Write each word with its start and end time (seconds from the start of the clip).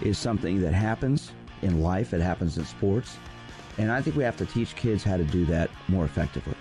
is 0.00 0.18
something 0.18 0.60
that 0.60 0.72
happens 0.72 1.32
in 1.62 1.82
life, 1.82 2.12
it 2.14 2.20
happens 2.20 2.58
in 2.58 2.64
sports. 2.64 3.16
And 3.78 3.90
I 3.92 4.02
think 4.02 4.16
we 4.16 4.24
have 4.24 4.36
to 4.38 4.46
teach 4.46 4.74
kids 4.74 5.04
how 5.04 5.16
to 5.16 5.24
do 5.24 5.44
that 5.46 5.70
more 5.88 6.04
effectively. 6.04 6.54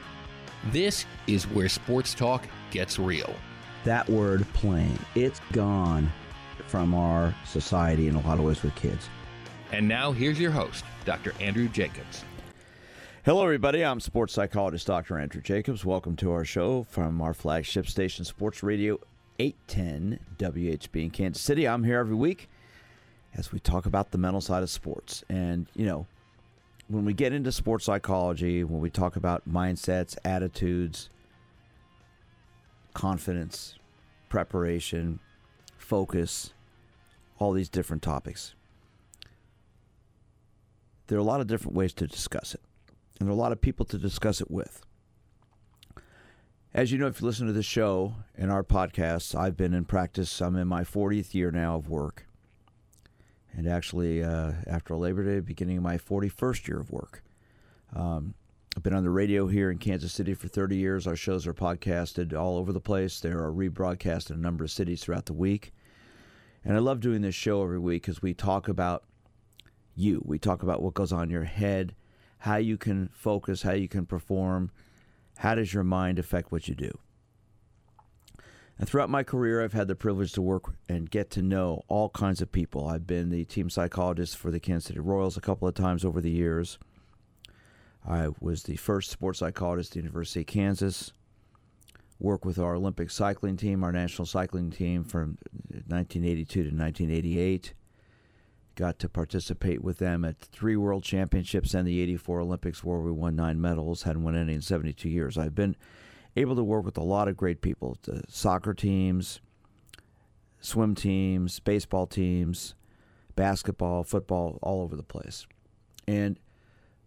This 0.72 1.06
is 1.28 1.46
where 1.46 1.70
sports 1.70 2.14
talk 2.14 2.46
gets 2.72 3.00
real. 3.00 3.34
That 3.84 4.10
word 4.10 4.46
playing, 4.54 5.00
it's 5.16 5.40
gone 5.52 6.12
from 6.68 6.94
our 6.94 7.34
society 7.46 8.08
in 8.08 8.16
a 8.16 8.22
lot 8.22 8.40
of 8.40 8.46
ways 8.46 8.62
with 8.62 8.76
kids. 8.76 9.10
And 9.72 9.88
now 9.88 10.12
here's 10.12 10.40
your 10.40 10.52
host, 10.52 10.84
Dr. 11.06 11.34
Andrew 11.40 11.68
Jacobs. 11.68 12.24
Hello, 13.24 13.44
everybody. 13.44 13.84
I'm 13.84 14.00
sports 14.00 14.34
psychologist 14.34 14.88
Dr. 14.88 15.18
Andrew 15.18 15.42
Jacobs. 15.42 15.84
Welcome 15.84 16.16
to 16.18 16.32
our 16.32 16.46
show 16.46 16.84
from 16.84 17.22
our 17.22 17.34
flagship 17.34 17.88
station, 17.88 18.24
Sports 18.24 18.64
Radio 18.64 19.00
810 19.40 20.20
WHB 20.38 21.04
in 21.04 21.10
Kansas 21.10 21.42
City. 21.42 21.68
I'm 21.68 21.84
here 21.84 22.00
every 22.00 22.16
week 22.16 22.50
as 23.38 23.52
we 23.52 23.60
talk 23.60 23.86
about 23.86 24.12
the 24.12 24.18
mental 24.18 24.42
side 24.42 24.64
of 24.64 24.70
sports. 24.70 25.24
And, 25.30 25.68
you 25.76 25.86
know, 25.86 26.08
when 26.88 27.06
we 27.06 27.14
get 27.14 27.34
into 27.34 27.52
sports 27.52 27.86
psychology, 27.86 28.64
when 28.64 28.82
we 28.82 28.90
talk 28.90 29.16
about 29.16 29.48
mindsets, 29.48 30.18
attitudes, 30.26 31.10
confidence, 32.94 33.78
preparation, 34.28 35.20
focus, 35.78 36.54
all 37.40 37.54
these 37.54 37.70
different 37.70 38.02
topics. 38.02 38.56
There 41.06 41.18
are 41.18 41.22
a 41.22 41.24
lot 41.24 41.40
of 41.40 41.48
different 41.48 41.76
ways 41.76 41.94
to 41.94 42.08
discuss 42.08 42.54
it, 42.54 42.62
and 43.20 43.28
there 43.28 43.34
are 43.34 43.38
a 43.38 43.40
lot 43.40 43.52
of 43.52 43.62
people 43.62 43.86
to 43.86 43.98
discuss 43.98 44.42
it 44.42 44.52
with. 44.52 44.82
As 46.74 46.92
you 46.92 46.98
know, 46.98 47.08
if 47.08 47.22
you 47.22 47.28
listen 47.28 47.48
to 47.48 47.54
the 47.54 47.64
show 47.64 48.16
and 48.36 48.52
our 48.52 48.64
podcasts, 48.64 49.34
I've 49.34 49.56
been 49.56 49.74
in 49.74 49.86
practice. 49.86 50.42
I'm 50.42 50.56
in 50.58 50.68
my 50.68 50.84
40th 50.84 51.34
year 51.34 51.50
now 51.50 51.76
of 51.76 51.90
work. 51.90 52.27
And 53.58 53.68
actually, 53.68 54.24
uh, 54.24 54.52
after 54.68 54.96
Labor 54.96 55.24
Day, 55.24 55.40
beginning 55.40 55.82
my 55.82 55.98
41st 55.98 56.68
year 56.68 56.80
of 56.80 56.92
work. 56.92 57.24
Um, 57.96 58.36
I've 58.76 58.84
been 58.84 58.94
on 58.94 59.04
the 59.04 59.10
radio 59.10 59.48
here 59.48 59.72
in 59.72 59.80
Kansas 59.80 60.14
City 60.14 60.36
for 60.36 60.48
30 60.48 60.76
years. 60.78 61.08
Our 61.08 61.16
shows 61.16 61.48
are 61.48 61.56
podcasted 61.56 62.38
all 62.38 62.58
over 62.58 62.72
the 62.72 62.80
place. 62.80 63.20
They 63.20 63.30
are 63.30 63.52
rebroadcast 63.52 64.30
in 64.30 64.36
a 64.36 64.40
number 64.40 64.64
of 64.64 64.70
cities 64.70 65.02
throughout 65.02 65.26
the 65.26 65.34
week. 65.34 65.74
And 66.64 66.76
I 66.76 66.80
love 66.80 67.00
doing 67.00 67.24
this 67.24 67.34
show 67.34 67.64
every 67.64 67.80
week 67.80 68.04
because 68.04 68.22
we 68.22 68.36
talk 68.36 68.68
about 68.68 69.06
you. 69.96 70.22
We 70.24 70.38
talk 70.38 70.62
about 70.62 70.84
what 70.84 70.94
goes 70.94 71.12
on 71.12 71.24
in 71.24 71.30
your 71.32 71.46
head, 71.46 71.96
how 72.38 72.58
you 72.58 72.78
can 72.78 73.10
focus, 73.12 73.64
how 73.64 73.74
you 73.74 73.88
can 73.88 74.06
perform, 74.06 74.70
how 75.38 75.56
does 75.56 75.74
your 75.74 75.84
mind 75.84 76.20
affect 76.20 76.52
what 76.52 76.68
you 76.68 76.76
do. 76.76 77.00
And 78.80 78.88
throughout 78.88 79.10
my 79.10 79.24
career, 79.24 79.64
I've 79.64 79.74
had 79.74 79.88
the 79.88 79.96
privilege 79.96 80.34
to 80.34 80.42
work 80.42 80.74
and 80.88 81.10
get 81.10 81.32
to 81.32 81.42
know 81.42 81.84
all 81.88 82.10
kinds 82.10 82.42
of 82.42 82.52
people. 82.52 82.88
I've 82.88 83.08
been 83.08 83.30
the 83.30 83.44
team 83.44 83.70
psychologist 83.70 84.38
for 84.38 84.52
the 84.52 84.60
Kansas 84.60 84.88
City 84.88 85.00
Royals 85.00 85.36
a 85.36 85.42
couple 85.42 85.68
of 85.68 85.74
times 85.74 86.06
over 86.06 86.22
the 86.22 86.30
years. 86.30 86.78
I 88.08 88.30
was 88.40 88.64
the 88.64 88.76
first 88.76 89.10
sports 89.10 89.40
psychologist 89.40 89.92
at 89.92 89.94
the 89.96 90.00
University 90.02 90.42
of 90.42 90.48
Kansas. 90.48 91.12
Worked 92.20 92.46
with 92.46 92.58
our 92.60 92.76
Olympic 92.76 93.12
cycling 93.12 93.58
team, 93.58 93.84
our 93.84 93.92
national 93.92 94.26
cycling 94.26 94.72
team 94.72 95.04
from 95.04 95.38
1982 95.70 96.64
to 96.64 96.70
1988. 96.70 97.74
Got 98.76 99.00
to 99.00 99.10
participate 99.10 99.84
with 99.84 99.98
them 99.98 100.24
at 100.24 100.40
three 100.40 100.76
World 100.76 101.04
Championships 101.04 101.74
and 101.74 101.88
the 101.88 102.00
84 102.00 102.42
Olympics 102.42 102.84
where 102.84 103.00
we 103.00 103.12
won 103.12 103.36
nine 103.36 103.60
medals. 103.60 104.04
Hadn't 104.04 104.24
won 104.24 104.36
any 104.36 104.54
in 104.54 104.62
72 104.62 105.10
years. 105.10 105.38
I've 105.38 105.56
been 105.56 105.76
able 106.38 106.56
to 106.56 106.64
work 106.64 106.86
with 106.86 106.98
a 106.98 107.04
lot 107.04 107.28
of 107.28 107.36
great 107.36 107.62
people 107.62 107.98
the 108.04 108.24
soccer 108.30 108.74
teams, 108.74 109.42
swim 110.60 110.96
teams, 110.96 111.60
baseball 111.60 112.08
teams, 112.08 112.76
basketball, 113.36 114.04
football, 114.04 114.60
all 114.62 114.82
over 114.82 114.96
the 114.96 115.04
place. 115.04 115.46
And 116.08 116.40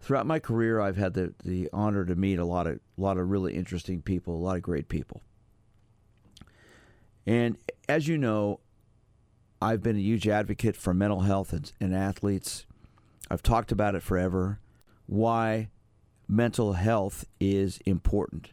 throughout 0.00 0.26
my 0.26 0.38
career, 0.38 0.80
I've 0.80 0.96
had 0.96 1.14
the, 1.14 1.34
the 1.44 1.68
honor 1.72 2.04
to 2.04 2.14
meet 2.14 2.38
a 2.38 2.44
lot 2.44 2.66
of 2.66 2.74
a 2.74 3.00
lot 3.00 3.16
of 3.16 3.30
really 3.30 3.54
interesting 3.54 4.02
people, 4.02 4.34
a 4.34 4.44
lot 4.44 4.56
of 4.56 4.62
great 4.62 4.88
people. 4.88 5.22
And 7.26 7.56
as 7.88 8.08
you 8.08 8.18
know, 8.18 8.60
I've 9.62 9.82
been 9.82 9.96
a 9.96 10.00
huge 10.00 10.26
advocate 10.26 10.76
for 10.76 10.94
mental 10.94 11.20
health 11.20 11.52
and, 11.52 11.70
and 11.80 11.94
athletes. 11.94 12.66
I've 13.30 13.42
talked 13.42 13.70
about 13.70 13.94
it 13.94 14.02
forever. 14.02 14.58
Why 15.06 15.68
mental 16.26 16.74
health 16.74 17.24
is 17.38 17.78
important, 17.84 18.52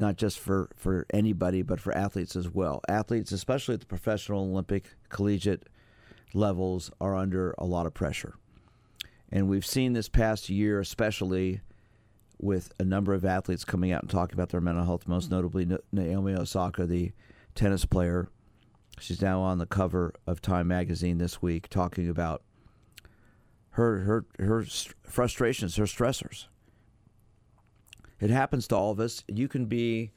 not 0.00 0.16
just 0.16 0.38
for, 0.38 0.70
for 0.74 1.06
anybody, 1.12 1.62
but 1.62 1.80
for 1.80 1.94
athletes 1.94 2.34
as 2.34 2.48
well. 2.48 2.80
Athletes, 2.88 3.32
especially 3.32 3.74
at 3.74 3.80
the 3.80 3.86
professional, 3.86 4.42
Olympic, 4.44 4.84
collegiate 5.10 5.68
levels, 6.32 6.90
are 7.00 7.14
under 7.14 7.54
a 7.58 7.66
lot 7.66 7.86
of 7.86 7.92
pressure. 7.94 8.34
And 9.30 9.48
we've 9.48 9.66
seen 9.66 9.92
this 9.92 10.08
past 10.08 10.48
year, 10.48 10.80
especially 10.80 11.60
with 12.38 12.72
a 12.80 12.84
number 12.84 13.12
of 13.12 13.24
athletes 13.24 13.64
coming 13.64 13.92
out 13.92 14.02
and 14.02 14.10
talking 14.10 14.34
about 14.34 14.48
their 14.48 14.60
mental 14.60 14.84
health, 14.84 15.06
most 15.06 15.30
notably 15.30 15.68
Naomi 15.92 16.34
Osaka, 16.34 16.86
the 16.86 17.12
tennis 17.54 17.84
player. 17.84 18.28
She's 18.98 19.20
now 19.20 19.40
on 19.40 19.58
the 19.58 19.66
cover 19.66 20.14
of 20.26 20.40
Time 20.40 20.68
magazine 20.68 21.18
this 21.18 21.42
week 21.42 21.68
talking 21.68 22.08
about 22.08 22.42
her 23.70 24.00
her 24.00 24.26
her 24.38 24.64
frustrations, 25.02 25.76
her 25.76 25.84
stressors. 25.84 26.46
It 28.20 28.30
happens 28.30 28.68
to 28.68 28.76
all 28.76 28.90
of 28.90 29.00
us. 29.00 29.24
You 29.28 29.48
can 29.48 29.66
be 29.66 30.12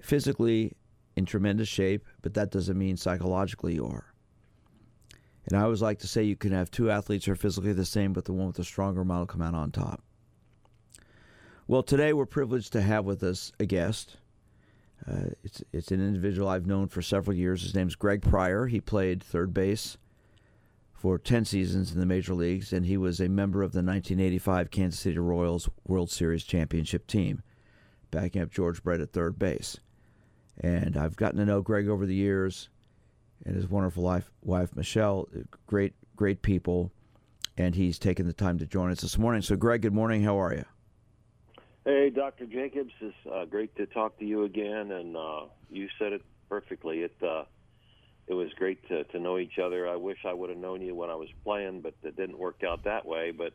physically 0.00 0.76
in 1.16 1.24
tremendous 1.24 1.68
shape, 1.68 2.04
but 2.22 2.34
that 2.34 2.50
doesn't 2.50 2.78
mean 2.78 2.96
psychologically 2.96 3.74
you 3.74 3.86
are. 3.86 4.12
And 5.46 5.56
I 5.56 5.62
always 5.62 5.80
like 5.80 6.00
to 6.00 6.08
say 6.08 6.22
you 6.22 6.36
can 6.36 6.52
have 6.52 6.70
two 6.70 6.90
athletes 6.90 7.24
who 7.24 7.32
are 7.32 7.36
physically 7.36 7.72
the 7.72 7.84
same, 7.84 8.12
but 8.12 8.24
the 8.24 8.32
one 8.32 8.48
with 8.48 8.56
the 8.56 8.64
stronger 8.64 9.04
mind 9.04 9.20
will 9.20 9.26
come 9.26 9.42
out 9.42 9.54
on 9.54 9.70
top. 9.70 10.02
Well, 11.68 11.82
today 11.82 12.12
we're 12.12 12.26
privileged 12.26 12.72
to 12.74 12.82
have 12.82 13.04
with 13.04 13.22
us 13.22 13.52
a 13.58 13.66
guest. 13.66 14.18
Uh, 15.08 15.30
it's 15.44 15.62
it's 15.72 15.90
an 15.90 16.00
individual 16.00 16.48
I've 16.48 16.66
known 16.66 16.88
for 16.88 17.02
several 17.02 17.36
years. 17.36 17.62
His 17.62 17.74
name's 17.74 17.94
Greg 17.96 18.22
Pryor. 18.22 18.66
He 18.66 18.80
played 18.80 19.22
third 19.22 19.52
base 19.52 19.98
for 21.06 21.18
10 21.18 21.44
seasons 21.44 21.92
in 21.92 22.00
the 22.00 22.04
major 22.04 22.34
leagues, 22.34 22.72
and 22.72 22.84
he 22.84 22.96
was 22.96 23.20
a 23.20 23.28
member 23.28 23.62
of 23.62 23.70
the 23.70 23.78
1985 23.78 24.72
Kansas 24.72 24.98
City 24.98 25.18
Royals 25.18 25.68
World 25.86 26.10
Series 26.10 26.42
championship 26.42 27.06
team, 27.06 27.42
backing 28.10 28.42
up 28.42 28.50
George 28.50 28.82
Brett 28.82 29.00
at 29.00 29.12
third 29.12 29.38
base. 29.38 29.78
And 30.58 30.96
I've 30.96 31.14
gotten 31.14 31.38
to 31.38 31.44
know 31.44 31.62
Greg 31.62 31.86
over 31.86 32.06
the 32.06 32.14
years 32.16 32.70
and 33.44 33.54
his 33.54 33.68
wonderful 33.68 34.02
wife, 34.02 34.32
wife 34.42 34.74
Michelle, 34.74 35.28
great, 35.68 35.94
great 36.16 36.42
people. 36.42 36.90
And 37.56 37.76
he's 37.76 38.00
taken 38.00 38.26
the 38.26 38.32
time 38.32 38.58
to 38.58 38.66
join 38.66 38.90
us 38.90 39.02
this 39.02 39.16
morning. 39.16 39.42
So, 39.42 39.54
Greg, 39.54 39.82
good 39.82 39.94
morning. 39.94 40.24
How 40.24 40.40
are 40.40 40.54
you? 40.54 40.64
Hey, 41.84 42.10
Dr. 42.10 42.46
Jacobs. 42.46 42.90
It's 43.00 43.14
uh, 43.32 43.44
great 43.44 43.76
to 43.76 43.86
talk 43.86 44.18
to 44.18 44.24
you 44.24 44.42
again. 44.42 44.90
And 44.90 45.16
uh, 45.16 45.42
you 45.70 45.86
said 46.00 46.12
it 46.12 46.22
perfectly. 46.48 47.02
It 47.02 47.14
uh, 47.22 47.44
it 48.26 48.34
was 48.34 48.48
great 48.56 48.86
to, 48.88 49.04
to 49.04 49.20
know 49.20 49.38
each 49.38 49.58
other. 49.58 49.88
I 49.88 49.96
wish 49.96 50.18
I 50.24 50.32
would 50.32 50.50
have 50.50 50.58
known 50.58 50.82
you 50.82 50.94
when 50.94 51.10
I 51.10 51.14
was 51.14 51.28
playing, 51.44 51.80
but 51.80 51.94
it 52.02 52.16
didn't 52.16 52.38
work 52.38 52.62
out 52.66 52.84
that 52.84 53.06
way. 53.06 53.30
But 53.30 53.52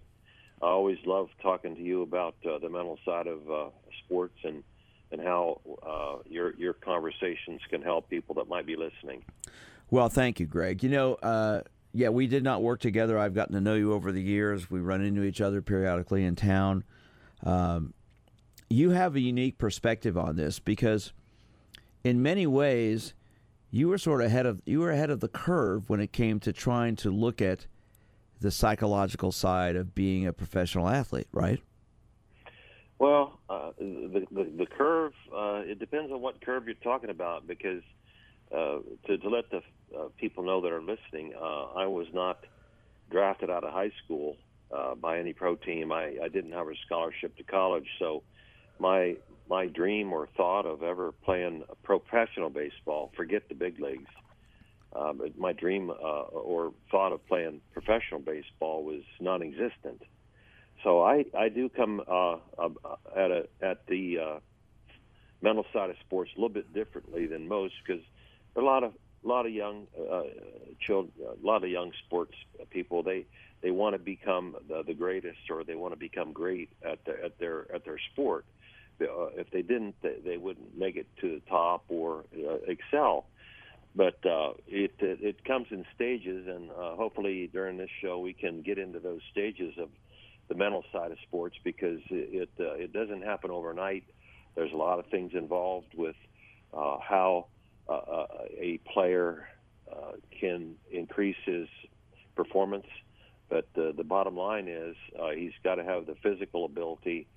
I 0.62 0.68
always 0.68 0.98
love 1.06 1.30
talking 1.42 1.76
to 1.76 1.82
you 1.82 2.04
about 2.04 2.36
uh, 2.46 2.60
the 2.60 2.70
mental 2.70 2.98
side 3.06 3.28
of 3.28 3.50
uh, 3.50 3.70
sports 4.06 4.38
and 4.44 4.64
and 5.12 5.20
how 5.20 5.60
uh, 5.86 6.24
your 6.30 6.56
your 6.56 6.74
conversations 6.74 7.60
can 7.70 7.82
help 7.82 8.10
people 8.10 8.36
that 8.36 8.48
might 8.48 8.66
be 8.66 8.78
listening. 8.78 9.24
Well, 9.90 10.08
thank 10.08 10.40
you, 10.40 10.46
Greg. 10.46 10.84
You 10.84 10.90
know, 10.90 11.16
uh, 11.16 11.64
yeah, 11.94 12.10
we 12.10 12.28
did 12.28 12.44
not 12.44 12.62
work 12.62 12.80
together. 12.80 13.18
I've 13.20 13.34
gotten 13.34 13.54
to 13.56 13.62
know 13.62 13.76
you 13.76 13.92
over 13.92 14.14
the 14.14 14.22
years. 14.22 14.72
We 14.72 14.80
run 14.80 15.02
into 15.02 15.24
each 15.24 15.42
other 15.42 15.62
periodically 15.62 16.24
in 16.24 16.38
town. 16.38 16.86
Um, 17.44 17.94
you 18.70 18.92
have 18.92 19.18
a 19.18 19.20
unique 19.20 19.58
perspective 19.58 20.18
on 20.18 20.38
this 20.38 20.60
because, 20.60 21.12
in 22.06 22.22
many 22.22 22.48
ways, 22.48 23.14
you 23.72 23.88
were 23.88 23.98
sort 23.98 24.22
of 24.22 24.28
ahead 24.28 24.46
of 24.46 24.62
you 24.66 24.82
were 24.82 24.92
ahead 24.92 25.10
of 25.10 25.22
the 25.22 25.30
curve 25.30 25.90
when 25.90 26.00
it 26.00 26.12
came 26.12 26.40
to 26.42 26.54
trying 26.54 26.96
to 26.98 27.10
look 27.10 27.42
at 27.42 27.66
the 28.42 28.52
psychological 28.52 29.32
side 29.32 29.76
of 29.76 29.96
being 29.96 30.28
a 30.28 30.34
professional 30.34 30.90
athlete, 30.90 31.28
right? 31.32 31.62
Well, 33.00 33.40
uh, 33.50 33.72
the, 33.80 34.26
the, 34.32 34.52
the 34.58 34.66
curve 34.66 35.14
uh, 35.34 35.62
it 35.64 35.80
depends 35.80 36.12
on 36.12 36.22
what 36.22 36.42
curve 36.42 36.66
you're 36.66 36.76
talking 36.76 37.10
about 37.10 37.48
because 37.48 37.82
uh, 38.52 38.80
to, 39.08 39.18
to 39.18 39.30
let 39.30 39.50
the 39.50 39.62
uh, 39.98 40.10
people 40.18 40.44
know 40.44 40.62
that 40.62 40.72
are 40.72 40.82
listening, 40.82 41.34
uh, 41.40 41.66
I 41.74 41.88
was 41.88 42.08
not 42.14 42.46
drafted 43.10 43.50
out 43.50 43.64
of 43.64 43.72
high 43.72 43.92
school 44.04 44.38
uh, 44.76 44.96
by 44.96 45.20
any 45.20 45.34
pro 45.34 45.56
team. 45.56 45.92
I, 45.92 46.18
I 46.22 46.28
didn't 46.28 46.52
have 46.52 46.68
a 46.68 46.76
scholarship 46.86 47.38
to 47.38 47.44
college, 47.44 47.88
so 48.00 48.24
my 48.82 49.16
my 49.50 49.68
dream 49.68 50.14
or 50.14 50.28
thought 50.38 50.66
of 50.66 50.82
ever 50.82 51.12
playing 51.12 51.64
professional 51.84 52.50
baseball, 52.50 53.12
forget 53.16 53.44
the 53.50 53.56
big 53.56 53.80
leagues. 53.80 54.10
Um, 54.94 55.22
my 55.38 55.54
dream 55.54 55.90
uh, 55.90 55.94
or 55.94 56.74
thought 56.90 57.12
of 57.12 57.26
playing 57.28 57.62
professional 57.74 58.20
baseball 58.20 58.84
was 58.84 59.04
non-existent. 59.20 60.02
So 60.84 61.02
I, 61.02 61.26
I 61.38 61.50
do 61.50 61.70
come 61.70 62.02
uh, 62.08 62.38
at 63.16 63.32
a 63.32 63.48
at 63.62 63.86
the 63.88 64.20
uh, 64.20 64.40
mental 65.42 65.66
side 65.74 65.90
of 65.90 65.96
sports 66.00 66.32
a 66.36 66.40
little 66.40 66.54
bit 66.54 66.74
differently 66.74 67.28
than 67.28 67.48
most 67.48 67.74
because 67.86 68.04
a 68.56 68.62
lot 68.62 68.84
of 68.84 68.94
a 69.24 69.28
lot 69.28 69.46
of 69.46 69.52
young 69.52 69.86
uh, 70.12 70.24
children, 70.86 71.14
a 71.22 71.46
lot 71.46 71.64
of 71.64 71.70
young 71.70 71.92
sports 72.06 72.34
people 72.70 73.04
they 73.04 73.26
they 73.62 73.72
want 73.72 73.94
to 73.94 74.00
become 74.00 74.56
the, 74.68 74.82
the 74.84 74.94
greatest 74.94 75.40
or 75.50 75.64
they 75.64 75.76
want 75.76 75.94
to 75.94 76.00
become 76.00 76.32
great 76.32 76.70
at 76.84 77.04
the, 77.06 77.12
at 77.24 77.38
their 77.38 77.74
at 77.76 77.86
their 77.86 78.00
sport. 78.12 78.46
Uh, 78.50 78.61
if 79.00 79.50
they 79.52 79.62
didn't, 79.62 79.96
they, 80.02 80.18
they 80.24 80.38
wouldn't 80.38 80.78
make 80.78 80.96
it 80.96 81.08
to 81.22 81.36
the 81.36 81.42
top 81.50 81.86
or 81.90 82.26
uh, 82.36 82.56
excel. 82.68 83.26
But 83.94 84.26
uh, 84.26 84.54
it, 84.68 84.94
it 85.00 85.20
it 85.22 85.44
comes 85.44 85.68
in 85.70 85.86
stages, 85.94 86.48
and 86.48 86.72
uh, 86.72 86.96
hopefully 86.96 87.50
during 87.52 87.78
this 87.78 87.90
show 88.02 88.20
we 88.20 88.34
can 88.34 88.62
get 88.62 88.78
into 88.78 89.00
those 89.00 89.20
stages 89.32 89.74
of 89.78 89.90
the 90.48 90.56
mental 90.56 90.84
side 90.94 91.12
of 91.12 91.18
sports 91.28 91.58
because 91.64 92.00
it 92.10 92.50
it, 92.58 92.92
uh, 92.94 92.98
doesn't 92.98 93.24
happen 93.24 93.52
overnight. 93.52 94.06
There's 94.56 94.72
a 94.72 94.78
lot 94.78 95.00
of 95.00 95.08
things 95.08 95.32
involved 95.34 95.94
with 95.96 96.16
uh, 96.74 96.98
how 97.00 97.48
uh, 97.90 97.94
uh 97.94 98.28
a 98.58 98.80
player 98.94 99.48
uh, 99.92 100.14
can 100.40 100.76
increase 100.90 101.38
his 101.46 101.68
performance, 102.36 102.88
but 103.50 103.68
uh, 103.78 103.92
the 103.92 104.06
bottom 104.06 104.38
line 104.38 104.70
is 104.70 104.96
uh, 105.20 105.32
he's 105.32 105.52
got 105.64 105.76
to 105.76 105.84
have 105.84 106.06
the 106.06 106.16
physical 106.24 106.64
ability 106.64 107.28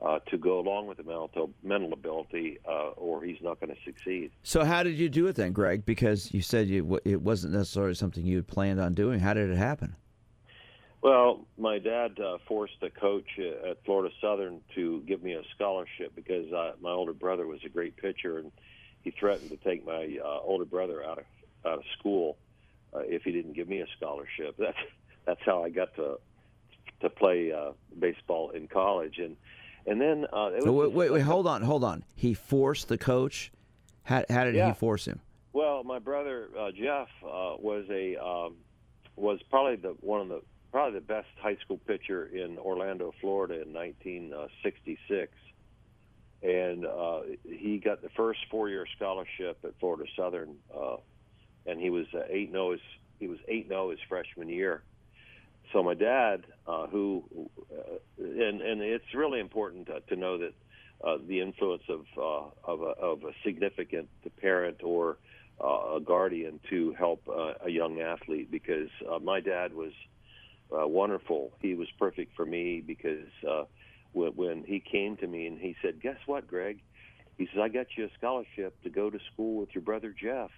uh, 0.00 0.18
to 0.30 0.36
go 0.36 0.58
along 0.58 0.86
with 0.86 0.98
the 0.98 1.04
mental 1.04 1.50
mental 1.62 1.92
ability, 1.92 2.58
uh, 2.68 2.90
or 2.90 3.22
he's 3.22 3.40
not 3.40 3.60
going 3.60 3.74
to 3.74 3.80
succeed. 3.84 4.30
So, 4.42 4.64
how 4.64 4.82
did 4.82 4.98
you 4.98 5.08
do 5.08 5.26
it 5.26 5.36
then, 5.36 5.52
Greg? 5.52 5.84
Because 5.84 6.32
you 6.32 6.42
said 6.42 6.68
you, 6.68 7.00
it 7.04 7.20
wasn't 7.20 7.54
necessarily 7.54 7.94
something 7.94 8.24
you 8.24 8.36
had 8.36 8.46
planned 8.46 8.80
on 8.80 8.94
doing. 8.94 9.20
How 9.20 9.34
did 9.34 9.50
it 9.50 9.56
happen? 9.56 9.96
Well, 11.04 11.46
my 11.58 11.78
dad 11.78 12.18
uh, 12.18 12.38
forced 12.48 12.80
the 12.80 12.88
coach 12.88 13.38
at 13.38 13.84
Florida 13.84 14.14
Southern 14.22 14.62
to 14.74 15.02
give 15.06 15.22
me 15.22 15.34
a 15.34 15.42
scholarship 15.54 16.14
because 16.14 16.50
uh, 16.50 16.72
my 16.80 16.90
older 16.90 17.12
brother 17.12 17.46
was 17.46 17.60
a 17.64 17.68
great 17.68 17.94
pitcher, 17.96 18.38
and 18.38 18.50
he 19.02 19.10
threatened 19.10 19.50
to 19.50 19.58
take 19.58 19.84
my 19.84 20.18
uh, 20.24 20.40
older 20.40 20.64
brother 20.64 21.04
out 21.04 21.18
of 21.18 21.24
out 21.66 21.78
of 21.78 21.84
school 21.98 22.36
uh, 22.94 23.00
if 23.00 23.22
he 23.22 23.32
didn't 23.32 23.52
give 23.52 23.68
me 23.68 23.80
a 23.80 23.86
scholarship. 23.96 24.56
That's 24.58 24.78
that's 25.26 25.40
how 25.44 25.62
I 25.62 25.70
got 25.70 25.94
to 25.96 26.18
to 27.00 27.10
play 27.10 27.52
uh, 27.52 27.72
baseball 27.98 28.50
in 28.50 28.66
college, 28.66 29.18
and 29.18 29.36
and 29.86 30.00
then 30.00 30.26
uh, 30.32 30.50
it 30.52 30.64
was 30.64 30.88
wait, 30.88 30.92
wait, 30.92 31.12
wait, 31.12 31.22
hold 31.22 31.46
on, 31.46 31.62
hold 31.62 31.84
on. 31.84 32.04
He 32.14 32.34
forced 32.34 32.88
the 32.88 32.98
coach. 32.98 33.52
How, 34.04 34.24
how 34.28 34.44
did 34.44 34.54
yeah. 34.54 34.68
he 34.68 34.74
force 34.74 35.06
him? 35.06 35.20
Well, 35.52 35.84
my 35.84 35.98
brother 35.98 36.48
uh, 36.58 36.70
Jeff 36.72 37.08
uh, 37.22 37.56
was 37.58 37.84
a 37.90 38.16
um, 38.22 38.56
was 39.16 39.40
probably 39.50 39.76
the 39.76 39.96
one 40.00 40.20
of 40.20 40.28
the 40.28 40.42
probably 40.72 40.98
the 40.98 41.06
best 41.06 41.28
high 41.40 41.56
school 41.64 41.78
pitcher 41.86 42.26
in 42.26 42.58
Orlando, 42.58 43.14
Florida, 43.20 43.62
in 43.62 43.72
1966. 43.72 45.32
And 46.42 46.84
uh, 46.84 47.20
he 47.44 47.78
got 47.78 48.02
the 48.02 48.08
first 48.16 48.40
four-year 48.50 48.84
scholarship 48.96 49.58
at 49.62 49.78
Florida 49.78 50.04
Southern, 50.16 50.56
uh, 50.76 50.96
and 51.64 51.80
he 51.80 51.90
was 51.90 52.06
uh, 52.12 52.22
eight 52.28 52.52
uh, 52.54 52.70
his 52.70 52.80
he 53.20 53.28
was 53.28 53.38
eight 53.46 53.68
zero 53.68 53.90
his 53.90 54.00
freshman 54.08 54.48
year. 54.48 54.82
So 55.72 55.82
my 55.82 55.94
dad, 55.94 56.44
uh, 56.66 56.86
who, 56.86 57.24
uh, 57.72 57.96
and 58.18 58.60
and 58.60 58.80
it's 58.80 59.14
really 59.14 59.40
important 59.40 59.86
to, 59.86 60.00
to 60.00 60.16
know 60.16 60.38
that 60.38 60.54
uh, 61.04 61.18
the 61.26 61.40
influence 61.40 61.82
of 61.88 62.04
uh, 62.16 62.70
of, 62.72 62.82
a, 62.82 62.92
of 63.00 63.24
a 63.24 63.32
significant 63.44 64.08
parent 64.40 64.78
or 64.82 65.18
uh, 65.62 65.96
a 65.96 66.00
guardian 66.00 66.60
to 66.70 66.92
help 66.98 67.22
uh, 67.28 67.54
a 67.64 67.70
young 67.70 68.00
athlete 68.00 68.50
because 68.50 68.88
uh, 69.10 69.18
my 69.18 69.40
dad 69.40 69.72
was 69.72 69.92
uh, 70.72 70.86
wonderful. 70.86 71.52
He 71.60 71.74
was 71.74 71.88
perfect 71.98 72.34
for 72.36 72.46
me 72.46 72.82
because 72.84 73.28
uh, 73.48 73.64
when, 74.12 74.32
when 74.32 74.64
he 74.64 74.80
came 74.80 75.16
to 75.18 75.26
me 75.26 75.46
and 75.46 75.58
he 75.58 75.76
said, 75.82 76.00
"Guess 76.00 76.18
what, 76.26 76.46
Greg?" 76.46 76.78
He 77.36 77.46
says, 77.46 77.60
"I 77.62 77.68
got 77.68 77.86
you 77.96 78.04
a 78.04 78.08
scholarship 78.16 78.80
to 78.82 78.90
go 78.90 79.10
to 79.10 79.18
school 79.32 79.60
with 79.60 79.70
your 79.74 79.82
brother 79.82 80.14
Jeff." 80.18 80.50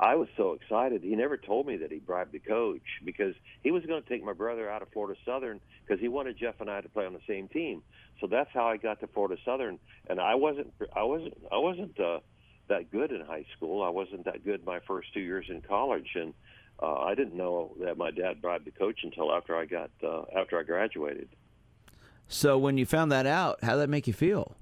I 0.00 0.14
was 0.14 0.28
so 0.34 0.54
excited. 0.54 1.02
He 1.02 1.14
never 1.14 1.36
told 1.36 1.66
me 1.66 1.76
that 1.76 1.92
he 1.92 1.98
bribed 1.98 2.32
the 2.32 2.38
coach 2.38 2.80
because 3.04 3.34
he 3.62 3.70
was 3.70 3.84
going 3.84 4.02
to 4.02 4.08
take 4.08 4.24
my 4.24 4.32
brother 4.32 4.68
out 4.68 4.80
of 4.80 4.88
Florida 4.92 5.20
Southern 5.26 5.60
because 5.86 6.00
he 6.00 6.08
wanted 6.08 6.38
Jeff 6.38 6.54
and 6.58 6.70
I 6.70 6.80
to 6.80 6.88
play 6.88 7.04
on 7.04 7.12
the 7.12 7.20
same 7.28 7.48
team. 7.48 7.82
So 8.18 8.26
that's 8.26 8.48
how 8.54 8.66
I 8.66 8.78
got 8.78 9.00
to 9.00 9.08
Florida 9.08 9.36
Southern. 9.44 9.78
And 10.08 10.18
I 10.18 10.36
wasn't, 10.36 10.72
I 10.96 11.02
wasn't, 11.02 11.36
I 11.52 11.58
wasn't 11.58 12.00
uh, 12.00 12.20
that 12.68 12.90
good 12.90 13.12
in 13.12 13.20
high 13.20 13.44
school. 13.54 13.82
I 13.82 13.90
wasn't 13.90 14.24
that 14.24 14.42
good 14.42 14.64
my 14.64 14.80
first 14.86 15.12
two 15.12 15.20
years 15.20 15.44
in 15.50 15.60
college, 15.60 16.08
and 16.14 16.32
uh, 16.82 16.94
I 16.94 17.14
didn't 17.14 17.36
know 17.36 17.76
that 17.84 17.98
my 17.98 18.10
dad 18.10 18.40
bribed 18.40 18.64
the 18.64 18.70
coach 18.70 19.00
until 19.02 19.30
after 19.30 19.54
I 19.54 19.66
got 19.66 19.90
uh, 20.02 20.22
after 20.34 20.58
I 20.58 20.62
graduated. 20.62 21.28
So 22.26 22.56
when 22.56 22.78
you 22.78 22.86
found 22.86 23.12
that 23.12 23.26
out, 23.26 23.62
how 23.62 23.72
did 23.72 23.80
that 23.80 23.90
make 23.90 24.06
you 24.06 24.14
feel? 24.14 24.56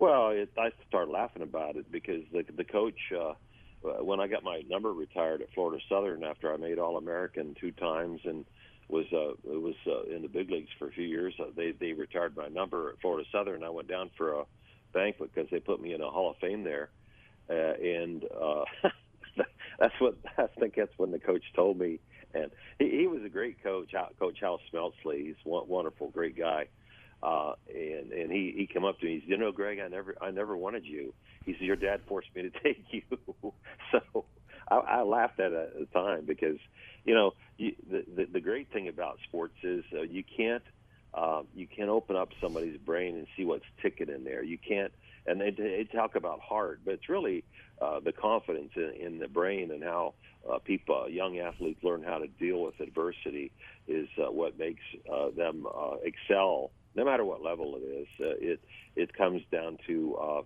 Well, 0.00 0.30
it, 0.30 0.50
I 0.58 0.72
started 0.88 1.12
laughing 1.12 1.42
about 1.42 1.76
it 1.76 1.90
because 1.92 2.24
the 2.32 2.44
the 2.56 2.64
coach. 2.64 2.98
Uh, 3.16 3.34
when 3.82 4.20
I 4.20 4.26
got 4.26 4.44
my 4.44 4.62
number 4.68 4.92
retired 4.92 5.42
at 5.42 5.52
Florida 5.54 5.82
Southern 5.88 6.24
after 6.24 6.52
I 6.52 6.56
made 6.56 6.78
All 6.78 6.96
American 6.96 7.56
two 7.60 7.72
times 7.72 8.20
and 8.24 8.44
was 8.88 9.06
uh, 9.12 9.32
was 9.44 9.74
uh, 9.86 10.14
in 10.14 10.22
the 10.22 10.28
big 10.28 10.50
leagues 10.50 10.70
for 10.78 10.88
a 10.88 10.92
few 10.92 11.04
years. 11.04 11.34
Uh, 11.40 11.46
they 11.56 11.72
they 11.72 11.92
retired 11.92 12.36
my 12.36 12.48
number 12.48 12.90
at 12.90 13.00
Florida 13.00 13.26
Southern. 13.32 13.64
I 13.64 13.70
went 13.70 13.88
down 13.88 14.10
for 14.16 14.40
a 14.40 14.44
banquet 14.92 15.30
because 15.34 15.50
they 15.50 15.60
put 15.60 15.80
me 15.80 15.94
in 15.94 16.00
a 16.00 16.10
Hall 16.10 16.30
of 16.30 16.36
Fame 16.36 16.62
there, 16.62 16.90
uh, 17.48 17.54
and 17.54 18.24
uh, 18.24 18.64
that's 19.78 19.94
what 19.98 20.16
I 20.38 20.46
think 20.58 20.74
that's 20.76 20.96
when 20.98 21.10
the 21.10 21.18
coach 21.18 21.44
told 21.54 21.78
me. 21.78 22.00
And 22.34 22.50
he, 22.78 22.90
he 22.90 23.06
was 23.06 23.22
a 23.24 23.28
great 23.28 23.62
coach, 23.62 23.94
Coach 24.18 24.38
Hal 24.40 24.60
Smeltzly. 24.72 25.26
He's 25.26 25.36
one 25.44 25.68
wonderful, 25.68 26.08
great 26.08 26.36
guy. 26.36 26.68
Uh, 27.22 27.52
and 27.72 28.12
and 28.12 28.32
he 28.32 28.54
he 28.56 28.66
came 28.66 28.84
up 28.84 28.98
to 29.00 29.06
me. 29.06 29.14
He 29.14 29.20
said, 29.20 29.30
"You 29.30 29.36
know, 29.36 29.52
Greg, 29.52 29.78
I 29.78 29.88
never 29.88 30.14
I 30.20 30.30
never 30.30 30.56
wanted 30.56 30.84
you." 30.84 31.14
He 31.44 31.52
said, 31.52 31.62
"Your 31.62 31.76
dad 31.76 32.00
forced 32.08 32.28
me 32.34 32.42
to 32.42 32.50
take 32.62 32.84
you." 32.90 33.02
so 33.92 34.24
I, 34.68 34.76
I 34.76 35.02
laughed 35.02 35.38
at 35.38 35.52
it 35.52 35.72
at 35.74 35.78
the 35.78 35.86
time 35.92 36.24
because, 36.26 36.58
you 37.04 37.14
know, 37.14 37.32
you, 37.58 37.74
the, 37.88 38.04
the 38.14 38.24
the 38.34 38.40
great 38.40 38.72
thing 38.72 38.88
about 38.88 39.18
sports 39.28 39.56
is 39.62 39.84
uh, 39.96 40.02
you 40.02 40.24
can't 40.36 40.64
uh, 41.14 41.42
you 41.54 41.66
can't 41.66 41.90
open 41.90 42.16
up 42.16 42.30
somebody's 42.40 42.78
brain 42.78 43.16
and 43.16 43.26
see 43.36 43.44
what's 43.44 43.64
ticking 43.80 44.08
in 44.08 44.24
there. 44.24 44.42
You 44.42 44.58
can't 44.58 44.92
and 45.26 45.40
they, 45.40 45.50
they 45.50 45.88
talk 45.92 46.16
about 46.16 46.40
heart, 46.40 46.80
but 46.84 46.94
it's 46.94 47.08
really 47.08 47.44
uh, 47.80 48.00
the 48.00 48.12
confidence 48.12 48.70
in, 48.76 48.92
in 48.98 49.18
the 49.18 49.28
brain 49.28 49.70
and 49.70 49.82
how 49.82 50.14
uh, 50.50 50.58
people, 50.58 51.02
uh, 51.04 51.06
young 51.06 51.38
athletes, 51.38 51.82
learn 51.82 52.02
how 52.02 52.18
to 52.18 52.26
deal 52.26 52.62
with 52.62 52.78
adversity 52.80 53.52
is 53.86 54.08
uh, 54.18 54.30
what 54.30 54.58
makes 54.58 54.82
uh, 55.12 55.30
them 55.36 55.66
uh, 55.66 55.96
excel, 56.02 56.70
no 56.94 57.04
matter 57.04 57.24
what 57.24 57.42
level 57.42 57.76
it 57.76 57.86
is. 57.86 58.08
Uh, 58.20 58.34
it 58.40 58.60
it 58.96 59.14
comes 59.16 59.42
down 59.52 59.78
to 59.86 60.16
uh, 60.16 60.42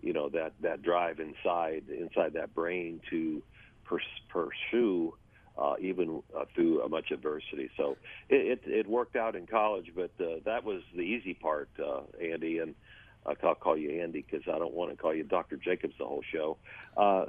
you 0.00 0.12
know 0.12 0.28
that 0.30 0.52
that 0.60 0.82
drive 0.82 1.20
inside 1.20 1.84
inside 1.88 2.34
that 2.34 2.54
brain 2.54 3.00
to 3.10 3.42
pers- 3.84 4.02
pursue. 4.28 5.14
Uh, 5.58 5.74
even 5.80 6.22
uh, 6.38 6.44
through 6.54 6.82
uh, 6.82 6.88
much 6.88 7.10
adversity, 7.10 7.68
so 7.76 7.98
it, 8.30 8.60
it, 8.64 8.70
it 8.70 8.86
worked 8.88 9.16
out 9.16 9.36
in 9.36 9.46
college, 9.46 9.92
but 9.94 10.10
uh, 10.20 10.36
that 10.46 10.64
was 10.64 10.80
the 10.94 11.02
easy 11.02 11.34
part, 11.34 11.68
uh, 11.78 12.00
Andy. 12.22 12.58
And 12.58 12.74
I'll 13.26 13.54
call 13.56 13.76
you 13.76 14.00
Andy 14.00 14.24
because 14.28 14.46
I 14.48 14.58
don't 14.58 14.72
want 14.72 14.90
to 14.92 14.96
call 14.96 15.14
you 15.14 15.24
Dr. 15.24 15.56
Jacobs 15.56 15.94
the 15.98 16.06
whole 16.06 16.22
show. 16.32 16.56
Uh, 16.96 17.26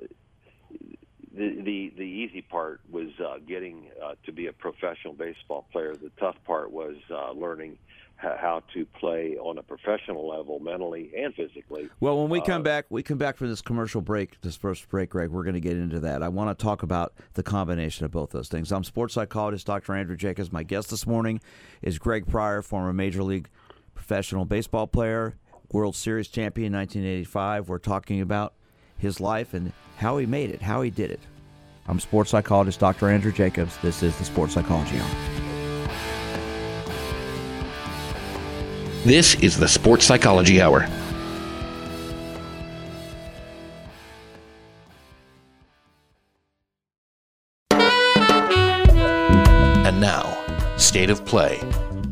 the, 1.35 1.61
the 1.63 1.93
the 1.97 2.03
easy 2.03 2.41
part 2.41 2.81
was 2.89 3.09
uh, 3.19 3.37
getting 3.47 3.89
uh, 4.03 4.15
to 4.25 4.31
be 4.31 4.47
a 4.47 4.53
professional 4.53 5.13
baseball 5.13 5.65
player. 5.71 5.95
The 5.95 6.11
tough 6.19 6.35
part 6.45 6.71
was 6.71 6.95
uh, 7.09 7.31
learning 7.31 7.77
how 8.21 8.61
to 8.73 8.85
play 8.85 9.35
on 9.37 9.57
a 9.57 9.63
professional 9.63 10.27
level, 10.27 10.59
mentally 10.59 11.11
and 11.17 11.33
physically. 11.33 11.89
Well, 11.99 12.19
when 12.19 12.29
we 12.29 12.41
come 12.41 12.61
uh, 12.61 12.63
back, 12.63 12.85
we 12.89 13.03
come 13.03 13.17
back 13.17 13.37
from 13.37 13.49
this 13.49 13.61
commercial 13.61 14.01
break, 14.01 14.39
this 14.41 14.55
first 14.55 14.87
break, 14.89 15.09
Greg. 15.09 15.29
We're 15.29 15.43
going 15.43 15.55
to 15.55 15.59
get 15.59 15.77
into 15.77 15.99
that. 16.01 16.21
I 16.21 16.29
want 16.29 16.57
to 16.57 16.63
talk 16.63 16.83
about 16.83 17.13
the 17.33 17.43
combination 17.43 18.05
of 18.05 18.11
both 18.11 18.31
those 18.31 18.47
things. 18.47 18.71
I'm 18.71 18.83
sports 18.83 19.13
psychologist 19.13 19.65
Dr. 19.65 19.93
Andrew 19.93 20.15
Jacobs. 20.15 20.51
My 20.51 20.63
guest 20.63 20.89
this 20.89 21.07
morning 21.07 21.41
is 21.81 21.97
Greg 21.99 22.27
Pryor, 22.27 22.61
former 22.61 22.93
major 22.93 23.23
league 23.23 23.49
professional 23.93 24.45
baseball 24.45 24.87
player, 24.87 25.35
World 25.71 25.95
Series 25.95 26.27
champion 26.27 26.73
in 26.73 26.79
1985. 26.79 27.69
We're 27.69 27.77
talking 27.77 28.21
about 28.21 28.53
his 28.97 29.19
life 29.19 29.53
and 29.53 29.73
how 29.97 30.17
he 30.17 30.25
made 30.25 30.49
it, 30.51 30.61
how 30.61 30.81
he 30.81 30.89
did 30.89 31.11
it. 31.11 31.19
I'm 31.87 31.99
sports 31.99 32.29
psychologist 32.29 32.79
Dr. 32.79 33.09
Andrew 33.09 33.31
Jacobs. 33.31 33.75
This 33.81 34.03
is 34.03 34.15
the 34.17 34.25
Sports 34.25 34.53
Psychology 34.53 34.97
Hour. 34.97 35.30
This 39.03 39.33
is 39.41 39.57
the 39.57 39.67
Sports 39.67 40.05
Psychology 40.05 40.61
Hour. 40.61 40.85
And 49.83 49.99
now, 49.99 50.37
State 50.77 51.09
of 51.09 51.25
Play 51.25 51.59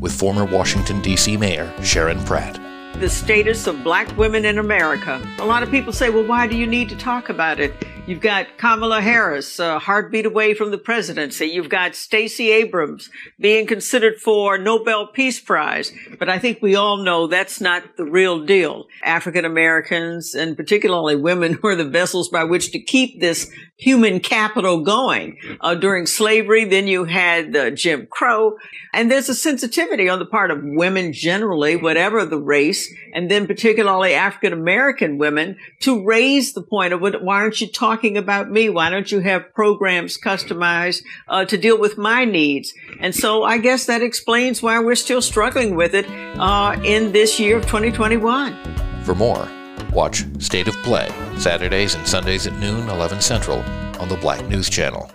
with 0.00 0.12
former 0.12 0.44
Washington, 0.44 1.00
D.C. 1.00 1.36
Mayor 1.36 1.72
Sharon 1.80 2.18
Pratt. 2.24 2.58
The 2.98 3.08
status 3.08 3.68
of 3.68 3.84
black 3.84 4.16
women 4.18 4.44
in 4.44 4.58
America. 4.58 5.22
A 5.38 5.46
lot 5.46 5.62
of 5.62 5.70
people 5.70 5.92
say, 5.92 6.10
well, 6.10 6.26
why 6.26 6.48
do 6.48 6.56
you 6.56 6.66
need 6.66 6.88
to 6.88 6.96
talk 6.96 7.28
about 7.28 7.60
it? 7.60 7.72
You've 8.10 8.20
got 8.20 8.58
Kamala 8.58 9.00
Harris, 9.00 9.60
a 9.60 9.78
heartbeat 9.78 10.26
away 10.26 10.52
from 10.52 10.72
the 10.72 10.78
presidency. 10.78 11.46
You've 11.46 11.68
got 11.68 11.94
Stacey 11.94 12.50
Abrams 12.50 13.08
being 13.38 13.68
considered 13.68 14.16
for 14.16 14.58
Nobel 14.58 15.06
Peace 15.06 15.38
Prize. 15.38 15.92
But 16.18 16.28
I 16.28 16.40
think 16.40 16.58
we 16.60 16.74
all 16.74 16.96
know 16.96 17.28
that's 17.28 17.60
not 17.60 17.96
the 17.96 18.04
real 18.04 18.44
deal. 18.44 18.86
African 19.04 19.44
Americans 19.44 20.34
and 20.34 20.56
particularly 20.56 21.14
women 21.14 21.60
were 21.62 21.76
the 21.76 21.84
vessels 21.84 22.28
by 22.28 22.42
which 22.42 22.72
to 22.72 22.80
keep 22.80 23.20
this 23.20 23.48
human 23.76 24.18
capital 24.18 24.82
going. 24.82 25.38
Uh, 25.60 25.76
during 25.76 26.04
slavery, 26.04 26.64
then 26.64 26.88
you 26.88 27.04
had 27.04 27.76
Jim 27.76 28.08
Crow. 28.10 28.56
And 28.92 29.08
there's 29.08 29.28
a 29.28 29.34
sensitivity 29.36 30.08
on 30.08 30.18
the 30.18 30.26
part 30.26 30.50
of 30.50 30.58
women 30.62 31.12
generally, 31.12 31.76
whatever 31.76 32.24
the 32.24 32.40
race, 32.40 32.92
and 33.14 33.30
then 33.30 33.46
particularly 33.46 34.14
African 34.14 34.52
American 34.52 35.16
women 35.16 35.56
to 35.80 36.04
raise 36.04 36.54
the 36.54 36.62
point 36.62 36.92
of 36.92 37.00
why 37.00 37.36
aren't 37.36 37.60
you 37.60 37.68
talking 37.68 37.99
talking 38.00 38.16
about 38.16 38.50
me. 38.50 38.70
Why 38.70 38.88
don't 38.88 39.12
you 39.12 39.20
have 39.20 39.52
programs 39.52 40.16
customized 40.16 41.02
uh, 41.28 41.44
to 41.44 41.58
deal 41.58 41.78
with 41.78 41.98
my 41.98 42.24
needs? 42.24 42.72
And 42.98 43.14
so 43.14 43.42
I 43.44 43.58
guess 43.58 43.84
that 43.86 44.00
explains 44.00 44.62
why 44.62 44.78
we're 44.80 44.94
still 44.94 45.20
struggling 45.20 45.76
with 45.76 45.94
it 45.94 46.06
uh, 46.38 46.80
in 46.82 47.12
this 47.12 47.38
year 47.38 47.58
of 47.58 47.64
2021. 47.64 48.56
For 49.04 49.14
more, 49.14 49.46
watch 49.92 50.24
State 50.38 50.66
of 50.66 50.74
Play 50.76 51.10
Saturdays 51.36 51.94
and 51.94 52.08
Sundays 52.08 52.46
at 52.46 52.58
noon, 52.58 52.88
11 52.88 53.20
Central 53.20 53.58
on 54.00 54.08
the 54.08 54.16
Black 54.16 54.42
News 54.48 54.70
Channel. 54.70 55.10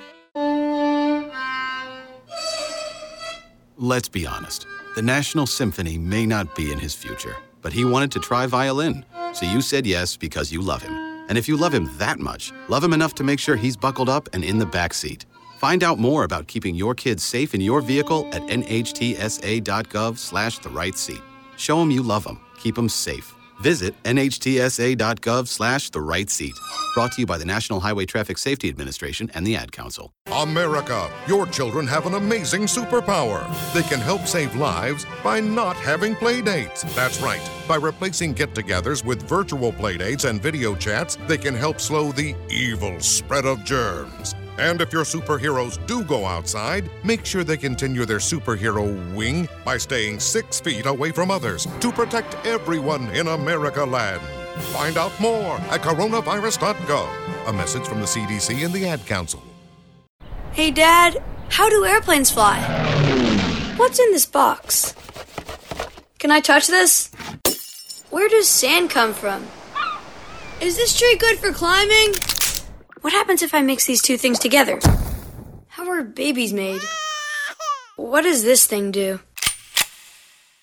Let's 3.78 4.10
be 4.10 4.28
honest. 4.28 4.68
The 4.96 5.02
National 5.02 5.48
Symphony 5.48 5.98
may 5.98 6.28
not 6.28 6.56
be 6.56 6.72
in 6.72 6.78
his 6.78 6.94
future, 6.94 7.36
but 7.64 7.74
he 7.74 7.84
wanted 7.84 8.12
to 8.12 8.20
try 8.20 8.46
violin. 8.46 9.04
So 9.34 9.48
you 9.48 9.62
said 9.62 9.88
yes 9.88 10.16
because 10.16 10.52
you 10.52 10.62
love 10.62 10.84
him. 10.84 11.15
And 11.28 11.38
if 11.38 11.48
you 11.48 11.58
love 11.58 11.74
him 11.74 11.90
that 11.98 12.20
much, 12.20 12.52
love 12.70 12.84
him 12.84 12.94
enough 12.94 13.14
to 13.16 13.24
make 13.24 13.40
sure 13.40 13.56
he's 13.56 13.78
buckled 13.78 14.10
up 14.10 14.30
and 14.34 14.44
in 14.44 14.58
the 14.58 14.66
back 14.66 14.94
seat. 14.94 15.26
Find 15.58 15.84
out 15.84 16.00
more 16.00 16.24
about 16.24 16.48
keeping 16.48 16.76
your 16.76 16.96
kids 16.96 17.24
safe 17.24 17.54
in 17.54 17.62
your 17.62 17.82
vehicle 17.82 18.30
at 18.34 18.42
nhtsa.gov 18.44 20.18
slash 20.18 20.60
the 20.60 20.70
right 20.70 20.96
seat. 20.96 21.22
Show 21.58 21.80
them 21.80 21.92
you 21.92 22.02
love 22.02 22.24
them. 22.24 22.40
Keep 22.58 22.76
them 22.76 22.90
safe. 22.90 23.35
Visit 23.60 23.96
nhtsa.gov 24.04 25.48
slash 25.48 25.90
the 25.90 26.02
right 26.02 26.30
seat. 26.30 26.54
Brought 26.94 27.12
to 27.14 27.22
you 27.22 27.26
by 27.26 27.38
the 27.38 27.46
National 27.46 27.80
Highway 27.80 28.06
Traffic 28.06 28.38
Safety 28.38 28.70
Administration 28.70 29.30
and 29.34 29.46
the 29.46 29.56
Ad 29.56 29.72
Council. 29.72 30.14
America, 30.32 31.10
your 31.28 31.46
children 31.48 31.88
have 31.88 32.06
an 32.06 32.14
amazing 32.14 32.64
superpower. 32.64 33.46
They 33.74 33.84
can 33.84 34.00
help 34.00 34.28
save 34.28 34.56
lives 34.56 35.06
by 35.24 35.40
not 35.40 35.76
having 35.76 36.16
play 36.16 36.42
dates. 36.42 36.84
That's 36.96 37.22
right. 37.22 37.42
By 37.68 37.76
replacing 37.76 38.34
get 38.34 38.54
togethers 38.54 39.04
with 39.04 39.24
virtual 39.24 39.72
play 39.74 39.98
dates 39.98 40.24
and 40.24 40.42
video 40.42 40.76
chats, 40.76 41.18
they 41.28 41.38
can 41.38 41.54
help 41.54 41.80
slow 41.80 42.12
the 42.12 42.36
evil 42.50 43.00
spread 43.00 43.46
of 43.46 43.64
germs. 43.64 44.36
And 44.58 44.80
if 44.82 44.94
your 44.94 45.04
superheroes 45.04 45.86
do 45.86 46.04
go 46.04 46.26
outside, 46.26 46.90
make 47.04 47.26
sure 47.26 47.44
they 47.44 47.58
continue 47.58 48.06
their 48.06 48.20
superhero 48.20 48.86
wing 49.14 49.50
by 49.66 49.78
staying 49.78 50.20
six 50.20 50.60
feet 50.60 50.86
away 50.86 51.12
from 51.12 51.30
others 51.30 51.68
to 51.82 51.92
protect 51.92 52.36
everyone 52.46 53.10
in 53.10 53.28
America 53.28 53.84
land. 53.84 54.22
Find 54.72 54.98
out 54.98 55.12
more 55.20 55.58
at 55.70 55.82
coronavirus.gov. 55.82 57.10
A 57.48 57.54
message 57.54 57.86
from 57.86 58.00
the 58.00 58.06
CDC 58.06 58.64
and 58.64 58.74
the 58.74 58.88
Ad 58.88 59.06
Council. 59.06 59.44
Hey, 60.54 60.72
Dad, 60.72 61.22
how 61.50 61.70
do 61.70 61.84
airplanes 61.84 62.32
fly? 62.32 62.62
What's 63.76 64.00
in 64.00 64.12
this 64.14 64.26
box? 64.26 64.96
Can 66.18 66.32
I 66.32 66.40
touch 66.40 66.68
this? 66.68 67.12
Where 68.10 68.30
does 68.30 68.48
sand 68.48 68.90
come 68.90 69.14
from? 69.14 69.46
Is 70.62 70.78
this 70.78 70.98
tree 70.98 71.18
good 71.20 71.38
for 71.38 71.52
climbing? 71.52 72.14
What 73.06 73.14
happens 73.14 73.44
if 73.44 73.54
I 73.54 73.62
mix 73.62 73.86
these 73.86 74.02
two 74.02 74.18
things 74.18 74.40
together? 74.40 74.80
How 75.68 75.88
are 75.92 76.02
babies 76.02 76.54
made? 76.54 76.82
What 77.98 78.24
does 78.24 78.42
this 78.42 78.66
thing 78.66 78.90
do? 78.90 79.20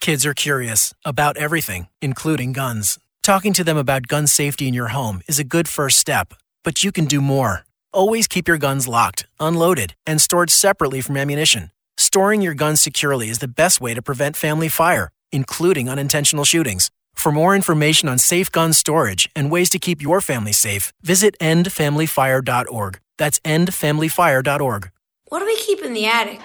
Kids 0.00 0.26
are 0.26 0.34
curious 0.34 0.92
about 1.04 1.36
everything, 1.36 1.86
including 2.00 2.52
guns. 2.52 2.98
Talking 3.22 3.52
to 3.52 3.62
them 3.62 3.76
about 3.76 4.08
gun 4.08 4.26
safety 4.26 4.66
in 4.66 4.74
your 4.74 4.88
home 4.88 5.22
is 5.28 5.38
a 5.38 5.44
good 5.44 5.68
first 5.68 5.98
step, 5.98 6.34
but 6.64 6.82
you 6.82 6.90
can 6.90 7.04
do 7.04 7.20
more. 7.20 7.64
Always 7.92 8.26
keep 8.26 8.48
your 8.48 8.58
guns 8.58 8.88
locked, 8.88 9.24
unloaded, 9.38 9.94
and 10.04 10.20
stored 10.20 10.50
separately 10.50 11.00
from 11.00 11.16
ammunition. 11.16 11.70
Storing 11.96 12.42
your 12.42 12.54
guns 12.54 12.82
securely 12.82 13.28
is 13.28 13.38
the 13.38 13.46
best 13.46 13.80
way 13.80 13.94
to 13.94 14.02
prevent 14.02 14.36
family 14.36 14.68
fire, 14.68 15.12
including 15.30 15.88
unintentional 15.88 16.44
shootings. 16.44 16.90
For 17.22 17.30
more 17.30 17.54
information 17.54 18.08
on 18.08 18.18
safe 18.18 18.50
gun 18.50 18.72
storage 18.72 19.30
and 19.36 19.48
ways 19.48 19.70
to 19.70 19.78
keep 19.78 20.02
your 20.02 20.20
family 20.20 20.52
safe, 20.52 20.92
visit 21.02 21.38
endfamilyfire.org. 21.38 22.98
That's 23.16 23.38
endfamilyfire.org. 23.38 24.90
What 25.28 25.38
do 25.38 25.44
we 25.44 25.56
keep 25.58 25.82
in 25.82 25.94
the 25.94 26.06
attic? 26.06 26.40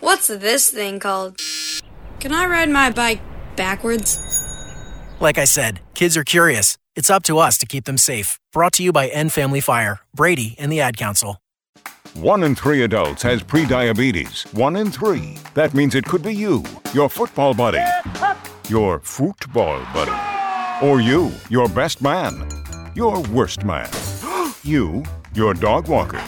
What's 0.00 0.26
this 0.26 0.68
thing 0.68 0.98
called? 0.98 1.38
Can 2.18 2.32
I 2.32 2.46
ride 2.46 2.70
my 2.70 2.90
bike 2.90 3.20
backwards? 3.54 4.18
Like 5.20 5.38
I 5.38 5.44
said, 5.44 5.78
kids 5.94 6.16
are 6.16 6.24
curious. 6.24 6.76
It's 6.96 7.08
up 7.08 7.22
to 7.22 7.38
us 7.38 7.56
to 7.58 7.66
keep 7.66 7.84
them 7.84 7.98
safe. 7.98 8.40
Brought 8.52 8.72
to 8.72 8.82
you 8.82 8.90
by 8.90 9.06
End 9.06 9.32
Family 9.32 9.60
Fire, 9.60 10.00
Brady, 10.12 10.56
and 10.58 10.72
the 10.72 10.80
Ad 10.80 10.96
Council. 10.96 11.40
One 12.14 12.42
in 12.42 12.56
three 12.56 12.82
adults 12.82 13.22
has 13.22 13.44
prediabetes. 13.44 14.52
One 14.52 14.74
in 14.74 14.90
three. 14.90 15.38
That 15.54 15.72
means 15.72 15.94
it 15.94 16.04
could 16.04 16.24
be 16.24 16.34
you, 16.34 16.64
your 16.92 17.08
football 17.08 17.54
buddy 17.54 17.84
your 18.68 19.00
football 19.00 19.80
buddy. 19.92 20.12
Or 20.86 21.00
you, 21.00 21.32
your 21.48 21.68
best 21.68 22.00
man. 22.02 22.48
Your 22.94 23.22
worst 23.24 23.64
man. 23.64 23.88
you, 24.62 25.02
your 25.34 25.54
dog 25.54 25.88
walker. 25.88 26.22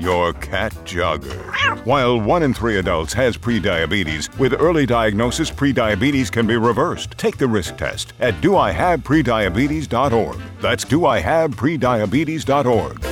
Your 0.00 0.32
cat 0.34 0.72
jogger. 0.84 1.86
While 1.86 2.20
one 2.20 2.42
in 2.42 2.52
three 2.54 2.78
adults 2.78 3.12
has 3.12 3.36
prediabetes, 3.36 4.36
with 4.38 4.54
early 4.54 4.86
diagnosis, 4.86 5.50
prediabetes 5.50 6.32
can 6.32 6.46
be 6.46 6.56
reversed. 6.56 7.10
Take 7.12 7.36
the 7.36 7.46
risk 7.46 7.76
test 7.76 8.14
at 8.20 8.34
doihaveprediabetes.org. 8.40 10.40
That's 10.60 10.84
doihaveprediabetes.org. 10.84 13.11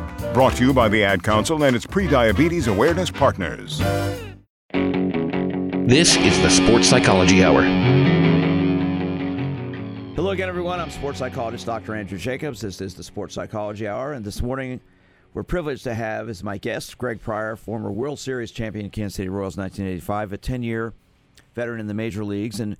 Brought 0.33 0.55
to 0.55 0.65
you 0.65 0.73
by 0.73 0.87
the 0.87 1.03
Ad 1.03 1.23
Council 1.23 1.61
and 1.65 1.75
its 1.75 1.85
pre-diabetes 1.85 2.67
awareness 2.67 3.11
partners. 3.11 3.79
This 4.71 6.15
is 6.15 6.41
the 6.41 6.49
Sports 6.49 6.87
Psychology 6.87 7.43
Hour. 7.43 7.63
Hello 10.15 10.31
again, 10.31 10.47
everyone. 10.47 10.79
I'm 10.79 10.89
sports 10.89 11.19
psychologist 11.19 11.65
Dr. 11.65 11.95
Andrew 11.95 12.17
Jacobs. 12.17 12.61
This 12.61 12.79
is 12.79 12.95
the 12.95 13.03
Sports 13.03 13.35
Psychology 13.35 13.89
Hour, 13.89 14.13
and 14.13 14.23
this 14.23 14.41
morning 14.41 14.79
we're 15.33 15.43
privileged 15.43 15.83
to 15.83 15.93
have 15.93 16.29
as 16.29 16.45
my 16.45 16.57
guest 16.57 16.97
Greg 16.97 17.19
Pryor, 17.19 17.57
former 17.57 17.91
World 17.91 18.17
Series 18.17 18.51
champion 18.51 18.89
Kansas 18.89 19.17
City 19.17 19.27
Royals 19.27 19.57
1985, 19.57 20.31
a 20.31 20.37
10-year 20.37 20.93
veteran 21.55 21.81
in 21.81 21.87
the 21.87 21.93
major 21.93 22.23
leagues. 22.23 22.61
And 22.61 22.77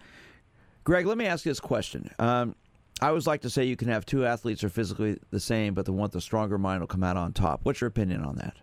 Greg, 0.85 1.05
let 1.05 1.17
me 1.17 1.25
ask 1.25 1.45
you 1.45 1.51
this 1.51 1.59
question. 1.59 2.11
Um, 2.17 2.55
I 3.01 3.07
always 3.07 3.25
like 3.25 3.41
to 3.41 3.49
say 3.49 3.63
you 3.63 3.75
can 3.75 3.87
have 3.87 4.05
two 4.05 4.25
athletes 4.27 4.61
who 4.61 4.67
are 4.67 4.69
physically 4.69 5.17
the 5.31 5.39
same, 5.39 5.73
but 5.73 5.85
the 5.85 5.91
one 5.91 6.03
with 6.03 6.11
the 6.11 6.21
stronger 6.21 6.59
mind 6.59 6.81
will 6.81 6.87
come 6.87 7.03
out 7.03 7.17
on 7.17 7.33
top. 7.33 7.61
What's 7.63 7.81
your 7.81 7.87
opinion 7.87 8.23
on 8.23 8.35
that? 8.35 8.55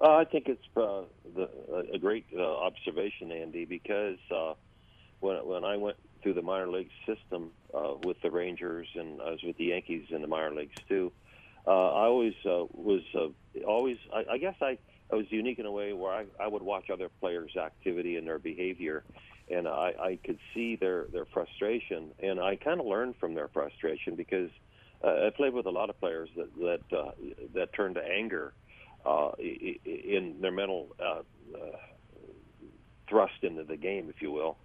Uh, 0.00 0.16
I 0.18 0.24
think 0.24 0.46
it's 0.48 0.62
uh, 0.76 1.02
the, 1.34 1.48
a 1.92 1.98
great 1.98 2.26
uh, 2.36 2.42
observation, 2.42 3.32
Andy, 3.32 3.64
because 3.64 4.18
uh, 4.30 4.54
when 5.20 5.44
when 5.44 5.64
I 5.64 5.76
went 5.76 5.96
through 6.22 6.34
the 6.34 6.42
minor 6.42 6.68
league 6.68 6.90
system 7.04 7.50
uh, 7.74 7.94
with 8.04 8.20
the 8.22 8.30
Rangers 8.30 8.86
and 8.94 9.20
I 9.20 9.30
was 9.30 9.42
with 9.42 9.56
the 9.56 9.66
Yankees 9.66 10.06
in 10.10 10.22
the 10.22 10.28
minor 10.28 10.54
leagues 10.54 10.76
too, 10.88 11.10
uh, 11.66 11.70
I 11.70 12.04
always 12.04 12.34
was 12.44 13.02
always 13.66 13.96
I, 14.14 14.34
I 14.34 14.38
guess 14.38 14.54
I, 14.60 14.78
I 15.10 15.16
was 15.16 15.26
unique 15.30 15.58
in 15.58 15.66
a 15.66 15.72
way 15.72 15.92
where 15.94 16.12
I, 16.12 16.26
I 16.38 16.46
would 16.46 16.62
watch 16.62 16.90
other 16.90 17.08
players' 17.20 17.56
activity 17.56 18.16
and 18.16 18.26
their 18.26 18.38
behavior, 18.38 19.02
and 19.50 19.68
I, 19.68 19.92
I 20.00 20.18
could 20.24 20.38
see 20.54 20.76
their 20.76 21.06
their 21.12 21.26
frustration, 21.26 22.10
and 22.22 22.40
I 22.40 22.56
kind 22.56 22.80
of 22.80 22.86
learned 22.86 23.14
from 23.20 23.34
their 23.34 23.48
frustration 23.48 24.16
because 24.16 24.50
uh, 25.04 25.26
I 25.26 25.30
played 25.36 25.52
with 25.54 25.66
a 25.66 25.70
lot 25.70 25.90
of 25.90 25.98
players 26.00 26.28
that 26.36 26.54
that 26.56 26.96
uh, 26.96 27.10
that 27.54 27.72
turned 27.74 27.94
to 27.96 28.02
anger 28.02 28.52
uh, 29.04 29.30
in 29.38 30.36
their 30.40 30.52
mental 30.52 30.88
uh, 31.00 31.20
uh, 31.54 31.76
thrust 33.08 33.34
into 33.42 33.64
the 33.64 33.76
game, 33.76 34.08
if 34.08 34.20
you 34.20 34.32
will. 34.32 34.58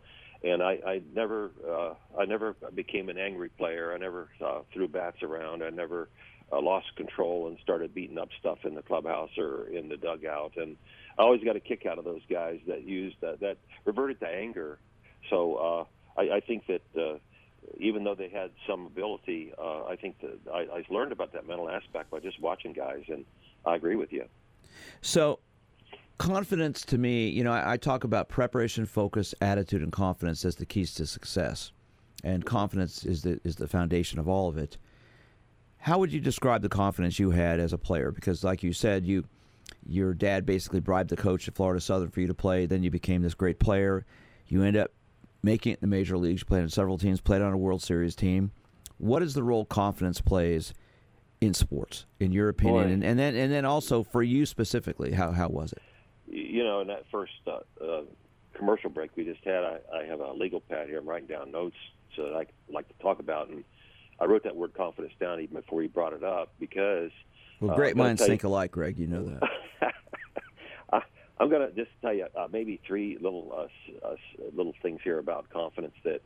and 0.43 0.63
I, 0.63 0.79
I 0.85 1.01
never 1.13 1.51
uh, 1.67 1.93
I 2.19 2.25
never 2.25 2.55
became 2.73 3.09
an 3.09 3.17
angry 3.17 3.50
player. 3.50 3.93
I 3.93 3.97
never 3.97 4.29
uh, 4.43 4.61
threw 4.73 4.88
bats 4.88 5.17
around. 5.21 5.63
I 5.63 5.69
never 5.69 6.09
uh, 6.51 6.62
lost 6.62 6.96
control 6.96 7.48
and 7.48 7.58
started 7.62 7.93
beating 7.93 8.17
up 8.17 8.29
stuff 8.39 8.60
in 8.63 8.75
the 8.75 8.81
clubhouse 8.81 9.38
or 9.38 9.67
in 9.67 9.89
the 9.89 9.98
dugout. 9.98 10.53
And 10.58 10.75
I 11.17 11.24
always 11.24 11.43
got 11.43 11.55
a 11.55 11.60
kick 11.60 11.86
out 11.86 11.98
of 11.98 12.05
those 12.05 12.22
guys 12.29 12.60
that 12.67 12.84
used 12.84 13.17
that 13.22 13.39
that 13.39 13.58
reverted 13.86 14.20
to 14.20 14.27
anger. 14.27 14.79
So 15.29 15.55
uh, 16.17 16.22
I, 16.22 16.36
I 16.36 16.39
think 16.39 16.67
that. 16.67 16.81
Uh, 16.96 17.17
even 17.79 18.03
though 18.03 18.15
they 18.15 18.29
had 18.29 18.51
some 18.67 18.88
ability, 18.88 19.53
uh, 19.58 19.86
I 19.86 19.96
think 19.96 20.20
that 20.22 20.39
I, 20.51 20.60
I 20.77 20.86
learned 20.89 21.12
about 21.12 21.34
that 21.34 21.48
mental 21.48 21.70
aspect 21.70 22.10
by 22.10 22.20
just 22.20 22.41
watching 22.41 22.74
guys, 22.74 23.03
and 23.08 23.25
I 23.65 23.75
agree 23.75 23.96
with 23.96 24.12
you. 24.12 24.25
So, 25.01 25.39
confidence 26.17 26.84
to 26.86 26.98
me, 26.98 27.29
you 27.29 27.43
know, 27.43 27.51
I, 27.51 27.74
I, 27.74 27.77
talk 27.77 28.03
about 28.03 28.29
preparation, 28.29 28.86
focus, 28.86 29.34
attitude, 29.41 29.81
and 29.81 29.91
confidence 29.91 30.43
as 30.46 30.55
the 30.55 30.65
keys 30.65 30.93
to 30.96 31.05
success, 31.05 31.72
and 32.24 32.46
confidence 32.46 33.05
is 33.05 33.22
the 33.22 33.39
is 33.43 33.55
the 33.55 33.67
foundation 33.67 34.20
of 34.20 34.27
all 34.27 34.50
of 34.50 34.58
it. 34.58 34.77
How 35.81 35.97
would 36.00 36.13
you 36.13 36.19
describe 36.19 36.61
the 36.61 36.69
confidence 36.69 37.19
you 37.19 37.31
had 37.31 37.59
as 37.59 37.73
a 37.73 37.77
player? 37.77 38.11
Because, 38.11 38.43
like 38.43 38.63
you 38.63 38.73
said, 38.73 39.05
you 39.05 39.25
your 39.85 40.13
dad 40.13 40.45
basically 40.45 40.79
bribed 40.79 41.09
the 41.09 41.17
coach 41.17 41.47
at 41.47 41.55
Florida 41.55 41.81
Southern 41.81 42.09
for 42.09 42.21
you 42.21 42.27
to 42.27 42.33
play. 42.33 42.65
Then 42.65 42.83
you 42.83 42.91
became 42.91 43.21
this 43.21 43.33
great 43.33 43.59
player. 43.59 44.05
You 44.47 44.63
end 44.63 44.77
up 44.77 44.91
making 45.41 45.73
it 45.73 45.79
in 45.81 45.89
the 45.89 45.95
major 45.95 46.17
leagues. 46.17 46.41
You 46.41 46.45
played 46.45 46.63
on 46.63 46.69
several 46.69 46.97
teams. 46.97 47.19
Played 47.21 47.41
on 47.41 47.53
a 47.53 47.57
World 47.57 47.81
Series 47.81 48.15
team. 48.15 48.51
What 48.97 49.23
is 49.23 49.33
the 49.33 49.43
role 49.43 49.65
confidence 49.65 50.21
plays 50.21 50.73
in 51.39 51.53
sports, 51.55 52.05
in 52.19 52.31
your 52.31 52.50
opinion? 52.50 52.91
And, 52.91 53.03
and 53.03 53.17
then 53.17 53.35
and 53.35 53.51
then 53.51 53.65
also 53.65 54.03
for 54.03 54.21
you 54.21 54.45
specifically, 54.45 55.13
how 55.13 55.31
how 55.31 55.50
was 55.50 55.73
it? 55.73 55.81
you 56.31 56.63
know, 56.63 56.79
in 56.79 56.88
that 56.88 57.03
first 57.11 57.33
uh, 57.45 57.59
uh, 57.83 58.01
commercial 58.53 58.89
break 58.89 59.11
we 59.15 59.25
just 59.25 59.43
had, 59.43 59.63
I, 59.63 59.79
I 59.93 60.05
have 60.05 60.21
a 60.21 60.31
legal 60.31 60.61
pad 60.61 60.88
here. 60.88 61.00
I'm 61.00 61.07
writing 61.07 61.27
down 61.27 61.51
notes 61.51 61.75
so 62.15 62.23
that 62.23 62.33
I 62.33 62.45
like 62.69 62.88
to 62.88 62.93
talk 63.01 63.19
about, 63.19 63.50
and 63.50 63.63
I 64.21 64.25
wrote 64.25 64.43
that 64.43 64.55
word 64.55 64.75
confidence 64.75 65.13
down 65.19 65.39
even 65.41 65.55
before 65.55 65.81
he 65.81 65.87
brought 65.87 66.13
it 66.13 66.23
up 66.23 66.53
because. 66.59 67.09
Well, 67.59 67.75
great 67.75 67.95
uh, 67.95 67.97
minds 67.97 68.25
think 68.25 68.43
alike, 68.43 68.71
Greg. 68.71 68.99
You 68.99 69.07
know 69.07 69.23
that. 69.23 69.93
I, 70.93 71.01
I'm 71.39 71.49
going 71.49 71.67
to 71.67 71.75
just 71.75 71.89
tell 72.01 72.13
you 72.13 72.27
uh, 72.37 72.47
maybe 72.51 72.79
three 72.85 73.17
little 73.19 73.51
uh, 73.51 74.07
uh, 74.07 74.15
little 74.55 74.73
things 74.83 74.99
here 75.03 75.17
about 75.17 75.49
confidence 75.49 75.95
that 76.03 76.21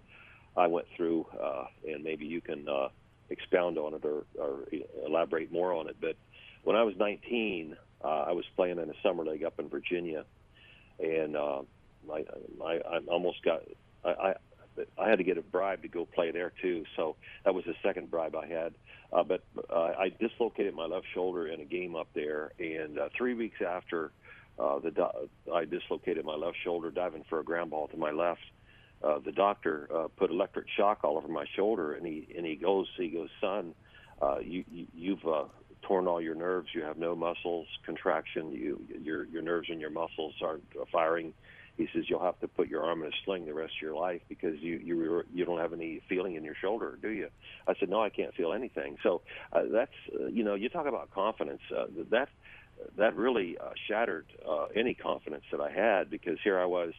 I 0.57 0.67
went 0.67 0.87
through, 0.95 1.25
uh, 1.41 1.65
and 1.87 2.03
maybe 2.03 2.25
you 2.25 2.41
can 2.41 2.67
uh, 2.67 2.89
expound 3.29 3.77
on 3.77 3.93
it 3.93 4.03
or, 4.03 4.25
or 4.37 4.65
elaborate 5.05 5.51
more 5.51 5.73
on 5.73 5.87
it. 5.87 5.95
But 6.01 6.17
when 6.63 6.75
I 6.75 6.83
was 6.83 6.95
19, 6.97 7.77
uh, 8.03 8.07
I 8.07 8.33
was 8.33 8.45
playing 8.57 8.77
in 8.79 8.89
a 8.89 8.93
summer 9.01 9.23
league 9.23 9.43
up 9.43 9.57
in 9.57 9.69
Virginia, 9.69 10.25
and 10.99 11.37
uh, 11.37 11.61
I, 12.11 12.25
I, 12.63 12.73
I 12.73 12.97
almost 13.07 13.41
got 13.43 13.61
I, 14.03 14.09
I 14.09 14.33
I 14.97 15.09
had 15.09 15.17
to 15.19 15.23
get 15.23 15.37
a 15.37 15.41
bribe 15.41 15.81
to 15.83 15.87
go 15.87 16.05
play 16.05 16.31
there 16.31 16.51
too. 16.61 16.83
So 16.95 17.15
that 17.43 17.53
was 17.53 17.65
the 17.65 17.75
second 17.83 18.11
bribe 18.11 18.35
I 18.35 18.47
had. 18.47 18.73
Uh, 19.13 19.23
but 19.23 19.43
uh, 19.69 19.93
I 19.97 20.11
dislocated 20.19 20.73
my 20.73 20.85
left 20.85 21.05
shoulder 21.13 21.47
in 21.47 21.61
a 21.61 21.65
game 21.65 21.95
up 21.95 22.07
there, 22.13 22.51
and 22.59 22.99
uh, 22.99 23.09
three 23.17 23.33
weeks 23.33 23.57
after 23.65 24.11
uh, 24.59 24.79
the 24.79 24.91
do- 24.91 25.53
I 25.53 25.65
dislocated 25.65 26.25
my 26.25 26.35
left 26.35 26.57
shoulder 26.63 26.91
diving 26.91 27.23
for 27.29 27.39
a 27.39 27.43
ground 27.43 27.71
ball 27.71 27.87
to 27.89 27.97
my 27.97 28.11
left. 28.11 28.41
Uh, 29.03 29.19
the 29.19 29.31
doctor 29.31 29.87
uh, 29.93 30.07
put 30.17 30.31
electric 30.31 30.65
shock 30.75 30.99
all 31.03 31.17
over 31.17 31.27
my 31.27 31.45
shoulder, 31.55 31.93
and 31.93 32.05
he 32.05 32.27
and 32.35 32.45
he 32.45 32.55
goes, 32.55 32.87
he 32.97 33.09
goes, 33.09 33.29
son, 33.39 33.73
uh, 34.21 34.39
you, 34.39 34.63
you 34.71 34.87
you've 34.93 35.25
uh, 35.27 35.43
torn 35.83 36.07
all 36.07 36.21
your 36.21 36.35
nerves. 36.35 36.69
You 36.73 36.81
have 36.83 36.97
no 36.97 37.15
muscles 37.15 37.67
contraction. 37.85 38.51
You 38.51 38.81
your 39.01 39.25
your 39.25 39.41
nerves 39.41 39.67
and 39.69 39.79
your 39.79 39.91
muscles 39.91 40.33
aren't 40.41 40.63
firing. 40.91 41.33
He 41.77 41.87
says 41.93 42.03
you'll 42.07 42.23
have 42.23 42.39
to 42.39 42.47
put 42.47 42.67
your 42.69 42.83
arm 42.83 43.01
in 43.03 43.09
a 43.09 43.11
sling 43.25 43.45
the 43.45 43.53
rest 43.53 43.73
of 43.77 43.81
your 43.81 43.95
life 43.95 44.21
because 44.29 44.57
you 44.59 44.77
you 44.77 45.23
you 45.33 45.45
don't 45.45 45.59
have 45.59 45.73
any 45.73 46.01
feeling 46.07 46.35
in 46.35 46.43
your 46.43 46.55
shoulder, 46.55 46.97
do 47.01 47.09
you? 47.09 47.29
I 47.67 47.73
said 47.79 47.89
no, 47.89 48.01
I 48.01 48.09
can't 48.09 48.33
feel 48.33 48.53
anything. 48.53 48.97
So 49.03 49.21
uh, 49.51 49.63
that's 49.71 49.91
uh, 50.13 50.27
you 50.27 50.43
know 50.43 50.55
you 50.55 50.69
talk 50.69 50.87
about 50.87 51.11
confidence. 51.11 51.61
Uh, 51.75 51.85
that 52.11 52.29
that 52.97 53.15
really 53.15 53.57
uh, 53.57 53.71
shattered 53.87 54.25
uh, 54.47 54.67
any 54.75 54.93
confidence 54.93 55.43
that 55.51 55.61
I 55.61 55.71
had 55.71 56.09
because 56.09 56.37
here 56.43 56.59
I 56.59 56.65
was 56.65 56.93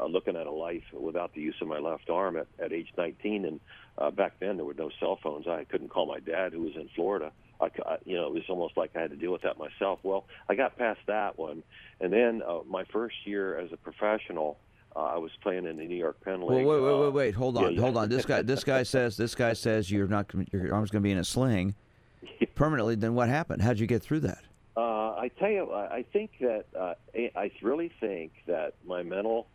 uh, 0.00 0.06
looking 0.06 0.36
at 0.36 0.46
a 0.46 0.52
life 0.52 0.84
without 0.92 1.34
the 1.34 1.40
use 1.40 1.56
of 1.60 1.68
my 1.68 1.78
left 1.78 2.10
arm 2.10 2.36
at, 2.36 2.46
at 2.58 2.72
age 2.72 2.88
19, 2.96 3.44
and 3.44 3.60
uh, 3.96 4.10
back 4.10 4.34
then 4.40 4.56
there 4.56 4.64
were 4.64 4.74
no 4.74 4.90
cell 5.00 5.18
phones. 5.22 5.46
I 5.46 5.64
couldn't 5.64 5.88
call 5.88 6.06
my 6.06 6.20
dad 6.20 6.52
who 6.52 6.62
was 6.62 6.76
in 6.76 6.88
Florida. 6.94 7.32
I, 7.60 7.68
you 8.04 8.16
know, 8.16 8.26
it 8.26 8.34
was 8.34 8.44
almost 8.48 8.76
like 8.76 8.90
I 8.94 9.00
had 9.00 9.10
to 9.10 9.16
deal 9.16 9.32
with 9.32 9.42
that 9.42 9.58
myself. 9.58 9.98
Well, 10.02 10.26
I 10.48 10.54
got 10.54 10.78
past 10.78 11.00
that 11.06 11.38
one, 11.38 11.62
and 12.00 12.12
then 12.12 12.42
uh, 12.46 12.60
my 12.68 12.84
first 12.84 13.16
year 13.24 13.58
as 13.58 13.72
a 13.72 13.76
professional, 13.76 14.58
uh, 14.94 15.00
I 15.00 15.16
was 15.18 15.30
playing 15.42 15.66
in 15.66 15.76
the 15.76 15.84
New 15.84 15.96
York 15.96 16.20
Penn 16.24 16.40
League. 16.40 16.66
Wait, 16.66 16.80
wait, 16.80 16.80
wait, 16.80 17.12
wait, 17.12 17.34
hold 17.34 17.56
on, 17.56 17.74
yeah, 17.74 17.80
hold 17.80 17.96
on. 17.96 18.08
This 18.08 18.24
guy, 18.24 18.42
this 18.42 18.64
guy 18.64 18.82
says, 18.82 19.16
this 19.16 19.34
guy 19.34 19.52
says 19.52 19.90
you're 19.90 20.08
not, 20.08 20.32
your 20.52 20.74
arm's 20.74 20.90
going 20.90 21.02
to 21.02 21.06
be 21.06 21.12
in 21.12 21.18
a 21.18 21.24
sling 21.24 21.74
permanently. 22.54 22.94
Then 22.94 23.14
what 23.14 23.28
happened? 23.28 23.62
How'd 23.62 23.78
you 23.78 23.86
get 23.86 24.02
through 24.02 24.20
that? 24.20 24.42
Uh, 24.76 25.16
I 25.18 25.30
tell 25.38 25.50
you, 25.50 25.72
I 25.72 26.04
think 26.12 26.30
that 26.40 26.66
uh, 26.78 26.94
I 27.36 27.50
really 27.62 27.90
think 28.00 28.32
that 28.46 28.74
my 28.86 29.02
mental 29.02 29.48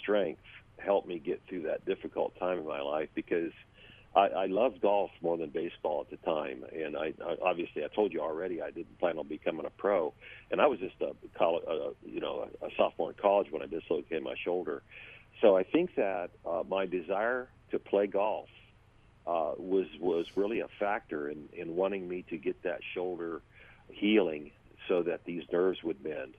strength 0.00 0.42
helped 0.78 1.08
me 1.08 1.18
get 1.18 1.40
through 1.48 1.62
that 1.62 1.84
difficult 1.86 2.36
time 2.38 2.58
in 2.58 2.66
my 2.66 2.80
life 2.80 3.08
because 3.14 3.52
I, 4.16 4.28
I 4.28 4.46
loved 4.46 4.80
golf 4.80 5.10
more 5.22 5.36
than 5.36 5.50
baseball 5.50 6.02
at 6.02 6.10
the 6.10 6.24
time, 6.24 6.64
and 6.72 6.96
I, 6.96 7.12
I 7.24 7.36
obviously 7.42 7.84
I 7.84 7.88
told 7.88 8.12
you 8.12 8.20
already 8.20 8.62
I 8.62 8.70
didn't 8.70 8.98
plan 8.98 9.18
on 9.18 9.26
becoming 9.26 9.66
a 9.66 9.70
pro, 9.70 10.14
and 10.50 10.60
I 10.60 10.66
was 10.66 10.78
just 10.78 10.94
a 11.00 11.14
college, 11.36 11.64
uh, 11.68 11.90
you 12.04 12.20
know, 12.20 12.48
a, 12.62 12.66
a 12.66 12.68
sophomore 12.76 13.10
in 13.10 13.16
college 13.20 13.48
when 13.50 13.62
I 13.62 13.66
dislocated 13.66 14.22
my 14.22 14.34
shoulder. 14.44 14.82
So 15.40 15.56
I 15.56 15.64
think 15.64 15.96
that 15.96 16.30
uh, 16.46 16.62
my 16.68 16.86
desire 16.86 17.48
to 17.72 17.78
play 17.78 18.06
golf 18.06 18.48
uh, 19.26 19.52
was 19.56 19.86
was 19.98 20.26
really 20.36 20.60
a 20.60 20.68
factor 20.78 21.28
in 21.28 21.48
in 21.52 21.74
wanting 21.74 22.08
me 22.08 22.24
to 22.30 22.36
get 22.36 22.62
that 22.62 22.80
shoulder 22.94 23.42
healing 23.88 24.52
so 24.88 25.02
that 25.02 25.24
these 25.24 25.42
nerves 25.52 25.82
would 25.82 26.02
bend 26.02 26.34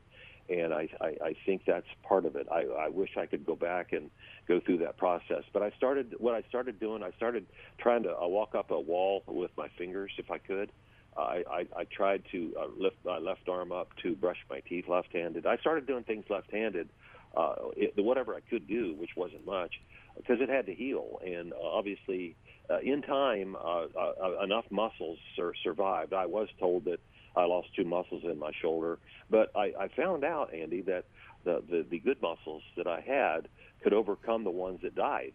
and 0.49 0.73
I, 0.73 0.88
I, 1.01 1.08
I 1.23 1.36
think 1.45 1.63
that's 1.65 1.88
part 2.08 2.25
of 2.25 2.36
it. 2.36 2.47
I, 2.51 2.65
I 2.86 2.89
wish 2.89 3.12
I 3.17 3.25
could 3.25 3.45
go 3.45 3.55
back 3.55 3.93
and 3.93 4.12
go 4.47 4.60
through 4.60 4.79
that 4.79 4.97
process. 4.97 5.43
But 5.53 5.63
I 5.63 5.71
started 5.77 6.15
what 6.19 6.36
I 6.36 6.43
started 6.49 6.79
doing. 6.79 7.03
I 7.03 7.12
started 7.12 7.45
trying 7.79 8.03
to 8.03 8.15
uh, 8.15 8.27
walk 8.27 8.55
up 8.55 8.71
a 8.71 8.79
wall 8.79 9.23
with 9.27 9.51
my 9.58 9.67
fingers 9.77 10.12
if 10.17 10.29
I 10.29 10.38
could. 10.38 10.71
I, 11.17 11.43
I, 11.49 11.67
I 11.77 11.84
tried 11.86 12.23
to 12.31 12.53
uh, 12.60 12.65
lift 12.77 12.97
my 13.05 13.17
left 13.17 13.47
arm 13.47 13.71
up 13.71 13.89
to 14.03 14.15
brush 14.15 14.38
my 14.49 14.60
teeth 14.60 14.86
left-handed. 14.88 15.45
I 15.45 15.58
started 15.58 15.88
doing 15.88 16.03
things 16.03 16.25
left-handed, 16.29 16.89
uh, 17.36 17.55
it, 17.75 17.93
whatever 18.03 18.36
I 18.36 18.41
could 18.41 18.67
do, 18.67 18.95
which 18.97 19.12
wasn't 19.15 19.45
much, 19.45 19.73
because 20.17 20.41
it 20.41 20.49
had 20.49 20.65
to 20.65 20.73
heal. 20.73 21.19
And 21.25 21.53
uh, 21.53 21.58
obviously, 21.62 22.36
uh, 22.69 22.79
in 22.79 23.01
time, 23.01 23.55
uh, 23.55 23.86
uh, 23.97 24.43
enough 24.43 24.65
muscles 24.69 25.17
sur- 25.36 25.53
survived. 25.63 26.13
I 26.13 26.25
was 26.25 26.49
told 26.60 26.86
that 26.86 26.99
I 27.36 27.45
lost 27.45 27.69
two 27.76 27.84
muscles 27.84 28.24
in 28.24 28.39
my 28.39 28.52
shoulder. 28.62 29.00
But 29.30 29.52
I, 29.56 29.74
I 29.80 29.88
found 29.95 30.24
out, 30.24 30.54
Andy, 30.54 30.82
that 30.82 31.06
the, 31.43 31.63
the, 31.69 31.86
the 31.89 32.00
good 32.00 32.21
muscles 32.21 32.63
that 32.78 32.88
I 32.88 33.02
had 33.02 33.48
could 33.84 33.93
overcome 33.93 34.43
the 34.43 34.52
ones 34.52 34.80
that 34.84 34.95
died. 34.95 35.34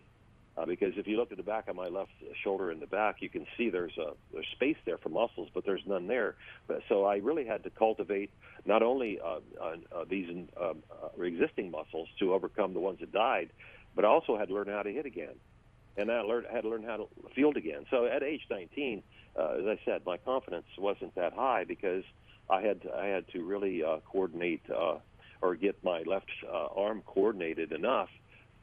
Uh, 0.57 0.67
because 0.67 0.93
if 0.97 1.07
you 1.07 1.17
look 1.17 1.31
at 1.31 1.37
the 1.37 1.45
back 1.45 1.69
of 1.69 1.77
my 1.77 1.87
left 1.87 2.11
shoulder 2.43 2.73
in 2.73 2.81
the 2.81 2.87
back, 2.87 3.17
you 3.21 3.29
can 3.29 3.47
see 3.57 3.71
there's 3.71 3.97
a 3.97 4.13
there's 4.33 4.47
space 4.53 4.77
there 4.85 4.99
for 4.99 5.09
muscles, 5.09 5.49
but 5.55 5.65
there's 5.65 5.83
none 5.87 6.07
there. 6.09 6.35
But, 6.67 6.83
so 6.89 7.05
I 7.05 7.17
really 7.17 7.47
had 7.47 7.63
to 7.65 7.71
cultivate 7.71 8.31
not 8.67 8.83
only 8.83 9.21
uh, 9.21 9.39
uh, 9.61 9.77
uh 9.95 10.05
these 10.09 10.29
uh, 10.61 10.71
uh, 10.71 11.23
existing 11.23 11.71
muscles 11.71 12.09
to 12.19 12.35
overcome 12.35 12.75
the 12.75 12.81
ones 12.81 12.99
that 13.01 13.13
died, 13.13 13.51
but 13.95 14.05
I 14.05 14.09
also 14.09 14.37
had 14.37 14.49
to 14.49 14.55
learn 14.55 14.69
how 14.69 14.83
to 14.83 14.93
hit 14.93 15.07
again, 15.07 15.35
and 16.01 16.11
I 16.11 16.21
learned 16.23 16.47
had 16.51 16.63
to 16.63 16.69
learn 16.69 16.83
how 16.83 16.97
to 16.97 17.09
field 17.35 17.57
again. 17.57 17.85
So 17.91 18.07
at 18.07 18.23
age 18.23 18.43
19, 18.51 19.03
uh, 19.39 19.43
as 19.61 19.67
I 19.67 19.79
said, 19.85 20.03
my 20.05 20.17
confidence 20.17 20.67
wasn't 20.79 21.15
that 21.15 21.33
high 21.35 21.65
because 21.65 22.05
I 22.49 22.63
had 22.63 22.83
to, 22.83 22.95
I 22.95 23.07
had 23.07 23.29
to 23.29 23.45
really 23.45 23.85
uh, 23.85 23.99
coordinate 24.11 24.63
uh, 24.75 24.99
or 25.43 25.55
get 25.55 25.83
my 25.85 26.03
left 26.03 26.31
uh, 26.47 26.69
arm 26.75 27.03
coordinated 27.07 27.73
enough 27.73 28.09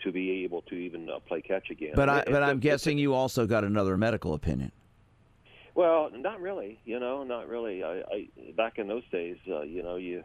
to 0.03 0.11
be 0.11 0.43
able 0.43 0.61
to 0.63 0.75
even 0.75 1.09
uh, 1.09 1.19
play 1.19 1.41
catch 1.41 1.69
again. 1.71 1.93
But 1.95 2.09
I, 2.09 2.23
but 2.27 2.43
I'm 2.43 2.59
guessing 2.59 2.97
you 2.97 3.13
also 3.13 3.47
got 3.47 3.63
another 3.63 3.97
medical 3.97 4.33
opinion. 4.33 4.71
Well, 5.73 6.09
not 6.11 6.41
really. 6.41 6.79
You 6.85 6.99
know, 6.99 7.23
not 7.23 7.47
really. 7.47 7.83
I, 7.83 8.01
I 8.11 8.27
back 8.55 8.77
in 8.77 8.87
those 8.87 9.07
days, 9.11 9.37
uh, 9.47 9.61
you 9.61 9.83
know, 9.83 9.95
you 9.95 10.23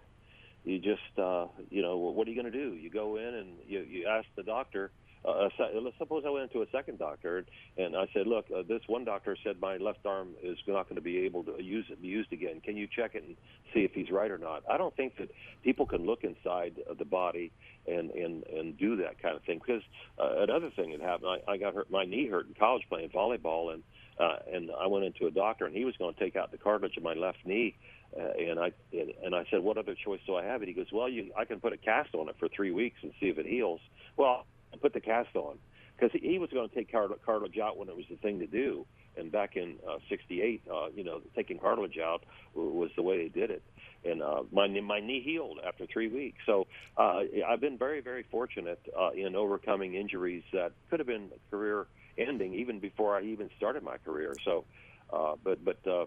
you 0.64 0.78
just 0.78 1.18
uh, 1.18 1.46
you 1.70 1.82
know, 1.82 1.96
what 1.96 2.26
are 2.26 2.30
you 2.30 2.40
going 2.40 2.52
to 2.52 2.58
do? 2.58 2.74
You 2.74 2.90
go 2.90 3.16
in 3.16 3.34
and 3.34 3.48
you 3.66 3.80
you 3.80 4.06
ask 4.06 4.26
the 4.36 4.42
doctor 4.42 4.90
uh, 5.24 5.48
let's 5.80 5.96
suppose 5.98 6.24
I 6.26 6.30
went 6.30 6.52
to 6.52 6.62
a 6.62 6.66
second 6.72 6.98
doctor 6.98 7.44
and 7.76 7.96
I 7.96 8.06
said, 8.12 8.26
look, 8.26 8.46
uh, 8.54 8.62
this 8.66 8.82
one 8.86 9.04
doctor 9.04 9.36
said 9.44 9.60
my 9.60 9.76
left 9.76 10.04
arm 10.04 10.30
is 10.42 10.58
not 10.66 10.88
going 10.88 10.96
to 10.96 11.02
be 11.02 11.18
able 11.18 11.44
to 11.44 11.62
use 11.62 11.86
it, 11.90 12.02
be 12.02 12.08
used 12.08 12.32
again. 12.32 12.60
Can 12.60 12.76
you 12.76 12.88
check 12.88 13.14
it 13.14 13.22
and 13.22 13.36
see 13.72 13.80
if 13.80 13.92
he's 13.92 14.10
right 14.10 14.30
or 14.30 14.38
not? 14.38 14.64
I 14.68 14.76
don't 14.76 14.94
think 14.96 15.16
that 15.18 15.30
people 15.62 15.86
can 15.86 16.06
look 16.06 16.24
inside 16.24 16.80
the 16.98 17.04
body 17.04 17.52
and 17.86 18.10
and 18.10 18.44
and 18.44 18.78
do 18.78 18.96
that 18.96 19.20
kind 19.20 19.36
of 19.36 19.42
thing 19.42 19.60
because 19.64 19.82
uh, 20.18 20.42
another 20.42 20.70
thing 20.70 20.90
that 20.92 21.00
happened, 21.00 21.40
I, 21.46 21.52
I 21.52 21.56
got 21.56 21.74
hurt, 21.74 21.90
my 21.90 22.04
knee 22.04 22.28
hurt 22.28 22.46
in 22.46 22.54
college 22.54 22.82
playing 22.88 23.10
volleyball, 23.10 23.72
and 23.72 23.82
uh, 24.18 24.36
and 24.52 24.70
I 24.78 24.86
went 24.88 25.04
into 25.04 25.26
a 25.26 25.30
doctor 25.30 25.66
and 25.66 25.74
he 25.74 25.84
was 25.84 25.96
going 25.96 26.14
to 26.14 26.20
take 26.20 26.36
out 26.36 26.50
the 26.50 26.58
cartilage 26.58 26.96
of 26.96 27.02
my 27.02 27.14
left 27.14 27.38
knee. 27.44 27.76
Uh, 28.16 28.24
and 28.38 28.60
I 28.60 28.72
and, 28.92 29.12
and 29.24 29.34
I 29.34 29.44
said, 29.50 29.62
"What 29.62 29.78
other 29.78 29.94
choice 29.94 30.20
do 30.26 30.36
I 30.36 30.44
have?" 30.44 30.60
And 30.60 30.68
he 30.68 30.74
goes, 30.74 30.92
"Well, 30.92 31.08
you, 31.08 31.32
I 31.36 31.44
can 31.44 31.60
put 31.60 31.72
a 31.72 31.78
cast 31.78 32.14
on 32.14 32.28
it 32.28 32.36
for 32.38 32.48
three 32.48 32.70
weeks 32.70 32.98
and 33.02 33.12
see 33.20 33.28
if 33.28 33.38
it 33.38 33.46
heals." 33.46 33.80
Well, 34.16 34.44
put 34.80 34.92
the 34.92 35.00
cast 35.00 35.34
on 35.36 35.58
because 35.96 36.10
he, 36.12 36.32
he 36.32 36.38
was 36.38 36.50
going 36.50 36.68
to 36.68 36.74
take 36.74 36.90
car- 36.90 37.08
cartilage 37.24 37.58
out 37.58 37.76
when 37.76 37.88
it 37.88 37.96
was 37.96 38.04
the 38.10 38.16
thing 38.16 38.38
to 38.40 38.46
do. 38.46 38.86
And 39.16 39.30
back 39.30 39.56
in 39.56 39.76
'68, 40.08 40.62
uh, 40.68 40.74
uh, 40.74 40.88
you 40.94 41.04
know, 41.04 41.20
taking 41.36 41.58
cartilage 41.58 41.98
out 41.98 42.24
was 42.54 42.90
the 42.96 43.02
way 43.02 43.18
they 43.22 43.28
did 43.28 43.50
it. 43.50 43.62
And 44.04 44.22
uh, 44.22 44.42
my 44.50 44.66
my 44.68 45.00
knee 45.00 45.22
healed 45.22 45.58
after 45.66 45.86
three 45.86 46.08
weeks. 46.08 46.38
So 46.46 46.66
uh, 46.96 47.20
I've 47.46 47.60
been 47.60 47.76
very 47.76 48.00
very 48.00 48.22
fortunate 48.30 48.80
uh, 48.98 49.10
in 49.10 49.36
overcoming 49.36 49.94
injuries 49.94 50.42
that 50.52 50.72
could 50.88 50.98
have 50.98 51.06
been 51.06 51.28
career 51.50 51.86
ending 52.16 52.54
even 52.54 52.80
before 52.80 53.16
I 53.16 53.22
even 53.24 53.50
started 53.56 53.82
my 53.82 53.98
career. 53.98 54.34
So, 54.44 54.64
uh, 55.12 55.34
but 55.42 55.64
but. 55.64 55.86
Uh, 55.86 56.06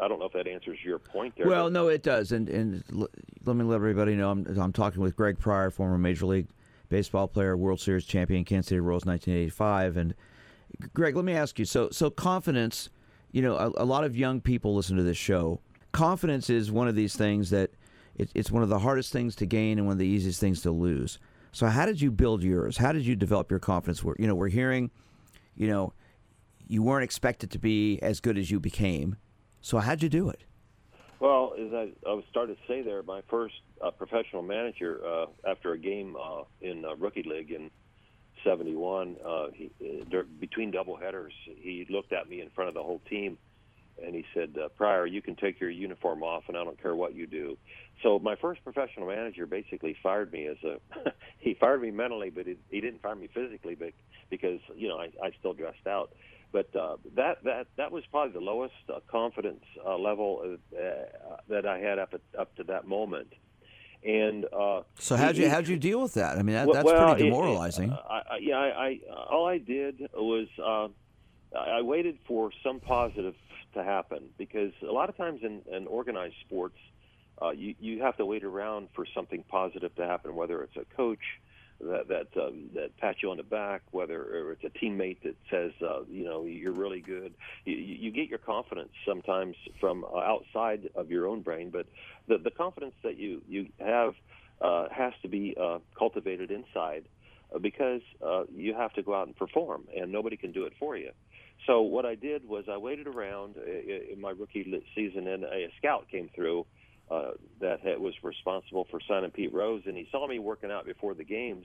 I 0.00 0.06
don't 0.06 0.20
know 0.20 0.26
if 0.26 0.32
that 0.34 0.46
answers 0.46 0.78
your 0.84 1.00
point 1.00 1.34
there. 1.36 1.48
Well, 1.48 1.70
no, 1.70 1.88
it 1.88 2.04
does, 2.04 2.30
and 2.30 2.48
and 2.48 2.84
l- 2.92 3.08
let 3.44 3.56
me 3.56 3.64
let 3.64 3.74
everybody 3.74 4.14
know 4.14 4.30
I'm 4.30 4.46
I'm 4.56 4.72
talking 4.72 5.02
with 5.02 5.16
Greg 5.16 5.40
Pryor, 5.40 5.72
former 5.72 5.98
Major 5.98 6.26
League 6.26 6.46
Baseball 6.88 7.28
player, 7.28 7.56
World 7.56 7.80
Series 7.80 8.04
champion, 8.04 8.44
Kansas 8.44 8.68
City 8.68 8.80
Royals, 8.80 9.04
1985, 9.04 9.96
and 9.96 10.14
Greg, 10.94 11.16
let 11.16 11.24
me 11.24 11.34
ask 11.34 11.58
you. 11.58 11.64
So 11.64 11.88
so 11.90 12.10
confidence, 12.10 12.90
you 13.32 13.42
know, 13.42 13.56
a, 13.56 13.82
a 13.82 13.84
lot 13.84 14.04
of 14.04 14.16
young 14.16 14.40
people 14.40 14.74
listen 14.74 14.96
to 14.96 15.02
this 15.02 15.16
show. 15.16 15.60
Confidence 15.92 16.50
is 16.50 16.70
one 16.70 16.88
of 16.88 16.94
these 16.94 17.16
things 17.16 17.50
that 17.50 17.70
it, 18.16 18.30
it's 18.34 18.50
one 18.50 18.62
of 18.62 18.68
the 18.68 18.78
hardest 18.78 19.12
things 19.12 19.34
to 19.36 19.46
gain 19.46 19.78
and 19.78 19.86
one 19.86 19.92
of 19.92 19.98
the 19.98 20.06
easiest 20.06 20.40
things 20.40 20.60
to 20.62 20.70
lose. 20.70 21.18
So 21.52 21.66
how 21.66 21.86
did 21.86 22.00
you 22.00 22.10
build 22.10 22.42
yours? 22.42 22.76
How 22.76 22.92
did 22.92 23.06
you 23.06 23.16
develop 23.16 23.50
your 23.50 23.60
confidence? 23.60 24.04
We're, 24.04 24.14
you 24.18 24.26
know, 24.26 24.34
we're 24.34 24.48
hearing, 24.48 24.90
you 25.56 25.66
know, 25.66 25.92
you 26.66 26.82
weren't 26.82 27.04
expected 27.04 27.50
to 27.52 27.58
be 27.58 27.98
as 28.02 28.20
good 28.20 28.36
as 28.36 28.50
you 28.50 28.60
became. 28.60 29.16
So 29.60 29.78
how'd 29.78 30.02
you 30.02 30.08
do 30.08 30.28
it? 30.28 30.44
Well, 31.20 31.54
as 31.58 31.72
I, 31.72 31.88
I 32.06 32.12
was 32.12 32.24
starting 32.30 32.54
to 32.54 32.60
say 32.68 32.82
there, 32.82 33.02
my 33.02 33.22
first 33.28 33.54
uh, 33.84 33.90
professional 33.90 34.42
manager 34.42 35.00
uh, 35.06 35.26
after 35.46 35.72
a 35.72 35.78
game 35.78 36.16
uh, 36.16 36.42
in 36.60 36.84
uh, 36.84 36.96
rookie 36.96 37.22
league 37.22 37.50
in 37.50 37.70
'71, 38.44 39.16
uh, 39.24 39.46
he, 39.52 39.70
uh, 39.80 40.22
between 40.40 40.70
double 40.70 40.96
headers, 40.96 41.32
he 41.44 41.86
looked 41.90 42.12
at 42.12 42.28
me 42.28 42.40
in 42.40 42.50
front 42.50 42.68
of 42.68 42.74
the 42.74 42.82
whole 42.82 43.00
team, 43.10 43.36
and 44.04 44.14
he 44.14 44.24
said, 44.34 44.56
uh, 44.62 44.68
"Pryor, 44.68 45.06
you 45.06 45.22
can 45.22 45.36
take 45.36 45.60
your 45.60 45.70
uniform 45.70 46.22
off, 46.22 46.44
and 46.48 46.56
I 46.56 46.64
don't 46.64 46.80
care 46.80 46.94
what 46.94 47.14
you 47.14 47.26
do." 47.26 47.56
So 48.02 48.18
my 48.18 48.36
first 48.36 48.62
professional 48.62 49.06
manager 49.08 49.46
basically 49.46 49.96
fired 50.02 50.32
me 50.32 50.46
as 50.46 50.56
a 50.64 50.78
he 51.38 51.54
fired 51.54 51.82
me 51.82 51.90
mentally, 51.90 52.30
but 52.30 52.46
he, 52.46 52.56
he 52.70 52.80
didn't 52.80 53.02
fire 53.02 53.16
me 53.16 53.28
physically, 53.32 53.74
but 53.74 53.92
because 54.30 54.60
you 54.76 54.88
know 54.88 54.98
I, 54.98 55.10
I 55.22 55.30
still 55.38 55.52
dressed 55.52 55.86
out. 55.86 56.12
But 56.52 56.74
uh, 56.74 56.96
that 57.16 57.44
that 57.44 57.66
that 57.76 57.92
was 57.92 58.04
probably 58.10 58.32
the 58.32 58.44
lowest 58.44 58.74
uh, 58.88 59.00
confidence 59.10 59.64
uh, 59.84 59.98
level 59.98 60.56
uh, 60.72 61.36
that 61.48 61.66
I 61.66 61.78
had 61.78 61.98
up 61.98 62.14
at, 62.14 62.22
up 62.38 62.54
to 62.56 62.64
that 62.64 62.86
moment. 62.86 63.32
And 64.04 64.46
uh, 64.52 64.82
so, 64.98 65.16
how'd 65.16 65.36
you 65.36 65.48
how'd 65.50 65.66
you 65.66 65.76
deal 65.76 66.00
with 66.00 66.14
that? 66.14 66.38
I 66.38 66.42
mean, 66.42 66.54
that, 66.54 66.72
that's 66.72 66.84
well, 66.84 67.14
pretty 67.14 67.24
demoralizing. 67.24 67.90
It, 67.90 67.94
it, 67.94 68.00
I, 68.08 68.14
I, 68.14 68.38
yeah, 68.40 68.56
I, 68.56 68.66
I 68.66 69.00
all 69.28 69.46
I 69.46 69.58
did 69.58 70.08
was 70.14 70.46
uh, 70.64 70.88
I 71.58 71.82
waited 71.82 72.18
for 72.26 72.50
some 72.62 72.78
positive 72.80 73.34
to 73.74 73.82
happen 73.82 74.28
because 74.38 74.72
a 74.82 74.92
lot 74.92 75.08
of 75.08 75.16
times 75.16 75.40
in, 75.42 75.62
in 75.70 75.86
organized 75.86 76.36
sports, 76.46 76.78
uh, 77.42 77.50
you 77.50 77.74
you 77.80 78.02
have 78.02 78.16
to 78.18 78.26
wait 78.26 78.44
around 78.44 78.88
for 78.94 79.04
something 79.14 79.42
positive 79.48 79.94
to 79.96 80.06
happen, 80.06 80.34
whether 80.36 80.62
it's 80.62 80.76
a 80.76 80.84
coach 80.96 81.40
that 81.80 82.08
that 82.08 82.42
um, 82.42 82.70
that 82.74 82.96
pats 82.98 83.18
you 83.22 83.30
on 83.30 83.36
the 83.36 83.42
back, 83.42 83.82
whether 83.92 84.50
it's 84.52 84.64
a 84.64 84.84
teammate 84.84 85.22
that 85.22 85.36
says, 85.50 85.72
uh, 85.82 86.00
you 86.08 86.24
know, 86.24 86.44
you're 86.44 86.72
really 86.72 87.00
good. 87.00 87.34
You, 87.64 87.76
you 87.76 88.10
get 88.10 88.28
your 88.28 88.38
confidence 88.38 88.90
sometimes 89.06 89.56
from 89.80 90.04
uh, 90.04 90.18
outside 90.18 90.90
of 90.94 91.10
your 91.10 91.26
own 91.26 91.42
brain, 91.42 91.70
but 91.70 91.86
the 92.26 92.38
the 92.38 92.50
confidence 92.50 92.94
that 93.04 93.16
you 93.16 93.42
you 93.48 93.68
have 93.78 94.14
uh, 94.60 94.86
has 94.90 95.12
to 95.22 95.28
be 95.28 95.56
uh, 95.60 95.78
cultivated 95.96 96.50
inside 96.50 97.04
uh, 97.54 97.58
because 97.58 98.02
uh, 98.26 98.42
you 98.52 98.74
have 98.74 98.92
to 98.94 99.02
go 99.02 99.14
out 99.14 99.26
and 99.26 99.36
perform, 99.36 99.84
and 99.96 100.10
nobody 100.10 100.36
can 100.36 100.52
do 100.52 100.64
it 100.64 100.72
for 100.78 100.96
you. 100.96 101.10
So 101.66 101.82
what 101.82 102.06
I 102.06 102.14
did 102.14 102.48
was 102.48 102.64
I 102.70 102.76
waited 102.76 103.06
around 103.06 103.56
uh, 103.56 104.12
in 104.12 104.20
my 104.20 104.30
rookie 104.30 104.82
season, 104.94 105.28
and 105.28 105.44
a 105.44 105.68
scout 105.78 106.06
came 106.10 106.28
through 106.34 106.66
uh, 107.10 107.30
that 107.60 107.80
had, 107.80 107.98
was 107.98 108.14
responsible 108.22 108.86
for 108.90 109.00
signing 109.08 109.30
Pete 109.30 109.52
Rose, 109.52 109.82
and 109.86 109.96
he 109.96 110.08
saw 110.10 110.26
me 110.26 110.38
working 110.38 110.70
out 110.70 110.86
before 110.86 111.14
the 111.14 111.24
games, 111.24 111.64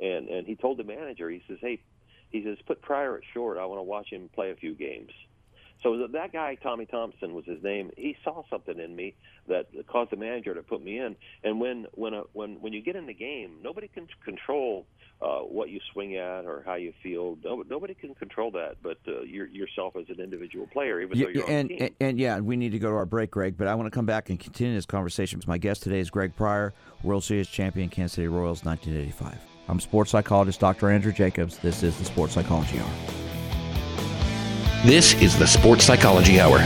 and 0.00 0.28
and 0.28 0.46
he 0.46 0.56
told 0.56 0.78
the 0.78 0.84
manager, 0.84 1.28
he 1.30 1.42
says, 1.48 1.58
"Hey, 1.60 1.82
he 2.30 2.42
says 2.44 2.58
put 2.66 2.82
Pryor 2.82 3.16
at 3.16 3.22
short. 3.34 3.58
I 3.58 3.66
want 3.66 3.78
to 3.78 3.84
watch 3.84 4.08
him 4.10 4.30
play 4.34 4.50
a 4.50 4.56
few 4.56 4.74
games." 4.74 5.10
So 5.82 6.08
that 6.12 6.32
guy, 6.32 6.56
Tommy 6.56 6.86
Thompson, 6.86 7.34
was 7.34 7.44
his 7.44 7.62
name. 7.62 7.90
He 7.96 8.16
saw 8.24 8.42
something 8.50 8.78
in 8.78 8.96
me 8.96 9.14
that 9.48 9.66
caused 9.86 10.10
the 10.10 10.16
manager 10.16 10.54
to 10.54 10.62
put 10.62 10.82
me 10.82 10.98
in. 10.98 11.16
And 11.44 11.60
when 11.60 11.86
when 11.92 12.14
a, 12.14 12.22
when 12.32 12.60
when 12.60 12.72
you 12.72 12.82
get 12.82 12.96
in 12.96 13.06
the 13.06 13.14
game, 13.14 13.58
nobody 13.62 13.88
can 13.88 14.08
control 14.24 14.86
uh, 15.20 15.38
what 15.38 15.70
you 15.70 15.80
swing 15.92 16.16
at 16.16 16.44
or 16.44 16.62
how 16.66 16.74
you 16.74 16.92
feel. 17.02 17.38
Nobody 17.68 17.94
can 17.94 18.14
control 18.14 18.50
that, 18.52 18.76
but 18.82 18.98
uh, 19.08 19.22
yourself 19.22 19.96
as 19.96 20.08
an 20.08 20.20
individual 20.20 20.66
player, 20.66 21.00
even 21.00 21.18
though 21.18 21.28
you're 21.28 21.48
and, 21.48 21.70
on. 21.70 21.78
And, 21.78 21.90
and 22.00 22.18
yeah, 22.18 22.40
we 22.40 22.56
need 22.56 22.72
to 22.72 22.78
go 22.78 22.90
to 22.90 22.96
our 22.96 23.06
break, 23.06 23.30
Greg. 23.30 23.56
But 23.56 23.68
I 23.68 23.74
want 23.74 23.86
to 23.86 23.90
come 23.90 24.06
back 24.06 24.30
and 24.30 24.38
continue 24.40 24.74
this 24.74 24.86
conversation. 24.86 25.40
My 25.46 25.58
guest 25.58 25.82
today 25.82 26.00
is 26.00 26.10
Greg 26.10 26.34
Pryor, 26.36 26.74
World 27.02 27.24
Series 27.24 27.48
champion, 27.48 27.88
Kansas 27.88 28.14
City 28.14 28.28
Royals, 28.28 28.64
1985. 28.64 29.38
I'm 29.68 29.80
sports 29.80 30.10
psychologist 30.10 30.60
Dr. 30.60 30.90
Andrew 30.90 31.12
Jacobs. 31.12 31.58
This 31.58 31.82
is 31.82 31.96
the 31.98 32.04
Sports 32.04 32.34
Psychology 32.34 32.78
Hour. 32.78 33.25
This 34.86 35.20
is 35.20 35.36
the 35.36 35.48
Sports 35.48 35.84
Psychology 35.84 36.38
Hour. 36.38 36.60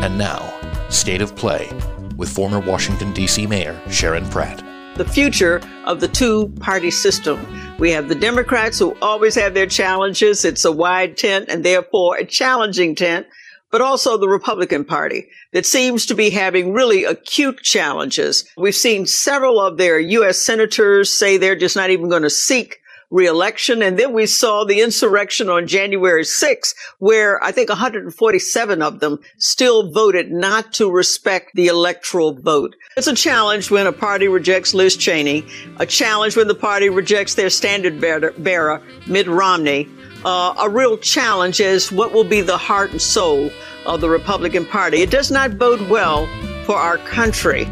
And 0.00 0.16
now, 0.16 0.56
State 0.88 1.20
of 1.20 1.34
Play 1.34 1.68
with 2.16 2.28
former 2.28 2.60
Washington, 2.60 3.12
D.C. 3.12 3.48
Mayor 3.48 3.76
Sharon 3.90 4.24
Pratt. 4.30 4.64
The 4.96 5.04
future 5.04 5.60
of 5.86 5.98
the 5.98 6.06
two 6.06 6.54
party 6.60 6.92
system. 6.92 7.44
We 7.80 7.90
have 7.90 8.08
the 8.08 8.14
Democrats 8.14 8.78
who 8.78 8.96
always 9.02 9.34
have 9.34 9.54
their 9.54 9.66
challenges. 9.66 10.44
It's 10.44 10.64
a 10.64 10.70
wide 10.70 11.16
tent 11.16 11.46
and 11.48 11.64
therefore 11.64 12.18
a 12.18 12.24
challenging 12.24 12.94
tent, 12.94 13.26
but 13.70 13.80
also 13.80 14.16
the 14.16 14.28
Republican 14.28 14.84
Party 14.84 15.28
that 15.52 15.66
seems 15.66 16.06
to 16.06 16.14
be 16.14 16.30
having 16.30 16.72
really 16.72 17.04
acute 17.04 17.60
challenges. 17.60 18.44
We've 18.56 18.74
seen 18.74 19.06
several 19.06 19.60
of 19.60 19.76
their 19.76 19.98
U.S. 19.98 20.38
senators 20.38 21.10
say 21.10 21.36
they're 21.36 21.56
just 21.56 21.76
not 21.76 21.90
even 21.90 22.08
going 22.08 22.22
to 22.22 22.30
seek 22.30 22.80
reelection. 23.10 23.82
And 23.82 23.98
then 23.98 24.12
we 24.12 24.26
saw 24.26 24.64
the 24.64 24.80
insurrection 24.80 25.48
on 25.48 25.66
January 25.66 26.24
6th, 26.24 26.74
where 26.98 27.42
I 27.42 27.52
think 27.52 27.70
147 27.70 28.82
of 28.82 29.00
them 29.00 29.18
still 29.38 29.90
voted 29.90 30.30
not 30.30 30.74
to 30.74 30.90
respect 30.90 31.52
the 31.54 31.68
electoral 31.68 32.34
vote. 32.34 32.76
It's 32.96 33.06
a 33.06 33.14
challenge 33.14 33.70
when 33.70 33.86
a 33.86 33.92
party 33.92 34.28
rejects 34.28 34.74
Liz 34.74 34.96
Cheney, 34.96 35.46
a 35.78 35.86
challenge 35.86 36.36
when 36.36 36.48
the 36.48 36.54
party 36.54 36.90
rejects 36.90 37.34
their 37.34 37.50
standard 37.50 38.00
bearer, 38.00 38.82
Mitt 39.06 39.26
Romney. 39.26 39.88
Uh, 40.24 40.54
a 40.58 40.68
real 40.68 40.98
challenge 40.98 41.60
is 41.60 41.92
what 41.92 42.12
will 42.12 42.24
be 42.24 42.40
the 42.40 42.56
heart 42.56 42.90
and 42.90 43.00
soul 43.00 43.50
of 43.86 44.00
the 44.00 44.08
Republican 44.08 44.66
Party. 44.66 45.02
It 45.02 45.10
does 45.10 45.30
not 45.30 45.58
bode 45.58 45.88
well 45.88 46.26
for 46.64 46.76
our 46.76 46.98
country. 46.98 47.66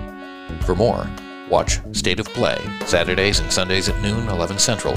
For 0.64 0.74
more, 0.74 1.08
watch 1.50 1.80
State 1.92 2.20
of 2.20 2.26
Play 2.26 2.58
Saturdays 2.86 3.40
and 3.40 3.52
Sundays 3.52 3.88
at 3.88 4.00
noon, 4.00 4.28
11 4.28 4.58
Central 4.58 4.96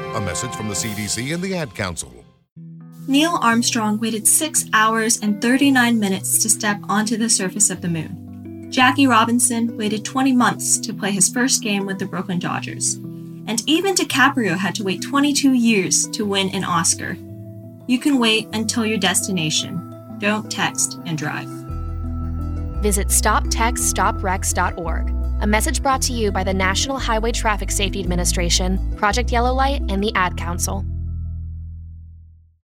A 0.13 0.19
message 0.19 0.53
from 0.55 0.67
the 0.67 0.73
CDC 0.73 1.33
and 1.33 1.41
the 1.41 1.55
Ad 1.55 1.73
Council. 1.73 2.13
Neil 3.07 3.39
Armstrong 3.41 3.97
waited 3.97 4.27
6 4.27 4.65
hours 4.73 5.17
and 5.21 5.41
39 5.41 5.97
minutes 5.99 6.43
to 6.43 6.49
step 6.49 6.81
onto 6.89 7.15
the 7.15 7.29
surface 7.29 7.69
of 7.69 7.79
the 7.79 7.87
moon. 7.87 8.67
Jackie 8.69 9.07
Robinson 9.07 9.77
waited 9.77 10.03
20 10.03 10.33
months 10.33 10.77
to 10.79 10.93
play 10.93 11.11
his 11.11 11.29
first 11.29 11.63
game 11.63 11.85
with 11.85 11.97
the 11.97 12.05
Brooklyn 12.05 12.39
Dodgers. 12.39 12.95
And 13.47 13.63
even 13.67 13.95
DiCaprio 13.95 14.57
had 14.57 14.75
to 14.75 14.83
wait 14.83 15.01
22 15.01 15.53
years 15.53 16.09
to 16.09 16.25
win 16.25 16.53
an 16.53 16.65
Oscar. 16.65 17.15
You 17.87 17.97
can 17.97 18.19
wait 18.19 18.49
until 18.51 18.85
your 18.85 18.97
destination. 18.97 20.17
Don't 20.19 20.51
text 20.51 20.99
and 21.05 21.17
drive. 21.17 21.47
Visit 22.81 23.07
stoptextsstopwrecks.org. 23.07 25.20
A 25.41 25.47
message 25.47 25.81
brought 25.81 26.03
to 26.03 26.13
you 26.13 26.31
by 26.31 26.43
the 26.43 26.53
National 26.53 26.99
Highway 26.99 27.31
Traffic 27.31 27.71
Safety 27.71 27.99
Administration, 27.99 28.77
Project 28.95 29.31
Yellow 29.31 29.51
Light, 29.51 29.81
and 29.89 30.03
the 30.03 30.13
Ad 30.13 30.37
Council. 30.37 30.85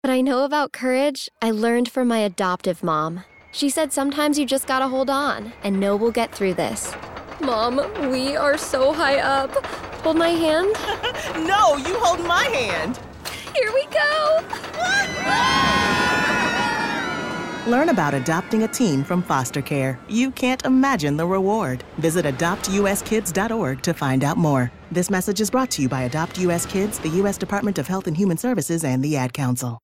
What 0.01 0.11
I 0.11 0.21
know 0.21 0.43
about 0.45 0.73
courage, 0.73 1.29
I 1.41 1.53
learned 1.53 1.89
from 1.89 2.09
my 2.09 2.19
adoptive 2.19 2.83
mom. 2.83 3.23
She 3.53 3.71
said 3.71 3.93
sometimes 3.93 4.41
you 4.41 4.45
just 4.45 4.67
gotta 4.67 4.89
hold 4.89 5.09
on 5.09 5.53
and 5.63 5.79
know 5.79 5.95
we'll 5.95 6.11
get 6.11 6.35
through 6.35 6.55
this. 6.55 6.93
Mom, 7.41 7.77
we 8.11 8.35
are 8.35 8.59
so 8.59 8.93
high 8.93 9.21
up. 9.21 9.53
Hold 10.03 10.17
my 10.17 10.31
hand? 10.31 10.73
no, 11.47 11.77
you 11.77 11.97
hold 12.01 12.27
my 12.27 12.43
hand. 12.43 12.99
Here 13.55 13.73
we 13.73 13.87
go. 13.87 14.74
Learn 17.67 17.89
about 17.89 18.13
adopting 18.13 18.65
a 18.65 18.69
teen 18.69 19.03
from 19.03 19.23
foster 19.23 19.63
care. 19.63 19.99
You 20.07 20.31
can't 20.31 20.63
imagine 20.67 21.17
the 21.17 21.27
reward. 21.27 21.83
Visit 21.97 22.27
adoptuskids.org 22.27 23.81
to 23.81 23.95
find 23.95 24.23
out 24.23 24.37
more. 24.37 24.71
This 24.93 25.09
message 25.09 25.41
is 25.41 25.51
brought 25.51 25.71
to 25.71 25.83
you 25.83 25.89
by 25.89 26.03
Adopt 26.03 26.39
US 26.41 26.67
Kids, 26.67 26.99
the 26.99 27.09
U.S. 27.21 27.39
Department 27.39 27.79
of 27.79 27.87
Health 27.87 28.07
and 28.07 28.15
Human 28.15 28.37
Services, 28.37 28.85
and 28.85 29.03
the 29.03 29.17
Ad 29.17 29.33
Council. 29.33 29.79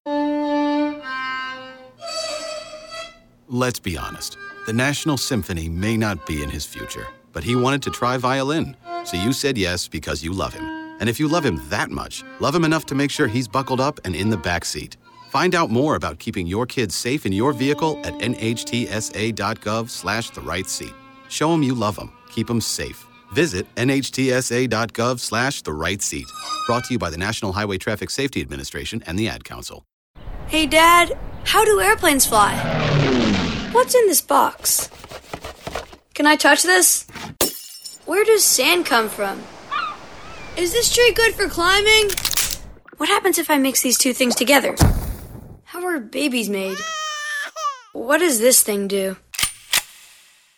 Let's 3.49 3.81
be 3.81 3.97
honest. 3.97 4.37
The 4.67 4.75
National 4.75 5.17
Symphony 5.17 5.71
may 5.71 5.97
not 5.97 6.27
be 6.27 6.43
in 6.43 6.51
his 6.51 6.67
future, 6.67 7.07
but 7.33 7.43
he 7.43 7.57
wanted 7.57 7.83
to 7.85 7.91
try 7.91 8.19
violin. 8.19 8.77
So 9.05 9.17
you 9.17 9.33
said 9.33 9.57
yes 9.57 9.89
because 9.89 10.23
you 10.23 10.35
love 10.35 10.53
him. 10.53 10.65
And 11.01 11.09
if 11.09 11.19
you 11.19 11.29
love 11.29 11.47
him 11.47 11.59
that 11.71 11.91
much, 11.91 12.23
love 12.41 12.55
him 12.55 12.65
enough 12.65 12.85
to 12.87 12.95
make 12.95 13.11
sure 13.11 13.27
he's 13.27 13.49
buckled 13.49 13.81
up 13.81 13.99
and 14.05 14.15
in 14.15 14.29
the 14.29 14.37
back 14.37 14.67
seat. 14.67 14.99
Find 15.31 15.55
out 15.55 15.71
more 15.71 15.95
about 15.95 16.19
keeping 16.19 16.49
your 16.49 16.67
kids 16.67 16.97
safe 16.97 17.25
in 17.25 17.33
your 17.33 17.53
vehicle 17.53 18.01
at 18.05 18.15
nhtsa.gov 18.15 19.89
slash 19.89 20.31
the 20.31 20.41
right 20.41 20.69
seat. 20.69 20.93
Show 21.29 21.53
them 21.53 21.63
you 21.63 21.73
love 21.73 21.95
them. 21.95 22.13
Keep 22.31 22.49
them 22.49 22.61
safe. 22.61 23.07
Visit 23.31 23.73
nhtsa.gov 23.77 25.21
slash 25.21 25.63
the 25.63 25.73
right 25.73 26.03
seat. 26.03 26.27
Brought 26.67 26.83
to 26.87 26.95
you 26.95 26.99
by 26.99 27.11
the 27.11 27.17
National 27.17 27.53
Highway 27.53 27.79
Traffic 27.79 28.11
Safety 28.11 28.41
Administration 28.41 29.05
and 29.07 29.17
the 29.17 29.29
Ad 29.29 29.45
Council. 29.45 29.85
Hey, 30.49 30.67
Dad, 30.67 31.17
how 31.45 31.65
do 31.65 31.81
airplanes 31.81 32.27
fly? 32.27 32.57
What's 33.71 33.95
in 33.95 34.09
this 34.09 34.21
box? 34.21 34.91
Can 36.13 36.27
I 36.27 36.35
touch 36.35 36.65
this? 36.65 37.07
Where 38.05 38.25
does 38.25 38.43
sand 38.43 38.85
come 38.85 39.09
from? 39.09 39.41
Is 40.57 40.73
this 40.73 40.93
tree 40.93 41.13
good 41.13 41.35
for 41.37 41.49
climbing? 41.49 42.11
What 42.97 43.09
happens 43.09 43.39
if 43.39 43.49
I 43.49 43.59
mix 43.59 43.81
these 43.81 43.97
two 43.97 44.13
things 44.13 44.35
together? 44.35 44.75
How 45.81 45.87
are 45.87 45.99
babies 45.99 46.51
made? 46.51 46.77
What 47.95 48.19
does 48.19 48.39
this 48.39 48.63
thing 48.63 48.87
do? 48.87 49.17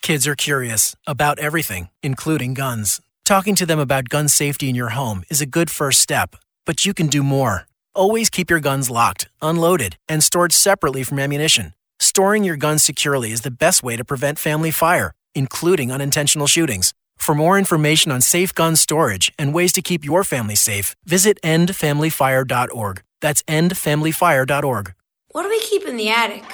Kids 0.03 0.27
are 0.27 0.35
curious 0.35 0.97
about 1.07 1.39
everything, 1.39 1.91
including 2.03 2.55
guns. 2.55 3.01
Talking 3.25 3.55
to 3.55 3.65
them 3.65 3.79
about 3.79 4.09
gun 4.09 4.27
safety 4.27 4.69
in 4.69 4.75
your 4.75 4.89
home 4.89 5.23
is 5.31 5.41
a 5.41 5.47
good 5.47 5.71
first 5.71 6.01
step, 6.01 6.35
but 6.67 6.85
you 6.85 6.93
can 6.93 7.07
do 7.07 7.23
more. 7.23 7.69
Always 7.95 8.31
keep 8.31 8.51
your 8.51 8.59
guns 8.59 8.91
locked, 8.91 9.29
unloaded, 9.41 9.97
and 10.09 10.25
stored 10.25 10.53
separately 10.53 11.05
from 11.05 11.21
ammunition. 11.21 11.73
Storing 12.01 12.43
your 12.43 12.57
guns 12.57 12.83
securely 12.83 13.31
is 13.31 13.43
the 13.43 13.53
best 13.53 13.85
way 13.85 13.95
to 13.97 14.05
prevent 14.05 14.41
family 14.41 14.73
fire, 14.73 15.13
including 15.37 15.93
unintentional 15.93 16.49
shootings. 16.49 16.95
For 17.17 17.37
more 17.37 17.57
information 17.59 18.11
on 18.11 18.23
safe 18.23 18.53
gun 18.53 18.75
storage 18.75 19.31
and 19.39 19.55
ways 19.55 19.73
to 19.75 19.83
keep 19.83 20.05
your 20.05 20.25
family 20.25 20.57
safe, 20.57 20.97
visit 21.05 21.39
endfamilyfire.org. 21.45 23.03
That's 23.21 23.45
endfamilyfire.org. 23.45 24.95
What 25.33 25.45
do 25.45 25.49
we 25.49 25.61
keep 25.61 25.87
in 25.87 25.97
the 25.97 26.11
attic? 26.11 26.45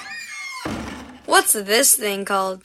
What's 1.27 1.53
this 1.53 1.97
thing 1.97 2.25
called? 2.25 2.63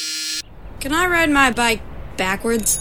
Can 0.79 0.93
I 0.93 1.07
ride 1.07 1.31
my 1.31 1.49
bike 1.49 1.81
backwards? 2.17 2.79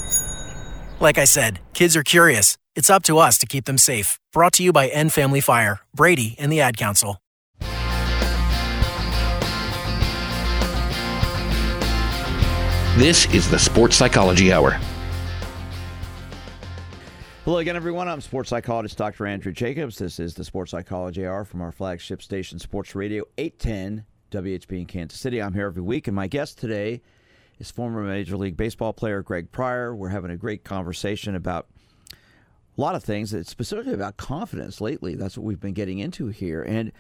Like 1.01 1.17
I 1.17 1.25
said, 1.25 1.61
kids 1.73 1.97
are 1.97 2.03
curious. 2.03 2.59
It's 2.77 2.91
up 2.91 3.03
to 3.05 3.19
us 3.19 3.39
to 3.39 3.47
keep 3.47 3.65
them 3.65 3.79
safe. 3.79 4.19
Brought 4.35 4.53
to 4.55 4.63
you 4.63 4.71
by 4.71 4.89
End 4.89 5.15
Family 5.15 5.41
Fire, 5.41 5.81
Brady, 5.95 6.37
and 6.39 6.53
the 6.53 6.61
Ad 6.61 6.77
Council. 6.77 7.23
This 12.99 13.25
is 13.33 13.51
the 13.51 13.59
Sports 13.59 13.97
Psychology 13.97 14.53
Hour. 14.53 14.79
Hello 17.45 17.59
again, 17.59 17.75
everyone. 17.75 18.07
I'm 18.07 18.21
sports 18.21 18.51
psychologist 18.51 18.97
Dr. 18.97 19.27
Andrew 19.27 19.51
Jacobs. 19.51 19.99
This 19.99 20.21
is 20.21 20.35
the 20.35 20.45
Sports 20.45 20.71
Psychology 20.71 21.27
Hour 21.27 21.45
from 21.45 21.61
our 21.61 21.73
flagship 21.73 22.23
station, 22.23 22.61
Sports 22.61 22.95
Radio 22.95 23.25
810 23.37 24.05
WHB 24.31 24.79
in 24.79 24.87
Kansas 24.87 25.19
City. 25.19 25.43
I'm 25.43 25.53
here 25.53 25.67
every 25.67 25.83
week, 25.83 26.07
and 26.07 26.15
my 26.15 26.29
guest 26.29 26.61
today 26.61 27.03
is 27.59 27.69
former 27.69 28.05
Major 28.05 28.37
League 28.37 28.57
Baseball 28.57 28.93
player 28.93 29.23
Greg 29.23 29.51
Pryor. 29.51 29.93
We're 29.93 30.11
having 30.11 30.31
a 30.31 30.37
great 30.37 30.63
conversation 30.63 31.35
about 31.35 31.67
a 32.13 32.81
lot 32.81 32.95
of 32.95 33.03
things, 33.03 33.35
specifically 33.49 33.95
about 33.95 34.17
confidence 34.17 34.81
lately. 34.81 35.17
That's 35.17 35.37
what 35.37 35.43
we've 35.43 35.59
been 35.59 35.75
getting 35.75 35.99
into 35.99 36.29
here. 36.29 36.63
And 36.63 36.93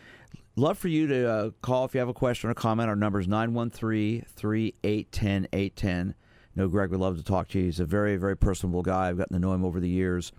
love 0.57 0.77
for 0.77 0.89
you 0.89 1.07
to 1.07 1.31
uh, 1.31 1.51
call 1.61 1.85
if 1.85 1.95
you 1.95 2.01
have 2.01 2.09
a 2.09 2.15
question 2.15 2.51
or 2.51 2.55
comment. 2.55 2.89
Our 2.89 2.97
number 2.97 3.21
is 3.21 3.29
913 3.29 4.27
3810 4.35 5.47
810. 5.53 6.17
No, 6.55 6.69
Greg 6.69 6.91
would 6.91 7.01
love 7.01 7.17
to 7.17 7.25
talk 7.25 7.49
to 7.49 7.59
you. 7.59 7.67
He's 7.67 7.81
a 7.81 7.85
very, 7.85 8.17
very 8.17 8.37
personable 8.37 8.83
guy. 8.83 9.09
I've 9.09 9.17
gotten 9.17 9.35
to 9.35 9.41
know 9.41 9.55
him 9.55 9.65
over 9.65 9.81
the 9.81 9.88
years. 9.88 10.33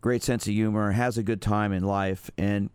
Great 0.00 0.22
sense 0.22 0.46
of 0.46 0.54
humor, 0.54 0.92
has 0.92 1.18
a 1.18 1.22
good 1.22 1.42
time 1.42 1.72
in 1.72 1.82
life. 1.82 2.30
And 2.38 2.70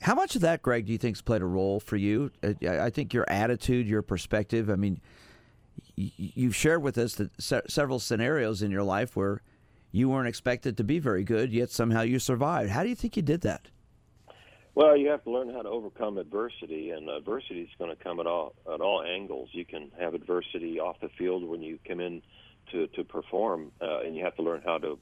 how 0.00 0.14
much 0.14 0.36
of 0.36 0.42
that, 0.42 0.62
Greg, 0.62 0.86
do 0.86 0.92
you 0.92 0.98
think 0.98 1.16
has 1.16 1.22
played 1.22 1.42
a 1.42 1.46
role 1.46 1.80
for 1.80 1.96
you? 1.96 2.30
Uh, 2.42 2.54
I 2.66 2.90
think 2.90 3.12
your 3.12 3.28
attitude, 3.28 3.86
your 3.86 4.02
perspective. 4.02 4.70
I 4.70 4.76
mean, 4.76 5.00
you've 5.96 6.54
shared 6.54 6.82
with 6.82 6.98
us 6.98 7.14
that 7.14 7.30
several 7.70 7.98
scenarios 7.98 8.62
in 8.62 8.70
your 8.70 8.82
life 8.82 9.16
where 9.16 9.42
you 9.92 10.08
weren't 10.08 10.28
expected 10.28 10.76
to 10.76 10.84
be 10.84 10.98
very 10.98 11.24
good, 11.24 11.52
yet 11.52 11.70
somehow 11.70 12.02
you 12.02 12.18
survived. 12.18 12.70
How 12.70 12.82
do 12.82 12.88
you 12.88 12.94
think 12.94 13.16
you 13.16 13.22
did 13.22 13.40
that? 13.42 13.68
Well, 14.76 14.96
you 14.96 15.08
have 15.10 15.24
to 15.24 15.32
learn 15.32 15.54
how 15.54 15.62
to 15.62 15.70
overcome 15.70 16.18
adversity, 16.18 16.90
and 16.92 17.08
adversity 17.10 17.62
is 17.62 17.70
going 17.78 17.96
to 17.96 18.04
come 18.04 18.20
at 18.20 18.28
all 18.28 18.54
at 18.72 18.82
all 18.82 19.02
angles. 19.04 19.50
You 19.52 19.66
can 19.66 19.90
have 20.00 20.14
adversity 20.14 20.80
off 20.80 20.98
the 21.02 21.10
field 21.18 21.44
when 21.48 21.62
you 21.62 21.80
come 21.88 22.00
in 22.00 22.22
to 22.72 22.88
to 22.88 23.04
perform, 23.04 23.72
uh, 23.82 24.00
and 24.00 24.16
you 24.16 24.24
have 24.24 24.36
to 24.36 24.42
learn 24.42 24.62
how 24.66 24.78
to 24.78 24.98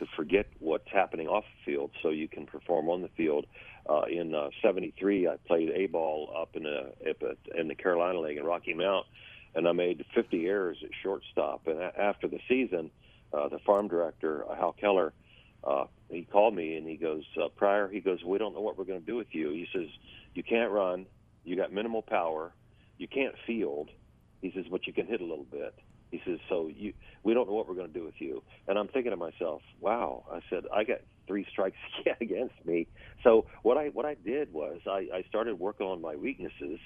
to 0.00 0.06
forget 0.16 0.46
what's 0.60 0.88
happening 0.92 1.28
off 1.28 1.44
the 1.66 1.72
field 1.72 1.92
so 2.02 2.10
you 2.10 2.28
can 2.28 2.46
perform 2.46 2.90
on 2.90 3.02
the 3.02 3.10
field. 3.18 3.46
Uh, 3.88 4.04
in 4.10 4.34
uh, 4.34 4.48
'73, 4.62 5.28
I 5.28 5.36
played 5.46 5.70
A 5.70 5.86
ball 5.88 6.32
up 6.40 6.50
in 6.56 6.64
the 6.64 6.94
in 7.56 7.68
the 7.68 7.76
Carolina 7.76 8.20
League 8.20 8.38
in 8.38 8.44
Rocky 8.44 8.74
Mount, 8.74 9.06
and 9.54 9.68
I 9.68 9.72
made 9.72 10.06
50 10.14 10.46
errors 10.46 10.78
at 10.84 10.90
shortstop. 11.02 11.68
And 11.68 11.78
a- 11.80 12.00
after 12.00 12.28
the 12.28 12.40
season, 12.48 12.90
uh, 13.34 13.48
the 13.50 13.60
farm 13.66 13.88
director 13.88 14.46
Hal 14.58 14.72
Keller 14.80 15.12
uh, 15.64 15.84
he 16.10 16.22
called 16.22 16.54
me 16.54 16.76
and 16.76 16.86
he 16.86 16.96
goes, 16.96 17.24
uh, 17.42 17.48
Pryor, 17.48 17.88
he 17.88 18.00
goes, 18.00 18.22
we 18.24 18.38
don't 18.38 18.54
know 18.54 18.60
what 18.60 18.78
we're 18.78 18.84
going 18.84 19.00
to 19.00 19.06
do 19.06 19.16
with 19.16 19.28
you. 19.32 19.50
He 19.50 19.66
says, 19.74 19.88
you 20.34 20.42
can't 20.42 20.70
run, 20.70 21.06
you 21.44 21.56
got 21.56 21.72
minimal 21.72 22.02
power, 22.02 22.52
you 22.96 23.08
can't 23.08 23.34
field. 23.46 23.90
He 24.40 24.52
says, 24.54 24.64
but 24.70 24.86
you 24.86 24.92
can 24.92 25.06
hit 25.06 25.20
a 25.20 25.24
little 25.24 25.46
bit. 25.50 25.74
He 26.10 26.22
says, 26.24 26.38
so 26.48 26.68
you, 26.74 26.94
we 27.22 27.34
don't 27.34 27.46
know 27.46 27.54
what 27.54 27.68
we're 27.68 27.74
going 27.74 27.88
to 27.88 27.98
do 27.98 28.04
with 28.04 28.14
you. 28.18 28.42
And 28.66 28.78
I'm 28.78 28.88
thinking 28.88 29.10
to 29.10 29.16
myself, 29.16 29.62
wow. 29.80 30.24
I 30.32 30.40
said, 30.48 30.64
I 30.74 30.84
got 30.84 30.98
three 31.26 31.46
strikes 31.50 31.76
against 32.20 32.54
me. 32.64 32.86
So 33.22 33.46
what 33.62 33.76
I 33.76 33.88
what 33.88 34.06
I 34.06 34.14
did 34.14 34.52
was 34.52 34.80
I, 34.86 35.08
I 35.12 35.24
started 35.28 35.58
working 35.58 35.86
on 35.86 36.00
my 36.00 36.16
weaknesses, 36.16 36.80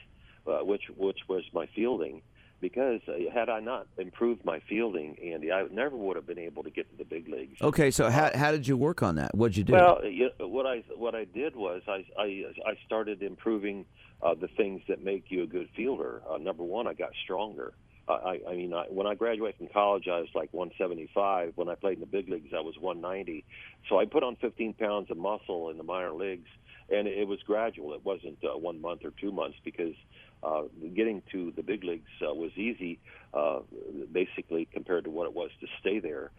uh, 0.47 0.65
which 0.65 0.83
which 0.97 1.19
was 1.29 1.45
my 1.55 1.69
fielding 1.75 2.23
because 2.63 3.01
uh, 3.09 3.15
had 3.35 3.51
I 3.51 3.61
not 3.61 3.87
improved 3.99 4.43
my 4.47 4.61
fielding, 4.61 5.19
Andy, 5.23 5.53
I 5.53 5.65
never 5.71 5.97
would 5.97 6.17
have 6.17 6.27
been 6.27 6.39
able 6.39 6.63
to 6.63 6.71
get 6.71 6.91
to 6.91 6.97
the 6.97 7.05
big 7.05 7.29
leagues. 7.29 7.61
Okay, 7.61 7.91
so 7.91 8.09
how, 8.09 8.31
how 8.35 8.53
did 8.53 8.67
you 8.67 8.79
work 8.79 9.03
on 9.03 9.17
that? 9.17 9.35
What'd 9.35 9.57
you 9.57 9.65
do? 9.65 9.75
Well, 9.75 10.01
you 10.05 10.31
know, 10.39 10.49
what 10.49 10.65
I 10.65 10.85
what 10.97 11.15
I 11.15 11.25
did 11.25 11.55
was 11.55 11.83
I 11.87 12.07
I, 12.17 12.45
I 12.65 12.79
started 12.87 13.23
improving 13.23 13.85
uh, 14.23 14.35
the 14.35 14.49
things 14.49 14.81
that 14.89 15.05
make 15.05 15.25
you 15.29 15.43
a 15.43 15.47
good 15.47 15.69
fielder. 15.77 16.23
Uh, 16.31 16.39
number 16.39 16.63
one, 16.63 16.87
I 16.87 16.95
got 16.95 17.11
stronger. 17.25 17.75
Uh, 18.09 18.13
I, 18.13 18.41
I 18.49 18.55
mean, 18.55 18.73
I, 18.73 18.85
when 18.89 19.07
I 19.07 19.15
graduated 19.15 19.59
from 19.59 19.69
college, 19.69 20.09
I 20.09 20.21
was 20.21 20.29
like 20.35 20.53
175. 20.53 21.53
When 21.57 21.69
I 21.69 21.75
played 21.75 21.95
in 21.95 22.01
the 22.01 22.07
big 22.07 22.29
leagues, 22.29 22.53
I 22.57 22.61
was 22.61 22.75
190. 22.81 23.45
So 23.89 23.99
I 23.99 24.07
put 24.07 24.23
on 24.23 24.37
15 24.37 24.75
pounds 24.75 25.11
of 25.11 25.17
muscle 25.17 25.71
in 25.71 25.77
the 25.77 25.85
minor 25.85 26.13
leagues, 26.13 26.49
and 26.91 27.07
it 27.07 27.27
was 27.27 27.39
gradual. 27.47 27.95
It 27.95 28.05
wasn't 28.05 28.39
uh, 28.45 28.57
one 28.59 28.81
month 28.81 29.05
or 29.05 29.13
two 29.21 29.33
months 29.33 29.57
because 29.65 29.95
uh, 30.43 30.63
getting 30.95 31.23
to 31.33 31.53
the 31.57 31.63
big 31.63 31.85
leagues 31.85 32.11
uh, 32.21 32.35
was 32.35 32.51
easy, 32.57 32.99
uh, 33.33 33.61
basically 34.11 34.67
compared 34.73 35.05
to 35.05 35.11
what 35.11 35.27
it 35.27 35.35
was 35.35 35.51
to 35.61 35.67
stay 35.81 36.01
there. 36.01 36.31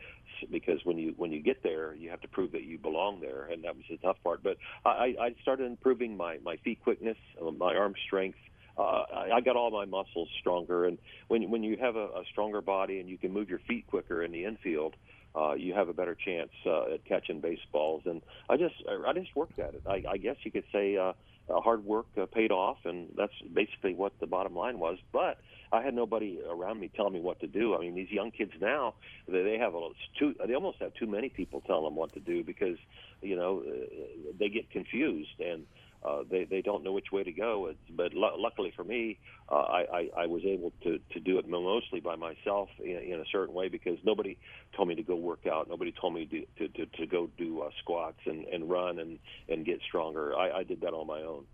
Because 0.51 0.79
when 0.83 0.97
you 0.97 1.13
when 1.15 1.31
you 1.31 1.41
get 1.41 1.63
there, 1.63 1.93
you 1.93 2.09
have 2.09 2.19
to 2.21 2.27
prove 2.27 2.51
that 2.51 2.63
you 2.63 2.77
belong 2.77 3.21
there, 3.21 3.47
and 3.51 3.63
that 3.63 3.75
was 3.75 3.85
the 3.89 3.97
tough 3.97 4.17
part. 4.23 4.43
But 4.43 4.57
I, 4.85 5.15
I 5.19 5.35
started 5.41 5.65
improving 5.67 6.17
my 6.17 6.37
my 6.43 6.57
feet 6.57 6.81
quickness, 6.83 7.17
uh, 7.41 7.51
my 7.51 7.75
arm 7.75 7.93
strength. 8.05 8.39
Uh, 8.77 9.03
I 9.31 9.39
got 9.39 9.55
all 9.55 9.69
my 9.69 9.85
muscles 9.85 10.27
stronger, 10.39 10.85
and 10.85 10.97
when 11.27 11.49
when 11.49 11.63
you 11.63 11.77
have 11.77 11.95
a, 11.95 12.05
a 12.05 12.23
stronger 12.31 12.59
body 12.59 12.99
and 12.99 13.07
you 13.07 13.17
can 13.17 13.31
move 13.31 13.49
your 13.49 13.59
feet 13.59 13.85
quicker 13.87 14.23
in 14.23 14.31
the 14.31 14.43
infield, 14.43 14.95
uh, 15.35 15.53
you 15.53 15.73
have 15.73 15.89
a 15.89 15.93
better 15.93 16.15
chance 16.15 16.51
uh, 16.65 16.93
at 16.93 17.05
catching 17.05 17.41
baseballs. 17.41 18.03
And 18.05 18.21
I 18.49 18.57
just 18.57 18.75
I 18.87 19.13
just 19.13 19.35
worked 19.35 19.59
at 19.59 19.73
it. 19.73 19.83
I, 19.87 20.03
I 20.09 20.17
guess 20.17 20.37
you 20.43 20.51
could 20.51 20.65
say. 20.71 20.97
Uh, 20.97 21.13
uh, 21.49 21.59
hard 21.59 21.83
work 21.83 22.05
uh, 22.17 22.25
paid 22.25 22.51
off, 22.51 22.77
and 22.85 23.09
that's 23.17 23.33
basically 23.53 23.93
what 23.93 24.13
the 24.19 24.27
bottom 24.27 24.55
line 24.55 24.79
was. 24.79 24.97
But 25.11 25.37
I 25.71 25.81
had 25.81 25.93
nobody 25.93 26.39
around 26.49 26.79
me 26.79 26.89
telling 26.95 27.13
me 27.13 27.19
what 27.19 27.39
to 27.41 27.47
do. 27.47 27.75
I 27.75 27.79
mean, 27.79 27.95
these 27.95 28.11
young 28.11 28.31
kids 28.31 28.51
now 28.61 28.93
they, 29.27 29.43
they 29.43 29.57
have 29.57 29.75
a 29.75 29.89
too 30.17 30.35
they 30.45 30.53
almost 30.53 30.77
have 30.79 30.93
too 30.93 31.07
many 31.07 31.29
people 31.29 31.61
telling 31.61 31.83
them 31.83 31.95
what 31.95 32.13
to 32.13 32.19
do 32.19 32.43
because 32.43 32.77
you 33.21 33.35
know 33.35 33.63
uh, 33.67 34.31
they 34.39 34.49
get 34.49 34.69
confused 34.71 35.39
and. 35.39 35.65
Uh, 36.03 36.23
they 36.29 36.43
they 36.43 36.61
don't 36.61 36.83
know 36.83 36.91
which 36.91 37.11
way 37.11 37.23
to 37.23 37.31
go. 37.31 37.67
It's, 37.67 37.79
but 37.89 38.13
lu 38.13 38.29
luckily 38.37 38.73
for 38.75 38.83
me, 38.83 39.19
uh, 39.49 39.55
I, 39.55 39.85
I 39.93 40.09
I 40.23 40.25
was 40.25 40.43
able 40.45 40.73
to 40.83 40.99
to 41.11 41.19
do 41.19 41.37
it 41.37 41.47
mostly 41.47 41.99
by 41.99 42.15
myself 42.15 42.69
in, 42.79 42.97
in 42.97 43.19
a 43.19 43.25
certain 43.31 43.53
way 43.53 43.69
because 43.69 43.97
nobody 44.03 44.37
told 44.75 44.89
me 44.89 44.95
to 44.95 45.03
go 45.03 45.15
work 45.15 45.47
out. 45.47 45.69
Nobody 45.69 45.93
told 45.93 46.13
me 46.13 46.25
to 46.25 46.67
to 46.67 46.73
to, 46.73 46.85
to 46.97 47.05
go 47.05 47.29
do 47.37 47.61
uh, 47.61 47.69
squats 47.79 48.19
and 48.25 48.45
and 48.45 48.69
run 48.69 48.99
and 48.99 49.19
and 49.47 49.65
get 49.65 49.79
stronger. 49.87 50.35
I, 50.35 50.59
I 50.59 50.63
did 50.63 50.81
that 50.81 50.93
on 50.93 51.07
my 51.07 51.21
own. 51.21 51.45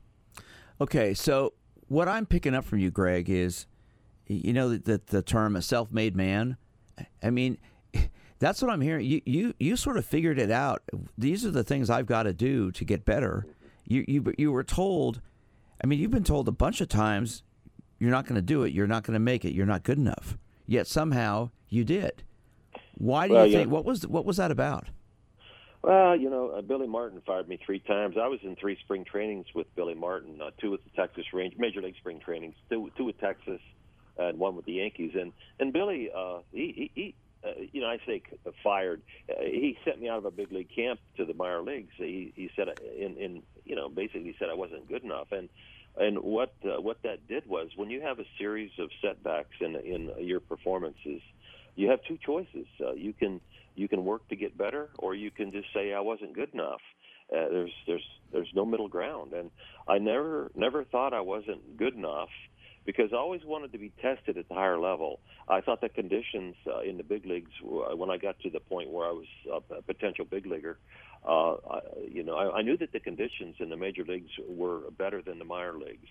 Okay, 0.82 1.14
so 1.14 1.54
what 1.88 2.08
I'm 2.08 2.26
picking 2.26 2.56
up 2.56 2.66
from 2.66 2.80
you, 2.80 2.90
Greg, 2.90 3.30
is 3.30 3.68
you 4.26 4.54
know 4.54 4.78
the, 4.78 5.02
the 5.06 5.22
term 5.22 5.56
a 5.56 5.62
self-made 5.62 6.16
man. 6.16 6.58
I 7.22 7.30
mean. 7.30 7.58
That's 8.40 8.62
what 8.62 8.72
I'm 8.72 8.80
hearing. 8.80 9.06
You, 9.06 9.22
you 9.26 9.54
you 9.60 9.76
sort 9.76 9.98
of 9.98 10.06
figured 10.06 10.40
it 10.40 10.50
out. 10.50 10.82
These 11.18 11.46
are 11.46 11.52
the 11.52 11.66
things 11.66 11.90
I've 11.90 12.06
got 12.06 12.24
to 12.24 12.32
do 12.32 12.72
to 12.72 12.86
get 12.86 13.04
better. 13.04 13.46
You 13.90 14.06
you 14.08 14.34
you 14.38 14.52
were 14.54 14.64
told. 14.64 15.20
I 15.84 15.88
mean, 15.88 16.00
you've 16.00 16.12
been 16.12 16.24
told 16.24 16.48
a 16.48 16.54
bunch 16.54 16.80
of 16.80 16.88
times 16.88 17.44
you're 18.00 18.12
not 18.12 18.26
going 18.26 18.36
to 18.36 18.42
do 18.42 18.64
it. 18.64 18.72
You're 18.72 18.88
not 18.88 19.04
going 19.04 19.16
to 19.16 19.20
make 19.20 19.44
it. 19.44 19.54
You're 19.54 19.66
not 19.66 19.84
good 19.84 19.98
enough. 19.98 20.38
Yet 20.66 20.88
somehow 20.88 21.50
you 21.68 21.84
did. 21.84 22.24
Why 22.98 23.28
do 23.28 23.34
Well, 23.34 23.48
you 23.48 23.58
think? 23.58 23.72
What 23.72 23.84
was 23.84 24.08
what 24.08 24.24
was 24.26 24.38
that 24.38 24.52
about? 24.52 24.88
Well, 25.82 26.16
you 26.16 26.30
know, 26.30 26.50
uh, 26.50 26.62
Billy 26.62 26.88
Martin 26.88 27.22
fired 27.26 27.48
me 27.48 27.58
three 27.66 27.80
times. 27.80 28.18
I 28.22 28.28
was 28.28 28.40
in 28.44 28.56
three 28.58 28.78
spring 28.84 29.06
trainings 29.06 29.46
with 29.56 29.74
Billy 29.76 29.96
Martin, 29.96 30.42
uh, 30.42 30.52
two 30.60 30.72
with 30.72 30.84
the 30.84 30.90
Texas 30.92 31.26
Range, 31.34 31.56
Major 31.58 31.82
League 31.82 31.96
spring 31.96 32.20
trainings, 32.24 32.56
two, 32.70 32.92
two 32.98 33.06
with 33.06 33.18
Texas, 33.20 33.62
and 34.18 34.38
one 34.38 34.58
with 34.58 34.66
the 34.66 34.74
Yankees. 34.74 35.12
And 35.16 35.32
and 35.60 35.72
Billy, 35.72 36.10
uh, 36.16 36.40
he, 36.52 36.92
he, 36.94 37.02
he 37.02 37.16
uh, 37.46 37.52
you 37.72 37.82
know, 37.82 37.88
I 37.88 37.98
say 38.06 38.22
fired. 38.64 39.02
Uh, 39.30 39.42
he 39.44 39.78
sent 39.86 40.02
me 40.02 40.10
out 40.10 40.18
of 40.18 40.26
a 40.26 40.32
big 40.32 40.52
league 40.52 40.70
camp 40.76 41.00
to 41.18 41.26
the 41.26 41.34
minor 41.34 41.62
leagues. 41.62 41.94
He 41.98 42.34
he 42.36 42.50
said, 42.56 42.68
uh, 42.68 42.74
in 42.98 43.18
in 43.18 43.44
you 43.66 43.76
know, 43.76 43.90
basically 43.90 44.36
said 44.40 44.50
I 44.50 44.56
wasn't 44.56 44.88
good 44.88 45.04
enough. 45.04 45.28
And 45.32 45.50
and 45.98 46.20
what 46.20 46.54
uh, 46.66 46.82
what 46.82 46.98
that 47.04 47.28
did 47.28 47.48
was 47.48 47.70
when 47.76 47.90
you 47.90 48.02
have 48.02 48.20
a 48.20 48.26
series 48.38 48.72
of 48.80 48.90
setbacks 49.02 49.56
in 49.62 49.76
in 49.76 50.12
your 50.20 50.40
performances, 50.40 51.22
you 51.76 51.90
have 51.90 52.00
two 52.08 52.18
choices. 52.26 52.68
Uh, 52.82 52.94
you 52.94 53.14
can 53.14 53.40
you 53.76 53.88
can 53.88 54.04
work 54.04 54.28
to 54.30 54.36
get 54.36 54.58
better, 54.58 54.90
or 54.98 55.16
you 55.16 55.32
can 55.32 55.52
just 55.52 55.68
say 55.74 55.94
I 55.94 56.02
wasn't 56.02 56.34
good 56.36 56.54
enough. 56.54 56.82
Uh, 57.32 57.48
there's 57.50 57.74
there's 57.88 58.06
there's 58.34 58.52
no 58.54 58.66
middle 58.66 58.90
ground, 58.90 59.34
and 59.34 59.50
I 59.88 59.98
never 59.98 60.52
never 60.56 60.84
thought 60.84 61.14
I 61.14 61.22
wasn't 61.22 61.78
good 61.78 61.96
enough 61.96 62.30
because 62.86 63.12
I 63.14 63.18
always 63.18 63.42
wanted 63.46 63.72
to 63.74 63.78
be 63.78 63.92
tested 64.02 64.38
at 64.38 64.48
the 64.48 64.56
higher 64.56 64.80
level. 64.80 65.20
I 65.48 65.62
thought 65.62 65.82
the 65.82 65.90
conditions 65.90 66.56
uh, 66.68 66.82
in 66.82 66.98
the 66.98 67.04
big 67.04 67.26
leagues, 67.26 67.52
uh, 67.64 67.96
when 67.96 68.10
I 68.10 68.18
got 68.18 68.40
to 68.42 68.50
the 68.50 68.60
point 68.60 68.90
where 68.90 69.08
I 69.08 69.12
was 69.12 69.26
a, 69.52 69.82
potential 69.82 70.26
big 70.26 70.46
leaguer, 70.46 70.78
uh, 71.28 71.54
I, 71.54 71.80
you 72.08 72.24
know, 72.24 72.36
I, 72.36 72.58
I 72.58 72.62
knew 72.62 72.78
that 72.78 72.92
the 72.92 73.00
conditions 73.00 73.56
in 73.60 73.70
the 73.70 73.78
major 73.78 74.04
leagues 74.04 74.32
were 74.48 74.92
better 74.98 75.22
than 75.22 75.40
the 75.40 75.46
minor 75.46 75.78
leagues, 75.78 76.08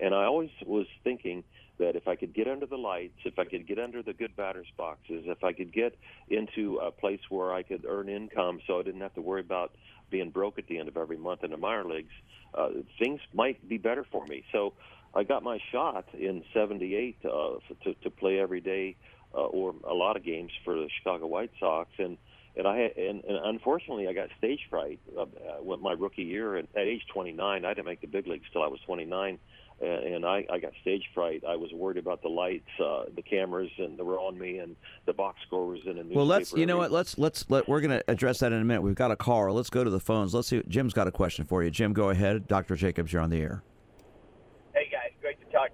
and 0.00 0.14
I 0.14 0.24
always 0.24 0.50
was 0.64 0.86
thinking 1.04 1.44
that 1.78 1.96
if 1.96 2.06
I 2.06 2.16
could 2.16 2.34
get 2.34 2.46
under 2.46 2.66
the 2.66 2.76
lights, 2.76 3.18
if 3.24 3.38
I 3.38 3.44
could 3.44 3.66
get 3.66 3.78
under 3.78 4.02
the 4.02 4.12
good 4.12 4.36
batters 4.36 4.66
boxes, 4.76 5.24
if 5.26 5.42
I 5.42 5.52
could 5.52 5.72
get 5.72 5.98
into 6.28 6.76
a 6.78 6.90
place 6.90 7.20
where 7.28 7.52
I 7.52 7.62
could 7.62 7.84
earn 7.88 8.08
income, 8.08 8.60
so 8.66 8.78
I 8.78 8.82
didn't 8.82 9.00
have 9.00 9.14
to 9.14 9.20
worry 9.20 9.40
about 9.40 9.72
being 10.10 10.30
broke 10.30 10.58
at 10.58 10.66
the 10.68 10.78
end 10.78 10.88
of 10.88 10.96
every 10.96 11.16
month 11.16 11.42
in 11.42 11.50
the 11.50 11.56
minor 11.56 11.84
leagues, 11.84 12.12
uh, 12.54 12.68
things 12.98 13.20
might 13.32 13.66
be 13.68 13.78
better 13.78 14.04
for 14.12 14.26
me. 14.26 14.44
So 14.52 14.74
I 15.14 15.24
got 15.24 15.42
my 15.42 15.58
shot 15.70 16.06
in 16.14 16.42
/78 16.54 17.16
uh, 17.24 17.58
to, 17.84 17.94
to 17.94 18.10
play 18.10 18.38
every 18.38 18.60
day 18.60 18.96
uh, 19.34 19.44
or 19.44 19.74
a 19.88 19.94
lot 19.94 20.16
of 20.16 20.24
games 20.24 20.50
for 20.64 20.74
the 20.74 20.88
Chicago 20.98 21.26
White 21.26 21.50
Sox, 21.60 21.90
and 21.98 22.16
and 22.56 22.66
I 22.66 22.92
and, 22.96 23.24
and 23.24 23.38
unfortunately 23.44 24.08
I 24.08 24.12
got 24.12 24.28
stage 24.38 24.60
fright 24.68 25.00
uh, 25.16 25.22
uh, 25.22 25.26
with 25.62 25.80
my 25.80 25.92
rookie 25.92 26.22
year. 26.22 26.56
And 26.56 26.68
at 26.76 26.82
age 26.82 27.02
29, 27.12 27.64
I 27.64 27.68
didn't 27.68 27.86
make 27.86 28.00
the 28.00 28.06
big 28.06 28.26
leagues 28.26 28.44
till 28.52 28.62
I 28.62 28.66
was 28.66 28.78
29, 28.84 29.38
and, 29.80 29.90
and 29.90 30.26
I, 30.26 30.44
I 30.50 30.58
got 30.58 30.72
stage 30.82 31.04
fright. 31.14 31.44
I 31.48 31.56
was 31.56 31.72
worried 31.72 31.96
about 31.96 32.20
the 32.22 32.28
lights, 32.28 32.68
uh, 32.78 33.04
the 33.14 33.22
cameras, 33.22 33.70
and 33.78 33.98
they 33.98 34.02
were 34.02 34.18
on 34.18 34.38
me, 34.38 34.58
and 34.58 34.76
the 35.06 35.14
box 35.14 35.38
scores 35.46 35.80
in 35.84 35.92
a 35.92 35.94
newspaper. 35.94 36.18
Well, 36.18 36.26
let's 36.26 36.52
you 36.52 36.66
know 36.66 36.76
what 36.76 36.92
let's 36.92 37.18
let's 37.18 37.46
let 37.48 37.68
we're 37.68 37.80
going 37.80 37.98
to 37.98 38.04
address 38.10 38.40
that 38.40 38.52
in 38.52 38.60
a 38.60 38.64
minute. 38.64 38.82
We've 38.82 38.94
got 38.94 39.10
a 39.10 39.16
caller. 39.16 39.50
Let's 39.50 39.70
go 39.70 39.84
to 39.84 39.90
the 39.90 40.00
phones. 40.00 40.34
Let's 40.34 40.48
see. 40.48 40.62
Jim's 40.68 40.92
got 40.92 41.06
a 41.06 41.12
question 41.12 41.44
for 41.44 41.62
you. 41.62 41.70
Jim, 41.70 41.92
go 41.92 42.10
ahead. 42.10 42.48
Dr. 42.48 42.76
Jacobs, 42.76 43.12
you're 43.12 43.22
on 43.22 43.30
the 43.30 43.40
air. 43.40 43.62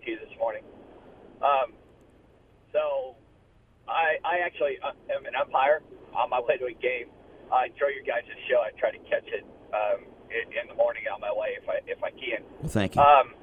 Hey 0.08 0.14
guys, 0.14 0.24
great 0.24 0.24
to 0.24 0.24
you 0.24 0.28
this 0.28 0.38
morning. 0.38 0.62
Um, 1.42 1.72
so, 2.72 3.16
I 3.88 4.16
I 4.24 4.40
actually 4.44 4.80
uh, 4.80 4.96
am 5.12 5.26
an 5.26 5.36
umpire 5.36 5.82
on 6.16 6.30
my 6.30 6.40
way 6.40 6.56
to 6.56 6.64
a 6.64 6.72
game. 6.72 7.12
I 7.52 7.66
enjoy 7.66 7.92
your 7.92 8.04
guys' 8.08 8.24
show. 8.48 8.64
I 8.64 8.72
try 8.80 8.90
to 8.90 8.98
catch 9.04 9.28
it 9.28 9.44
um, 9.72 10.08
in, 10.32 10.48
in 10.52 10.68
the 10.68 10.74
morning 10.74 11.04
on 11.12 11.20
my 11.20 11.32
way 11.32 11.56
if 11.60 11.68
I 11.68 11.80
if 11.86 12.00
I 12.02 12.10
can. 12.10 12.40
Well, 12.60 12.72
thank 12.72 12.96
you. 12.96 13.02
Um, 13.02 13.34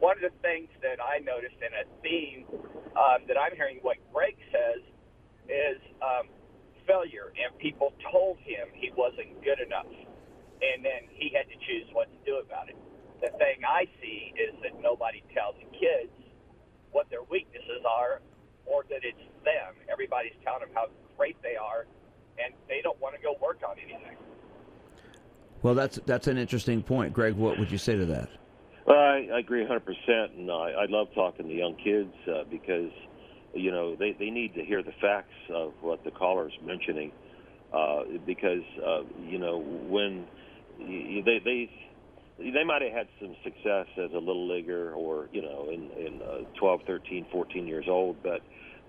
one 0.00 0.16
of 0.16 0.24
the 0.24 0.34
things 0.40 0.68
that 0.80 0.96
I 0.96 1.20
noticed 1.20 1.60
in 1.60 1.72
a 1.76 1.84
theme 2.00 2.48
um, 2.96 3.28
that 3.28 3.36
I'm 3.36 3.54
hearing 3.54 3.78
what 3.82 3.96
Greg 4.12 4.36
says 4.48 4.80
is 5.48 5.80
um, 6.00 6.32
failure, 6.88 7.36
and 7.36 7.52
people 7.58 7.92
told 8.10 8.38
him 8.40 8.72
he 8.72 8.90
wasn't 8.96 9.44
good 9.44 9.60
enough, 9.60 9.92
and 9.92 10.84
then 10.84 11.04
he 11.12 11.30
had 11.36 11.46
to 11.52 11.56
choose 11.68 11.86
what 11.92 12.08
to 12.08 12.18
do 12.24 12.40
about 12.40 12.68
it. 12.68 12.76
The 13.22 13.30
thing 13.38 13.62
I 13.62 13.86
see 14.02 14.34
is 14.34 14.54
that 14.62 14.82
nobody 14.82 15.22
tells 15.32 15.54
the 15.54 15.70
kids 15.70 16.10
what 16.90 17.08
their 17.08 17.22
weaknesses 17.30 17.86
are, 17.88 18.20
or 18.66 18.82
that 18.90 19.00
it's 19.02 19.22
them. 19.44 19.74
Everybody's 19.90 20.34
telling 20.44 20.60
them 20.60 20.70
how 20.74 20.86
great 21.16 21.40
they 21.40 21.54
are, 21.54 21.86
and 22.42 22.52
they 22.68 22.80
don't 22.82 23.00
want 23.00 23.14
to 23.14 23.22
go 23.22 23.36
work 23.40 23.60
on 23.66 23.76
anything. 23.78 24.16
Well, 25.62 25.74
that's 25.74 26.00
that's 26.04 26.26
an 26.26 26.36
interesting 26.36 26.82
point, 26.82 27.12
Greg. 27.12 27.34
What 27.34 27.58
would 27.58 27.70
you 27.70 27.78
say 27.78 27.96
to 27.96 28.04
that? 28.06 28.28
Well, 28.86 28.98
I, 28.98 29.28
I 29.34 29.38
agree 29.38 29.64
100%, 29.64 29.80
and 30.36 30.50
I, 30.50 30.54
I 30.54 30.86
love 30.88 31.06
talking 31.14 31.46
to 31.46 31.54
young 31.54 31.76
kids 31.76 32.12
uh, 32.28 32.42
because, 32.50 32.90
you 33.54 33.70
know, 33.70 33.94
they, 33.94 34.12
they 34.18 34.28
need 34.30 34.54
to 34.54 34.64
hear 34.64 34.82
the 34.82 34.92
facts 35.00 35.34
of 35.54 35.72
what 35.80 36.02
the 36.02 36.10
caller's 36.10 36.52
mentioning. 36.64 37.12
Uh, 37.72 38.02
because, 38.26 38.64
uh, 38.84 39.02
you 39.24 39.38
know, 39.38 39.60
when 39.88 40.26
they, 40.78 41.40
they, 41.44 41.70
they 42.38 42.64
might 42.64 42.82
have 42.82 42.92
had 42.92 43.08
some 43.20 43.36
success 43.44 43.86
as 43.96 44.10
a 44.12 44.18
little 44.18 44.48
leaguer 44.48 44.92
or, 44.92 45.28
you 45.32 45.42
know, 45.42 45.68
in, 45.70 45.90
in 45.92 46.20
uh, 46.22 46.38
12, 46.58 46.80
13, 46.86 47.26
14 47.30 47.66
years 47.66 47.86
old, 47.88 48.16
but 48.22 48.40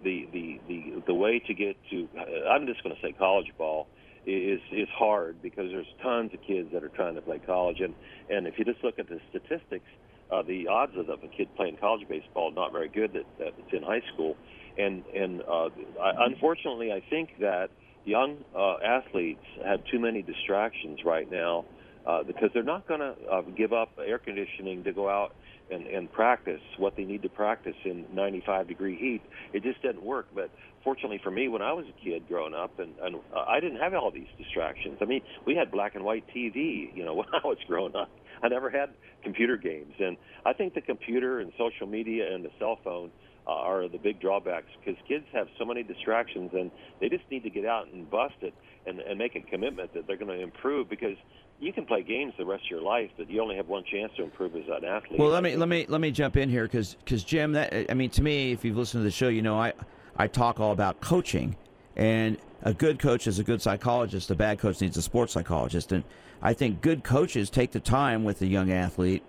the, 0.04 0.28
the, 0.32 0.60
the, 0.68 1.04
the 1.08 1.14
way 1.14 1.40
to 1.48 1.54
get 1.54 1.76
to, 1.92 2.08
I'm 2.50 2.66
just 2.68 2.84
going 2.84 2.96
to 2.96 3.02
say 3.02 3.14
college 3.14 3.52
ball, 3.58 3.88
is 4.26 4.62
is 4.72 4.88
hard 4.98 5.42
because 5.42 5.70
there's 5.72 5.88
tons 6.02 6.32
of 6.34 6.40
kids 6.48 6.70
that 6.74 6.84
are 6.84 6.90
trying 6.90 7.16
to 7.16 7.22
play 7.22 7.40
college, 7.40 7.82
and 7.82 7.94
and 8.30 8.48
if 8.48 8.58
you 8.58 8.66
just 8.66 8.84
look 8.84 8.98
at 8.98 9.10
the 9.10 9.20
statistics, 9.30 9.86
uh, 10.32 10.42
the 10.44 10.68
odds 10.68 10.94
of 10.96 11.10
a 11.10 11.28
kid 11.28 11.50
playing 11.56 11.78
college 11.78 12.08
baseball 12.08 12.52
not 12.52 12.72
very 12.72 12.88
good 12.88 13.12
that, 13.14 13.26
that 13.38 13.54
it's 13.58 13.74
in 13.74 13.84
high 13.84 14.02
school, 14.14 14.38
and 14.78 15.04
and 15.14 15.42
uh, 15.42 15.70
I, 16.02 16.26
unfortunately, 16.26 16.92
I 16.92 17.04
think 17.10 17.32
that 17.42 17.70
young 18.06 18.38
uh, 18.56 18.76
athletes 18.78 19.44
have 19.66 19.82
too 19.92 20.00
many 20.00 20.22
distractions 20.22 21.00
right 21.06 21.30
now 21.30 21.66
uh, 21.66 21.83
because 22.26 22.50
they're 22.54 22.64
not 22.64 22.88
going 22.88 23.00
to 23.00 23.16
uh, 23.32 23.42
give 23.56 23.74
up 23.74 23.90
air 24.06 24.18
conditioning 24.18 24.84
to 24.84 24.94
go 24.94 25.10
out 25.10 25.36
and, 25.72 25.88
and 25.88 26.12
practice 26.12 26.62
what 26.78 26.96
they 26.96 27.04
need 27.04 27.22
to 27.24 27.30
practice 27.30 27.76
in 27.86 28.06
95 28.14 28.68
degree 28.68 28.98
heat. 28.98 29.22
It 29.54 29.64
just 29.64 29.82
doesn't 29.82 30.04
work. 30.04 30.28
But 30.36 30.50
fortunately 30.84 31.20
for 31.24 31.32
me, 31.32 31.48
when 31.48 31.62
I 31.62 31.74
was 31.74 31.86
a 31.88 32.04
kid 32.04 32.28
growing 32.28 32.54
up, 32.54 32.80
and, 32.80 32.94
and 33.02 33.16
uh, 33.36 33.46
I 33.48 33.60
didn't 33.60 33.80
have 33.80 33.94
all 33.94 34.12
these 34.12 34.28
distractions. 34.38 34.98
I 35.02 35.06
mean, 35.06 35.22
we 35.46 35.56
had 35.56 35.72
black 35.72 35.96
and 35.96 36.04
white 36.04 36.26
TV, 36.36 36.96
you 36.96 37.06
know, 37.06 37.14
when 37.16 37.28
I 37.34 37.46
was 37.46 37.58
growing 37.68 37.96
up. 37.96 38.10
I 38.42 38.50
never 38.50 38.70
had 38.70 38.90
computer 39.24 39.56
games, 39.56 39.94
and 40.00 40.18
I 40.46 40.52
think 40.52 40.74
the 40.74 40.82
computer 40.82 41.40
and 41.40 41.54
social 41.58 41.88
media 41.88 42.34
and 42.34 42.44
the 42.44 42.50
cell 42.60 42.78
phone 42.84 43.10
uh, 43.48 43.52
are 43.52 43.88
the 43.88 43.98
big 43.98 44.20
drawbacks 44.20 44.68
because 44.80 45.00
kids 45.08 45.26
have 45.34 45.48
so 45.58 45.66
many 45.66 45.84
distractions, 45.84 46.50
and 46.54 46.72
they 47.00 47.08
just 47.08 47.24
need 47.32 47.44
to 47.44 47.50
get 47.50 47.66
out 47.66 47.88
and 47.88 48.10
bust 48.10 48.36
it 48.42 48.54
and, 48.86 49.00
and 49.00 49.18
make 49.18 49.36
a 49.36 49.42
commitment 49.42 49.94
that 49.94 50.08
they're 50.08 50.18
going 50.18 50.36
to 50.36 50.44
improve 50.44 50.90
because 50.90 51.16
you 51.64 51.72
can 51.72 51.86
play 51.86 52.04
games 52.04 52.34
the 52.38 52.46
rest 52.46 52.66
of 52.66 52.72
your 52.72 52.82
life, 52.82 53.10
but 53.18 53.30
you 53.30 53.42
only 53.42 53.56
have 53.56 53.68
one 53.68 53.84
chance 53.90 54.12
to 54.18 54.24
improve 54.24 54.56
as 54.56 54.64
an 54.68 54.84
athlete. 54.84 55.20
Well, 55.20 55.30
let 55.30 55.44
me 55.44 55.56
let 55.56 55.70
me 55.70 55.86
let 55.88 56.02
me 56.02 56.12
jump 56.12 56.36
in 56.36 56.50
here 56.50 56.64
because 56.64 56.96
Jim, 57.24 57.54
that 57.54 57.90
I 57.90 57.94
mean, 57.94 58.10
to 58.12 58.22
me, 58.22 58.52
if 58.52 58.66
you've 58.66 58.78
listened 58.78 59.02
to 59.02 59.06
the 59.06 59.12
show, 59.12 59.30
you 59.30 59.42
know 59.42 59.58
I 59.58 59.74
I 60.18 60.28
talk 60.28 60.60
all 60.60 60.74
about 60.74 61.00
coaching, 61.00 61.56
and 61.96 62.38
a 62.64 62.74
good 62.74 63.00
coach 63.00 63.28
is 63.28 63.40
a 63.40 63.44
good 63.44 63.62
psychologist. 63.62 64.30
A 64.30 64.36
bad 64.36 64.60
coach 64.60 64.82
needs 64.82 64.98
a 64.98 65.02
sports 65.02 65.34
psychologist, 65.34 65.92
and 65.94 66.04
I 66.42 66.54
think 66.54 66.82
good 66.82 67.04
coaches 67.04 67.50
take 67.50 67.72
the 67.72 67.80
time 67.80 68.24
with 68.26 68.40
the 68.40 68.48
young 68.48 68.72
athlete 68.72 69.24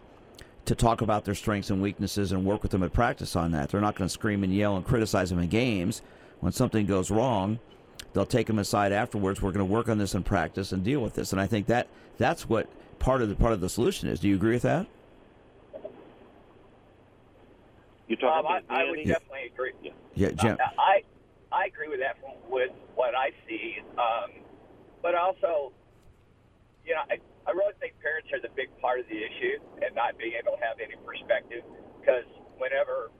to 0.65 0.75
talk 0.75 1.03
about 1.03 1.25
their 1.25 1.35
strengths 1.35 1.71
and 1.71 1.81
weaknesses 1.81 2.33
and 2.33 2.45
work 2.45 2.63
with 2.63 2.73
them 2.73 2.83
at 2.83 2.93
practice 2.93 3.37
on 3.37 3.53
that. 3.53 3.69
They're 3.69 3.81
not 3.81 3.95
going 3.95 4.09
to 4.09 4.13
scream 4.13 4.43
and 4.43 4.53
yell 4.53 4.77
and 4.77 4.85
criticize 4.85 5.31
them 5.31 5.39
in 5.39 5.49
games. 5.49 6.03
When 6.41 6.53
something 6.53 6.87
goes 6.87 7.11
wrong, 7.11 7.61
they'll 8.15 8.25
take 8.25 8.47
them 8.47 8.59
aside 8.59 8.93
afterwards. 8.93 9.43
We're 9.43 9.51
going 9.53 9.67
to 9.67 9.73
work 9.73 9.89
on 9.89 9.99
this 9.99 10.15
in 10.15 10.23
practice 10.23 10.73
and 10.73 10.83
deal 10.83 11.01
with 11.01 11.15
this. 11.15 11.33
And 11.33 11.41
I 11.41 11.47
think 11.47 11.67
that 11.67 11.89
that's 12.17 12.49
what 12.49 12.67
part 12.99 13.21
of 13.21 13.29
the 13.29 13.35
part 13.35 13.53
of 13.53 13.61
the 13.61 13.69
solution 13.69 14.09
is. 14.09 14.21
Do 14.21 14.29
you 14.29 14.37
agree 14.37 14.55
with 14.55 14.63
that? 14.63 14.87
You're 18.09 18.19
talking 18.19 18.39
Um, 18.39 18.47
I, 18.47 18.59
about 18.59 18.63
I 18.71 18.85
would 18.89 18.97
Danny? 18.97 19.07
definitely 19.07 19.51
agree. 19.53 19.73
Yeah, 20.15 20.31
Jim. 20.31 20.57
Uh, 20.61 20.81
I 20.81 21.03
I 21.53 21.67
agree 21.67 21.89
with 21.89 22.01
that 22.01 22.19
from, 22.21 22.33
with 22.51 22.71
what 22.95 23.15
I 23.15 23.31
see, 23.49 23.79
um, 23.99 24.31
but 25.03 25.15
also, 25.15 25.73
you 26.85 26.95
know, 26.95 27.01
I, 27.09 27.19
I 27.47 27.53
really 27.53 27.75
think 27.81 27.95
parents 28.03 28.29
are 28.33 28.41
the 28.41 28.53
big 28.57 28.69
part 28.81 28.99
of 29.01 29.07
the 29.09 29.17
issue 29.17 29.59
and 29.85 29.95
not 29.95 30.19
being 30.19 30.33
able 30.39 30.57
to 30.57 30.63
have 30.65 30.79
any 30.83 30.95
perspective 31.07 31.63
because 32.01 32.25
whenever 32.59 33.11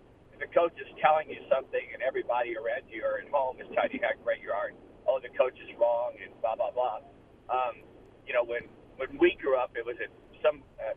if 0.45 0.51
a 0.51 0.55
coach 0.55 0.73
is 0.77 0.89
telling 1.01 1.29
you 1.29 1.41
something 1.49 1.81
and 1.93 2.03
everybody 2.03 2.57
around 2.57 2.85
you 2.89 3.03
or 3.05 3.19
at 3.21 3.29
home 3.33 3.57
is 3.61 3.67
telling 3.75 3.93
you 3.93 4.01
how 4.03 4.13
great 4.23 4.43
you 4.43 4.51
are, 4.51 4.69
and, 4.69 4.77
oh, 5.09 5.19
the 5.21 5.33
coach 5.37 5.57
is 5.57 5.69
wrong 5.81 6.13
and 6.23 6.33
blah, 6.41 6.55
blah, 6.57 6.71
blah. 6.71 7.01
Um, 7.49 7.81
you 8.27 8.33
know, 8.33 8.45
when, 8.45 8.69
when 8.97 9.17
we 9.19 9.37
grew 9.41 9.57
up, 9.57 9.73
it 9.77 9.85
was 9.85 9.97
a, 10.05 10.09
some 10.43 10.63
uh, 10.81 10.93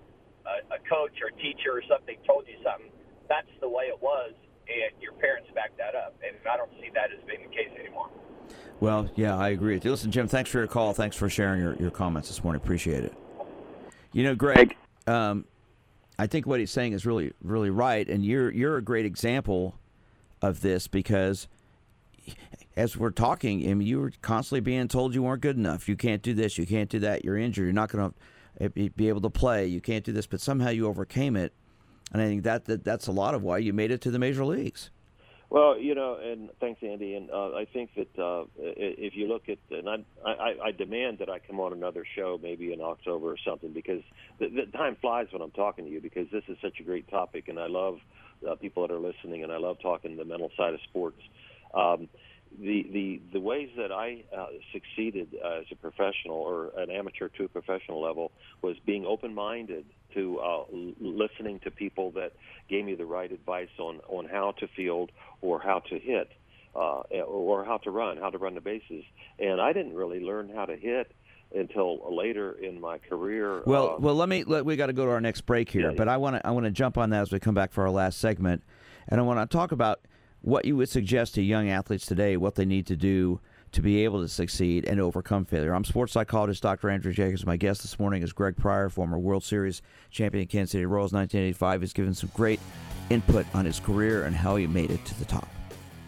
a, 0.47 0.75
a 0.75 0.79
coach 0.87 1.15
or 1.23 1.31
a 1.31 1.37
teacher 1.41 1.71
or 1.71 1.83
something 1.89 2.15
told 2.27 2.47
you 2.47 2.55
something. 2.63 2.91
That's 3.29 3.51
the 3.59 3.69
way 3.69 3.85
it 3.85 4.01
was, 4.01 4.33
and 4.67 4.91
your 5.01 5.13
parents 5.13 5.49
backed 5.55 5.77
that 5.77 5.95
up. 5.95 6.15
And 6.23 6.35
I 6.47 6.55
don't 6.55 6.71
see 6.79 6.91
that 6.93 7.11
as 7.11 7.23
being 7.27 7.43
the 7.43 7.55
case 7.55 7.71
anymore. 7.79 8.09
Well, 8.79 9.09
yeah, 9.15 9.35
I 9.35 9.49
agree 9.49 9.73
with 9.73 9.85
you. 9.85 9.91
Listen, 9.91 10.11
Jim, 10.11 10.27
thanks 10.27 10.49
for 10.49 10.59
your 10.59 10.67
call. 10.67 10.93
Thanks 10.93 11.15
for 11.15 11.29
sharing 11.29 11.59
your, 11.59 11.75
your 11.75 11.91
comments 11.91 12.29
this 12.29 12.43
morning. 12.43 12.61
Appreciate 12.61 13.03
it. 13.03 13.13
You 14.13 14.23
know, 14.23 14.35
Greg, 14.35 14.75
um, 15.07 15.45
I 16.19 16.27
think 16.27 16.47
what 16.47 16.59
he's 16.59 16.71
saying 16.71 16.93
is 16.93 17.05
really, 17.05 17.31
really 17.41 17.69
right, 17.69 18.07
and 18.07 18.25
you're 18.25 18.51
you're 18.51 18.77
a 18.77 18.81
great 18.81 19.05
example 19.05 19.79
of 20.41 20.61
this 20.61 20.87
because 20.87 21.47
as 22.75 22.95
we're 22.95 23.11
talking, 23.11 23.69
I 23.69 23.73
mean, 23.73 23.87
you 23.87 23.99
were 23.99 24.11
constantly 24.21 24.61
being 24.61 24.87
told 24.87 25.15
you 25.15 25.23
weren't 25.23 25.41
good 25.41 25.57
enough. 25.57 25.89
You 25.89 25.95
can't 25.95 26.21
do 26.21 26.33
this. 26.33 26.57
You 26.57 26.65
can't 26.65 26.89
do 26.89 26.99
that. 26.99 27.25
You're 27.25 27.37
injured. 27.37 27.65
You're 27.65 27.73
not 27.73 27.89
going 27.89 28.13
to 28.59 28.65
eh, 28.65 28.89
be 28.95 29.09
able 29.09 29.21
to 29.21 29.29
play. 29.29 29.65
You 29.65 29.81
can't 29.81 30.03
do 30.03 30.11
this. 30.11 30.27
But 30.27 30.41
somehow 30.41 30.69
you 30.69 30.87
overcame 30.87 31.35
it, 31.35 31.53
and 32.13 32.21
I 32.21 32.25
think 32.25 32.43
that, 32.43 32.65
that 32.65 32.83
that's 32.83 33.07
a 33.07 33.11
lot 33.11 33.33
of 33.33 33.43
why 33.43 33.57
you 33.59 33.73
made 33.73 33.91
it 33.91 34.01
to 34.01 34.11
the 34.11 34.19
major 34.19 34.45
leagues. 34.45 34.91
Well, 35.49 35.79
you 35.79 35.95
know, 35.95 36.17
and 36.21 36.49
thanks, 36.59 36.81
Andy. 36.83 37.15
And 37.15 37.29
uh, 37.31 37.55
I 37.55 37.65
think 37.71 37.91
that 37.95 38.21
uh, 38.21 38.45
if 38.57 39.15
you 39.15 39.27
look 39.27 39.43
at, 39.49 39.59
and 39.71 39.87
I, 39.89 40.29
I, 40.29 40.55
I 40.67 40.71
demand 40.71 41.19
that 41.19 41.29
I 41.29 41.39
come 41.39 41.59
on 41.61 41.71
another 41.73 42.03
show 42.17 42.37
maybe 42.41 42.73
in 42.73 42.81
October 42.81 43.31
or 43.31 43.37
something 43.47 43.71
because 43.73 44.01
the, 44.39 44.47
the 44.49 44.77
time 44.77 44.97
flies 44.99 45.27
when 45.31 45.41
I'm 45.41 45.51
talking 45.51 45.85
to 45.85 45.91
you 45.91 46.01
because 46.01 46.27
this 46.33 46.43
is 46.49 46.57
such 46.61 46.79
a 46.81 46.83
great 46.83 47.09
topic, 47.09 47.47
and 47.47 47.59
I 47.59 47.67
love 47.67 47.97
uh, 48.49 48.55
people 48.55 48.85
that 48.87 48.93
are 48.93 48.99
listening, 48.99 49.43
and 49.43 49.51
I 49.51 49.57
love 49.57 49.77
talking 49.81 50.17
the 50.17 50.25
mental 50.25 50.51
side 50.57 50.73
of 50.73 50.81
sports. 50.89 51.19
Um, 51.73 52.09
the 52.59 52.87
the 52.91 53.21
the 53.33 53.39
ways 53.39 53.69
that 53.77 53.91
I 53.91 54.23
uh, 54.35 54.47
succeeded 54.73 55.35
uh, 55.43 55.59
as 55.59 55.65
a 55.71 55.75
professional 55.75 56.35
or 56.35 56.71
an 56.77 56.89
amateur 56.89 57.29
to 57.29 57.45
a 57.45 57.47
professional 57.47 58.01
level 58.01 58.31
was 58.61 58.77
being 58.85 59.05
open 59.05 59.33
minded 59.33 59.85
to 60.13 60.39
uh, 60.39 60.63
listening 60.99 61.59
to 61.59 61.71
people 61.71 62.11
that 62.11 62.33
gave 62.69 62.85
me 62.85 62.95
the 62.95 63.05
right 63.05 63.31
advice 63.31 63.69
on 63.77 63.99
on 64.07 64.25
how 64.25 64.53
to 64.59 64.67
field 64.67 65.11
or 65.41 65.59
how 65.61 65.79
to 65.89 65.99
hit 65.99 66.31
uh, 66.75 67.01
or 67.25 67.65
how 67.65 67.77
to 67.77 67.91
run, 67.91 68.17
how 68.17 68.29
to 68.29 68.37
run 68.37 68.55
the 68.55 68.61
bases. 68.61 69.03
And 69.39 69.59
I 69.59 69.73
didn't 69.73 69.95
really 69.95 70.19
learn 70.19 70.49
how 70.53 70.65
to 70.65 70.75
hit 70.75 71.11
until 71.55 72.15
later 72.15 72.51
in 72.51 72.79
my 72.79 72.97
career. 72.97 73.63
Well, 73.65 73.95
uh, 73.95 73.97
well, 73.99 74.15
let 74.15 74.29
me. 74.29 74.43
Let, 74.43 74.65
we 74.65 74.75
got 74.75 74.87
to 74.87 74.93
go 74.93 75.05
to 75.05 75.11
our 75.11 75.21
next 75.21 75.41
break 75.41 75.69
here, 75.69 75.91
Yeah, 75.91 75.95
but 75.97 76.07
I 76.07 76.17
want 76.17 76.35
to. 76.35 76.45
I 76.45 76.51
want 76.51 76.65
to 76.65 76.71
jump 76.71 76.97
on 76.97 77.09
that 77.11 77.21
as 77.21 77.31
we 77.31 77.39
come 77.39 77.55
back 77.55 77.71
for 77.71 77.83
our 77.83 77.89
last 77.89 78.19
segment, 78.19 78.63
and 79.07 79.19
I 79.19 79.23
want 79.23 79.39
to 79.39 79.57
talk 79.57 79.71
about 79.71 80.01
what 80.47 80.63
you 80.63 80.77
would 80.77 80.87
suggest 80.87 81.35
to 81.35 81.41
young 81.41 81.69
athletes 81.69 82.05
today, 82.05 82.37
what 82.37 82.55
they 82.55 82.63
need 82.63 82.87
to 82.87 82.95
do 82.95 83.37
to 83.73 83.81
be 83.81 84.05
able 84.05 84.21
to 84.21 84.29
succeed 84.29 84.85
and 84.85 84.97
overcome 84.97 85.43
failure. 85.43 85.73
I'm 85.73 85.83
sports 85.83 86.13
psychologist 86.13 86.63
Dr. 86.63 86.89
Andrew 86.89 87.11
Jacobs. 87.11 87.45
My 87.45 87.57
guest 87.57 87.81
this 87.81 87.99
morning 87.99 88.23
is 88.23 88.31
Greg 88.31 88.55
Pryor, 88.55 88.87
former 88.87 89.19
World 89.19 89.43
Series 89.43 89.81
champion 90.09 90.43
in 90.43 90.47
Kansas 90.47 90.71
City 90.71 90.85
Royals 90.85 91.11
1985. 91.11 91.81
He's 91.81 91.91
given 91.91 92.13
some 92.13 92.31
great 92.33 92.61
input 93.09 93.45
on 93.53 93.65
his 93.65 93.81
career 93.81 94.23
and 94.23 94.33
how 94.33 94.55
he 94.55 94.67
made 94.67 94.89
it 94.89 95.03
to 95.03 95.19
the 95.19 95.25
top. 95.25 95.49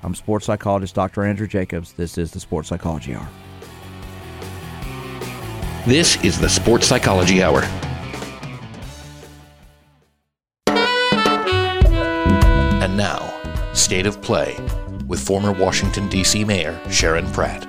I'm 0.03 0.15
sports 0.15 0.45
psychologist 0.45 0.95
Dr. 0.95 1.25
Andrew 1.25 1.45
Jacobs. 1.45 1.91
This 1.91 2.17
is 2.17 2.31
the 2.31 2.39
Sports 2.39 2.69
Psychology 2.69 3.15
Hour. 3.15 3.27
This 5.85 6.23
is 6.23 6.39
the 6.39 6.47
Sports 6.47 6.87
Psychology 6.87 7.43
Hour. 7.43 7.63
State 13.89 14.05
of 14.05 14.21
Play 14.21 14.55
with 15.07 15.19
former 15.19 15.51
Washington, 15.51 16.07
D.C. 16.09 16.45
Mayor 16.45 16.79
Sharon 16.91 17.25
Pratt. 17.31 17.67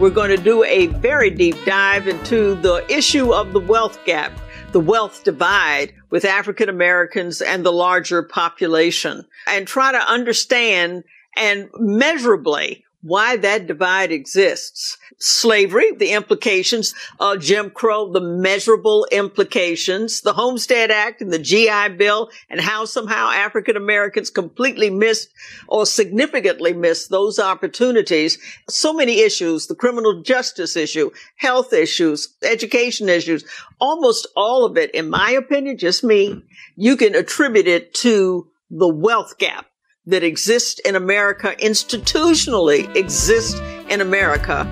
We're 0.00 0.10
going 0.10 0.30
to 0.30 0.36
do 0.36 0.64
a 0.64 0.88
very 0.88 1.30
deep 1.30 1.54
dive 1.64 2.08
into 2.08 2.56
the 2.56 2.84
issue 2.92 3.32
of 3.32 3.52
the 3.52 3.60
wealth 3.60 3.96
gap, 4.04 4.32
the 4.72 4.80
wealth 4.80 5.22
divide 5.22 5.94
with 6.10 6.24
African 6.24 6.68
Americans 6.68 7.40
and 7.40 7.64
the 7.64 7.70
larger 7.70 8.20
population, 8.24 9.24
and 9.46 9.64
try 9.64 9.92
to 9.92 10.10
understand 10.10 11.04
and 11.36 11.70
measurably 11.78 12.83
why 13.04 13.36
that 13.36 13.66
divide 13.66 14.10
exists. 14.10 14.96
Slavery, 15.18 15.92
the 15.92 16.12
implications, 16.12 16.94
uh, 17.20 17.36
Jim 17.36 17.68
Crow, 17.68 18.10
the 18.10 18.20
measurable 18.22 19.06
implications, 19.12 20.22
the 20.22 20.32
Homestead 20.32 20.90
Act 20.90 21.20
and 21.20 21.30
the 21.30 21.38
GI 21.38 21.96
Bill, 21.98 22.30
and 22.48 22.62
how 22.62 22.86
somehow 22.86 23.28
African 23.28 23.76
Americans 23.76 24.30
completely 24.30 24.88
missed 24.88 25.28
or 25.68 25.84
significantly 25.84 26.72
missed 26.72 27.10
those 27.10 27.38
opportunities. 27.38 28.38
So 28.70 28.94
many 28.94 29.20
issues, 29.20 29.66
the 29.66 29.74
criminal 29.74 30.22
justice 30.22 30.74
issue, 30.74 31.10
health 31.36 31.74
issues, 31.74 32.34
education 32.42 33.10
issues, 33.10 33.44
almost 33.80 34.26
all 34.34 34.64
of 34.64 34.78
it, 34.78 34.90
in 34.92 35.10
my 35.10 35.30
opinion, 35.32 35.76
just 35.76 36.04
me, 36.04 36.42
you 36.74 36.96
can 36.96 37.14
attribute 37.14 37.68
it 37.68 37.92
to 37.96 38.48
the 38.70 38.88
wealth 38.88 39.36
gap 39.36 39.66
that 40.06 40.22
exist 40.22 40.80
in 40.80 40.96
America, 40.96 41.54
institutionally 41.60 42.94
exist 42.94 43.56
in 43.88 44.00
America. 44.00 44.66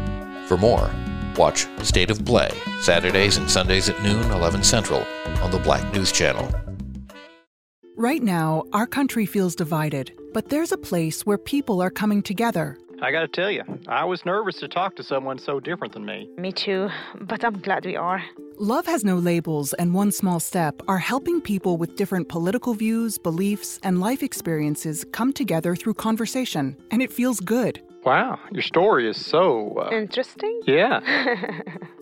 For 0.47 0.57
more, 0.57 0.91
watch 1.37 1.67
State 1.83 2.11
of 2.11 2.25
Play 2.25 2.51
Saturdays 2.81 3.37
and 3.37 3.51
Sundays 3.51 3.89
at 3.89 4.03
noon, 4.03 4.31
11 4.31 4.63
Central 4.63 5.05
on 5.43 5.51
the 5.51 5.59
Black 5.59 5.93
News 5.95 6.13
Channel. 6.13 6.53
Right 7.97 8.23
now, 8.23 8.65
our 8.73 8.87
country 8.87 9.27
feels 9.27 9.55
divided, 9.55 10.13
but 10.33 10.49
there's 10.49 10.73
a 10.73 10.79
place 10.79 11.25
where 11.25 11.39
people 11.39 11.81
are 11.81 11.91
coming 11.91 12.23
together. 12.23 12.79
I 13.03 13.11
gotta 13.11 13.27
tell 13.27 13.51
you, 13.51 13.65
I 13.89 14.05
was 14.05 14.25
nervous 14.25 14.61
to 14.61 14.69
talk 14.69 14.95
to 14.95 15.03
someone 15.03 15.37
so 15.37 15.59
different 15.59 15.93
than 15.93 16.05
me. 16.05 16.31
Me 16.39 16.53
too, 16.53 16.89
but 17.23 17.45
I'm 17.45 17.59
glad 17.59 17.85
we 17.85 17.97
are. 17.97 18.23
Love 18.59 18.87
Has 18.87 19.03
No 19.05 19.17
Labels 19.17 19.73
and 19.73 19.93
One 19.93 20.13
Small 20.13 20.39
Step 20.39 20.81
are 20.87 20.99
helping 20.99 21.41
people 21.41 21.77
with 21.77 21.97
different 21.97 22.29
political 22.29 22.75
views, 22.75 23.19
beliefs, 23.19 23.81
and 23.83 23.99
life 23.99 24.23
experiences 24.23 25.05
come 25.11 25.33
together 25.33 25.75
through 25.75 25.95
conversation, 25.95 26.77
and 26.93 27.03
it 27.03 27.13
feels 27.13 27.41
good. 27.41 27.83
Wow, 28.05 28.39
your 28.53 28.63
story 28.63 29.11
is 29.11 29.17
so. 29.17 29.77
Uh, 29.79 29.91
Interesting? 29.97 30.61
yeah. 30.67 31.01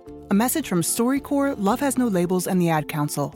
A 0.31 0.33
message 0.33 0.69
from 0.69 0.81
StoryCorps, 0.81 1.55
Love 1.57 1.81
Has 1.81 1.97
No 1.97 2.07
Labels, 2.07 2.47
and 2.47 2.61
the 2.61 2.69
Ad 2.69 2.87
Council. 2.87 3.35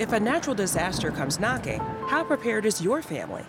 If 0.00 0.12
a 0.12 0.18
natural 0.18 0.56
disaster 0.56 1.12
comes 1.12 1.38
knocking, 1.38 1.78
how 2.08 2.24
prepared 2.24 2.66
is 2.66 2.82
your 2.82 3.00
family? 3.00 3.44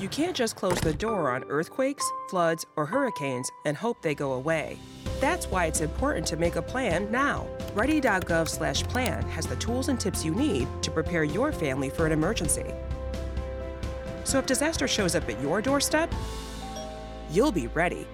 You 0.00 0.08
can't 0.08 0.34
just 0.34 0.56
close 0.56 0.80
the 0.80 0.92
door 0.92 1.30
on 1.30 1.44
earthquakes, 1.44 2.04
floods, 2.28 2.66
or 2.74 2.86
hurricanes 2.86 3.48
and 3.66 3.76
hope 3.76 4.02
they 4.02 4.16
go 4.16 4.32
away. 4.32 4.80
That's 5.20 5.46
why 5.46 5.66
it's 5.66 5.80
important 5.80 6.26
to 6.26 6.36
make 6.36 6.56
a 6.56 6.62
plan 6.62 7.08
now. 7.12 7.46
Ready.gov/plan 7.74 9.22
has 9.28 9.46
the 9.46 9.54
tools 9.54 9.90
and 9.90 10.00
tips 10.00 10.24
you 10.24 10.34
need 10.34 10.66
to 10.82 10.90
prepare 10.90 11.22
your 11.22 11.52
family 11.52 11.88
for 11.88 12.04
an 12.04 12.10
emergency. 12.10 12.74
So 14.24 14.40
if 14.40 14.46
disaster 14.46 14.88
shows 14.88 15.14
up 15.14 15.28
at 15.28 15.40
your 15.40 15.62
doorstep, 15.62 16.12
you'll 17.30 17.52
be 17.52 17.68
ready. 17.68 18.04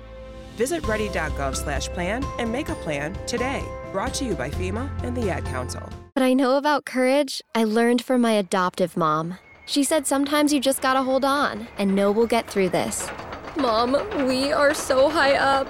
Visit 0.56 0.86
ready.gov/plan 0.86 2.24
and 2.38 2.50
make 2.50 2.68
a 2.68 2.74
plan 2.76 3.16
today. 3.26 3.62
Brought 3.92 4.14
to 4.14 4.24
you 4.24 4.34
by 4.34 4.50
FEMA 4.50 4.88
and 5.04 5.16
the 5.16 5.30
Ad 5.30 5.44
Council. 5.44 5.88
What 6.14 6.22
I 6.22 6.32
know 6.32 6.56
about 6.56 6.84
courage, 6.84 7.42
I 7.54 7.64
learned 7.64 8.02
from 8.02 8.20
my 8.20 8.32
adoptive 8.32 8.96
mom. 8.96 9.38
She 9.66 9.82
said 9.82 10.06
sometimes 10.06 10.52
you 10.52 10.60
just 10.60 10.82
gotta 10.82 11.02
hold 11.02 11.24
on 11.24 11.66
and 11.78 11.94
know 11.94 12.12
we'll 12.12 12.26
get 12.26 12.48
through 12.48 12.68
this. 12.68 13.08
Mom, 13.56 13.92
we 14.26 14.52
are 14.52 14.74
so 14.74 15.08
high 15.08 15.34
up. 15.34 15.68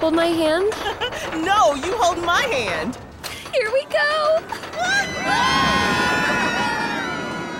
Hold 0.00 0.14
my 0.14 0.26
hand. 0.26 0.70
no, 1.44 1.74
you 1.74 1.96
hold 1.96 2.24
my 2.24 2.42
hand. 2.42 2.98
Here 3.52 3.70
we 3.72 3.84
go. 3.84 4.40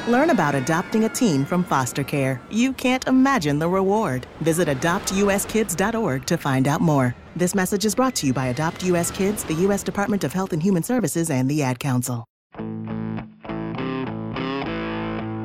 Learn 0.07 0.29
about 0.29 0.55
adopting 0.55 1.05
a 1.05 1.09
teen 1.09 1.47
from 1.47 1.65
foster 1.65 2.05
care. 2.05 2.41
You 2.51 2.75
can't 2.75 3.07
imagine 3.07 3.59
the 3.59 3.69
reward. 3.69 4.27
Visit 4.41 4.69
adoptuskids.org 4.69 6.27
to 6.27 6.37
find 6.37 6.69
out 6.69 6.83
more. 6.83 7.15
This 7.37 7.55
message 7.55 7.87
is 7.87 7.95
brought 7.95 8.15
to 8.17 8.27
you 8.27 8.35
by 8.35 8.49
Adopt 8.49 8.85
US 8.85 9.11
Kids, 9.11 9.45
the 9.45 9.55
U.S. 9.55 9.83
Department 9.83 10.23
of 10.23 10.33
Health 10.33 10.53
and 10.53 10.63
Human 10.63 10.83
Services, 10.83 11.31
and 11.31 11.51
the 11.51 11.63
Ad 11.63 11.79
Council. 11.79 12.27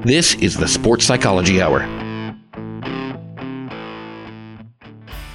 This 0.04 0.36
is 0.36 0.58
the 0.58 0.68
Sports 0.68 1.06
Psychology 1.06 1.62
Hour. 1.62 1.80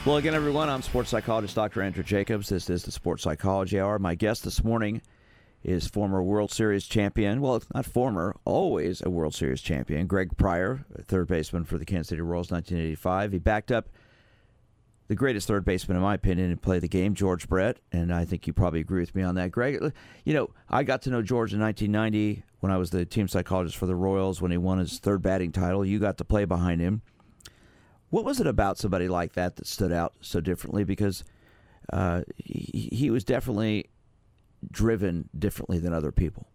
Well, 0.05 0.19
again, 0.19 0.35
everyone, 0.35 0.69
I'm 0.69 0.83
sports 0.83 1.09
psychologist 1.09 1.55
Dr. 1.55 1.81
Andrew 1.81 2.03
Jacobs. 2.05 2.51
This 2.51 2.69
is 2.69 2.83
the 2.83 2.93
Sports 2.93 3.23
Psychology 3.23 3.81
Hour. 3.81 3.99
My 3.99 4.15
guest 4.15 4.45
this 4.45 4.63
morning 4.63 5.01
is 5.65 5.89
former 5.89 6.23
World 6.23 6.53
Series 6.53 6.87
champion. 6.87 7.41
Well, 7.41 7.63
not 7.75 7.87
former, 7.87 8.37
always 8.45 9.03
a 9.03 9.11
World 9.11 9.35
Series 9.35 9.63
champion. 9.63 10.07
Greg 10.07 10.37
Pryor, 10.37 10.85
third 11.03 11.27
baseman 11.27 11.65
for 11.65 11.79
the 11.79 11.87
Kansas 11.87 12.09
City 12.09 12.21
Royals, 12.21 12.51
1985. 12.51 13.33
He 13.33 13.39
backed 13.39 13.73
up 13.73 13.89
the 15.09 15.15
greatest 15.15 15.49
third 15.49 15.65
baseman, 15.65 15.97
in 15.97 16.03
my 16.03 16.15
opinion, 16.15 16.51
to 16.51 16.57
play 16.57 16.79
the 16.79 16.89
game, 16.89 17.15
George 17.15 17.49
Brett, 17.49 17.79
and 17.93 18.13
I 18.13 18.25
think 18.25 18.47
you 18.47 18.53
probably 18.53 18.81
agree 18.81 19.01
with 19.01 19.15
me 19.15 19.23
on 19.23 19.35
that, 19.35 19.51
Greg. 19.51 19.93
You 20.25 20.35
know, 20.35 20.51
I 20.69 20.83
got 20.83 21.03
to 21.03 21.11
know 21.11 21.23
George 21.23 21.53
in 21.53 21.61
1990 21.61 22.43
when 22.61 22.73
I 22.73 22.79
was 22.79 22.91
the 22.91 23.05
team 23.05 23.29
psychologist 23.29 23.77
for 23.77 23.87
the 23.87 23.97
Royals 23.97 24.41
when 24.41 24.51
he 24.51 24.57
won 24.57 24.79
his 24.79 24.99
third 24.99 25.23
batting 25.23 25.53
title. 25.53 25.85
You 25.85 25.99
got 25.99 26.19
to 26.19 26.25
play 26.25 26.45
behind 26.45 26.81
him. 26.81 27.03
What 28.11 28.25
was 28.25 28.41
it 28.41 28.47
about 28.47 28.79
somebody 28.79 29.09
like 29.09 29.33
that 29.35 29.57
that 29.57 29.67
stood 29.67 29.93
out 29.93 30.15
so 30.21 30.41
differently? 30.41 30.85
Because 30.85 31.25
uh, 31.93 32.23
he, 32.37 32.89
he 32.93 33.11
was 33.11 33.25
definitely 33.25 33.91
driven 34.71 35.29
differently 35.39 35.79
than 35.79 35.93
other 35.93 36.13
people. 36.13 36.47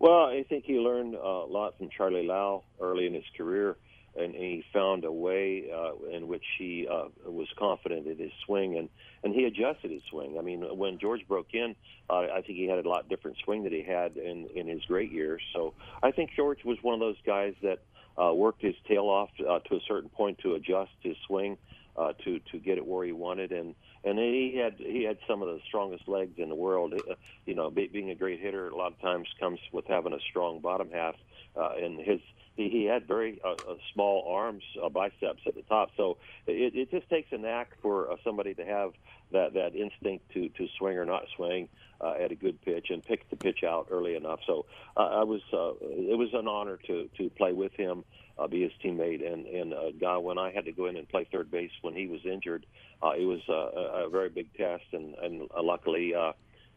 Well, 0.00 0.26
I 0.26 0.44
think 0.48 0.64
he 0.64 0.74
learned 0.74 1.14
a 1.14 1.44
lot 1.46 1.78
from 1.78 1.88
Charlie 1.88 2.26
Lau 2.26 2.64
early 2.80 3.06
in 3.06 3.14
his 3.14 3.24
career, 3.36 3.76
and 4.16 4.34
he 4.34 4.64
found 4.72 5.04
a 5.04 5.12
way 5.12 5.70
uh, 5.74 5.94
in 6.14 6.28
which 6.28 6.44
he 6.58 6.86
uh, 6.86 7.04
was 7.24 7.48
confident 7.58 8.06
in 8.06 8.18
his 8.18 8.32
swing, 8.44 8.76
and 8.76 8.88
and 9.22 9.34
he 9.34 9.44
adjusted 9.44 9.90
his 9.90 10.02
swing. 10.10 10.36
I 10.38 10.42
mean, 10.42 10.60
when 10.76 10.98
George 10.98 11.26
broke 11.26 11.54
in, 11.54 11.74
uh, 12.10 12.26
I 12.34 12.42
think 12.42 12.58
he 12.58 12.66
had 12.66 12.84
a 12.84 12.88
lot 12.88 13.08
different 13.08 13.38
swing 13.44 13.64
that 13.64 13.72
he 13.72 13.82
had 13.82 14.16
in 14.16 14.48
in 14.54 14.66
his 14.66 14.84
great 14.84 15.10
years. 15.10 15.42
So 15.54 15.74
I 16.02 16.10
think 16.10 16.30
George 16.36 16.64
was 16.64 16.76
one 16.82 16.94
of 16.94 17.00
those 17.00 17.20
guys 17.24 17.54
that 17.62 17.78
uh, 18.22 18.32
worked 18.34 18.62
his 18.62 18.74
tail 18.86 19.04
off 19.04 19.30
uh, 19.40 19.60
to 19.60 19.76
a 19.76 19.80
certain 19.88 20.10
point 20.10 20.38
to 20.40 20.54
adjust 20.54 20.92
his 21.00 21.16
swing 21.26 21.56
uh, 21.96 22.12
to 22.24 22.40
to 22.52 22.58
get 22.58 22.78
it 22.78 22.86
where 22.86 23.04
he 23.04 23.12
wanted, 23.12 23.52
and 23.52 23.74
and 24.04 24.18
he 24.18 24.60
had 24.62 24.74
he 24.78 25.04
had 25.04 25.18
some 25.26 25.42
of 25.42 25.48
the 25.48 25.60
strongest 25.66 26.06
legs 26.08 26.34
in 26.38 26.48
the 26.48 26.54
world. 26.54 26.94
Uh, 26.94 27.14
you 27.46 27.54
know, 27.54 27.70
be, 27.70 27.88
being 27.92 28.10
a 28.10 28.14
great 28.14 28.40
hitter 28.40 28.68
a 28.68 28.76
lot 28.76 28.92
of 28.92 29.00
times 29.00 29.26
comes 29.40 29.58
with 29.72 29.86
having 29.86 30.12
a 30.12 30.20
strong 30.30 30.60
bottom 30.60 30.90
half, 30.92 31.14
uh, 31.56 31.72
and 31.80 32.00
his 32.00 32.20
he, 32.56 32.68
he 32.68 32.84
had 32.84 33.06
very 33.06 33.40
uh, 33.44 33.52
uh, 33.52 33.74
small 33.92 34.32
arms, 34.32 34.62
uh, 34.82 34.88
biceps 34.88 35.42
at 35.46 35.54
the 35.54 35.62
top. 35.62 35.90
So 35.96 36.18
it, 36.46 36.74
it 36.74 36.90
just 36.90 37.08
takes 37.08 37.32
a 37.32 37.38
knack 37.38 37.70
for 37.82 38.12
uh, 38.12 38.16
somebody 38.24 38.54
to 38.54 38.64
have 38.64 38.92
that 39.32 39.54
that 39.54 39.74
instinct 39.74 40.30
to 40.34 40.48
to 40.50 40.68
swing 40.78 40.96
or 40.96 41.04
not 41.04 41.24
swing 41.36 41.68
uh, 42.00 42.14
at 42.20 42.30
a 42.32 42.34
good 42.34 42.60
pitch 42.62 42.86
and 42.90 43.04
pick 43.04 43.28
the 43.30 43.36
pitch 43.36 43.64
out 43.64 43.88
early 43.90 44.14
enough. 44.14 44.40
So 44.46 44.66
uh, 44.96 45.00
I 45.00 45.24
was 45.24 45.40
uh, 45.52 45.72
it 45.80 46.16
was 46.16 46.30
an 46.32 46.48
honor 46.48 46.78
to 46.86 47.08
to 47.18 47.30
play 47.30 47.52
with 47.52 47.72
him, 47.72 48.04
uh, 48.38 48.46
be 48.46 48.62
his 48.62 48.72
teammate, 48.82 49.26
and 49.26 49.46
and 49.46 49.74
uh, 49.74 49.90
guy 50.00 50.16
when 50.18 50.38
I 50.38 50.52
had 50.52 50.66
to 50.66 50.72
go 50.72 50.86
in 50.86 50.96
and 50.96 51.08
play 51.08 51.26
third 51.30 51.50
base 51.50 51.72
when 51.82 51.94
he 51.94 52.06
was 52.06 52.20
injured, 52.24 52.66
uh, 53.02 53.12
it 53.18 53.24
was 53.24 53.40
uh, 53.48 53.52
a, 53.52 54.06
a 54.06 54.08
very 54.08 54.28
big 54.28 54.54
test, 54.54 54.84
and 54.92 55.14
and 55.14 55.48
uh, 55.56 55.62
luckily. 55.62 56.14
Uh, 56.14 56.32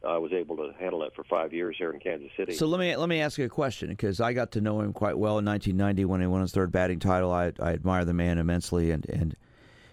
I 0.06 0.18
was 0.18 0.32
able 0.32 0.58
to 0.58 0.72
handle 0.80 1.04
it 1.04 1.14
for 1.16 1.24
five 1.24 1.54
years 1.54 1.76
here 1.78 1.92
in 1.92 2.00
Kansas 2.00 2.30
City. 2.38 2.54
So 2.54 2.68
let 2.68 2.80
me 2.80 2.96
let 2.96 3.10
me 3.10 3.22
ask 3.22 3.38
you 3.38 3.46
a 3.46 3.50
question 3.50 3.90
because 3.90 4.22
I 4.22 4.34
got 4.34 4.52
to 4.54 4.62
know 4.62 4.82
him 4.82 4.94
quite 4.94 5.18
well 5.18 5.40
in 5.40 5.46
1990 5.46 6.06
when 6.06 6.22
he 6.22 6.28
won 6.28 6.42
his 6.42 6.52
third 6.52 6.72
batting 6.72 7.00
title. 7.00 7.32
I, 7.32 7.52
I 7.60 7.72
admire 7.72 8.06
the 8.06 8.14
man 8.14 8.38
immensely 8.38 8.92
and, 8.92 9.08
and 9.10 9.36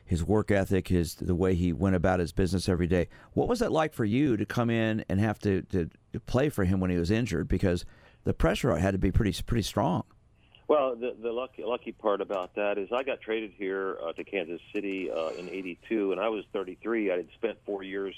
his 0.05 0.23
work 0.23 0.51
ethic, 0.51 0.89
his 0.89 1.15
the 1.15 1.35
way 1.35 1.55
he 1.55 1.73
went 1.73 1.97
about 1.97 2.21
his 2.21 2.33
business 2.33 2.69
every 2.69 2.87
day. 2.87 3.09
What 3.33 3.49
was 3.49 3.63
it 3.63 3.73
like 3.73 3.95
for 3.95 4.05
you 4.05 4.37
to 4.37 4.45
come 4.45 4.71
in 4.71 5.05
and 5.09 5.19
have 5.21 5.39
to, 5.41 5.63
to 5.63 5.89
play 6.27 6.51
for 6.51 6.65
him 6.65 6.81
when 6.81 6.91
he 6.91 6.99
was 6.99 7.11
injured? 7.11 7.49
Because 7.49 7.85
the 8.25 8.35
pressure 8.35 8.77
had 8.77 8.93
to 8.93 8.99
be 8.99 9.11
pretty 9.11 9.41
pretty 9.43 9.63
strong. 9.63 10.05
Well, 10.67 10.97
the, 10.97 11.15
the 11.21 11.31
lucky 11.31 11.63
lucky 11.63 11.93
part 11.93 12.21
about 12.21 12.55
that 12.55 12.79
is 12.79 12.89
I 12.93 13.03
got 13.03 13.21
traded 13.21 13.53
here 13.57 13.99
uh, 14.03 14.13
to 14.13 14.25
Kansas 14.25 14.61
City 14.75 15.11
uh, 15.11 15.29
in 15.31 15.49
'82, 15.49 16.13
and 16.13 16.21
I 16.21 16.29
was 16.29 16.45
33. 16.53 17.11
I 17.11 17.17
had 17.17 17.29
spent 17.35 17.59
four 17.67 17.83
years 17.83 18.15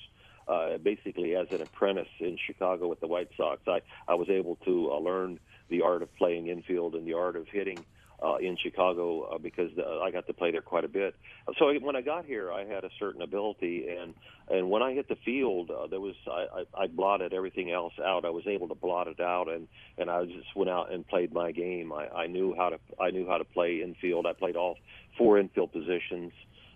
uh, 0.48 0.78
basically 0.78 1.34
as 1.34 1.46
an 1.50 1.62
apprentice 1.62 2.08
in 2.20 2.38
Chicago 2.46 2.88
with 2.88 3.00
the 3.00 3.06
White 3.06 3.30
Sox. 3.36 3.60
I, 3.66 3.80
I 4.08 4.14
was 4.14 4.28
able 4.28 4.56
to 4.64 4.92
uh, 4.92 4.98
learn 4.98 5.38
the 5.68 5.82
art 5.82 6.02
of 6.02 6.14
playing 6.16 6.48
infield 6.48 6.94
and 6.94 7.06
the 7.06 7.14
art 7.14 7.36
of 7.36 7.48
hitting 7.48 7.84
uh, 8.22 8.36
in 8.36 8.56
Chicago 8.56 9.22
uh, 9.22 9.38
because 9.38 9.70
uh, 9.78 10.00
I 10.00 10.10
got 10.10 10.26
to 10.26 10.32
play 10.32 10.50
there 10.50 10.62
quite 10.62 10.84
a 10.84 10.88
bit. 10.88 11.14
So 11.58 11.72
when 11.80 11.96
I 11.96 12.00
got 12.00 12.24
here, 12.24 12.50
I 12.50 12.64
had 12.64 12.84
a 12.84 12.90
certain 12.98 13.22
ability, 13.22 13.88
and 13.88 14.14
and 14.48 14.70
when 14.70 14.82
I 14.82 14.94
hit 14.94 15.08
the 15.08 15.16
field, 15.16 15.70
uh, 15.70 15.86
there 15.86 16.00
was 16.00 16.14
I, 16.26 16.46
I, 16.60 16.84
I 16.84 16.86
blotted 16.86 17.32
everything 17.32 17.70
else 17.70 17.92
out. 18.02 18.24
I 18.24 18.30
was 18.30 18.46
able 18.46 18.68
to 18.68 18.74
blot 18.74 19.08
it 19.08 19.20
out, 19.20 19.48
and 19.48 19.68
and 19.98 20.10
I 20.10 20.24
just 20.24 20.54
went 20.54 20.70
out 20.70 20.92
and 20.92 21.06
played 21.06 21.32
my 21.32 21.52
game. 21.52 21.92
I, 21.92 22.08
I 22.08 22.26
knew 22.26 22.54
how 22.56 22.70
to 22.70 22.78
I 23.00 23.10
knew 23.10 23.26
how 23.26 23.38
to 23.38 23.44
play 23.44 23.82
infield. 23.82 24.26
I 24.26 24.32
played 24.32 24.56
all 24.56 24.78
four 25.18 25.38
infield 25.38 25.72
positions. 25.72 26.32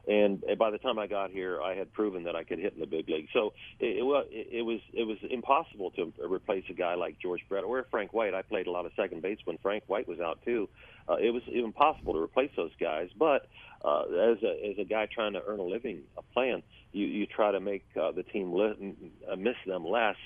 And 0.09 0.43
by 0.59 0.71
the 0.71 0.79
time 0.79 0.99
I 0.99 1.07
got 1.07 1.31
here, 1.31 1.61
I 1.61 1.75
had 1.75 1.93
proven 1.93 2.25
that 2.25 2.35
I 2.35 2.43
could 2.45 2.59
hit 2.59 2.73
in 2.75 2.81
the 2.81 2.87
big 2.87 3.09
league. 3.09 3.29
So 3.33 3.53
it, 3.79 4.03
it, 4.31 4.49
it 4.51 4.63
was 4.63 4.81
it 4.93 5.05
was 5.05 5.19
impossible 5.31 5.91
to 5.93 6.13
replace 6.25 6.65
a 6.71 6.73
guy 6.73 6.95
like 6.95 7.19
George 7.19 7.43
Brett 7.49 7.65
or 7.65 7.87
Frank 7.91 8.13
White. 8.13 8.35
I 8.35 8.43
played 8.43 8.67
a 8.67 8.71
lot 8.71 8.87
of 8.87 8.93
second 8.97 9.23
base 9.23 9.39
when 9.45 9.59
Frank 9.59 9.85
White 9.87 10.09
was 10.09 10.21
out 10.21 10.41
too. 10.45 10.69
Uh, 11.09 11.17
it 11.17 11.31
was 11.31 11.43
impossible 11.53 12.15
to 12.15 12.21
replace 12.21 12.51
those 12.57 12.73
guys. 12.81 13.11
But 13.17 13.49
uh, 13.85 14.03
as 14.03 14.43
a 14.43 14.71
as 14.71 14.79
a 14.79 14.85
guy 14.85 15.07
trying 15.07 15.35
to 15.35 15.43
earn 15.47 15.59
a 15.59 15.65
living, 15.65 16.03
a 16.17 16.23
plan, 16.23 16.63
you 16.93 17.07
you 17.07 17.27
try 17.27 17.53
to 17.53 17.61
make 17.61 17.85
uh, 18.01 18.13
the 18.13 18.23
team 18.23 18.53
li- 18.53 18.95
miss 19.37 19.57
them 19.67 19.85
less. 19.85 20.17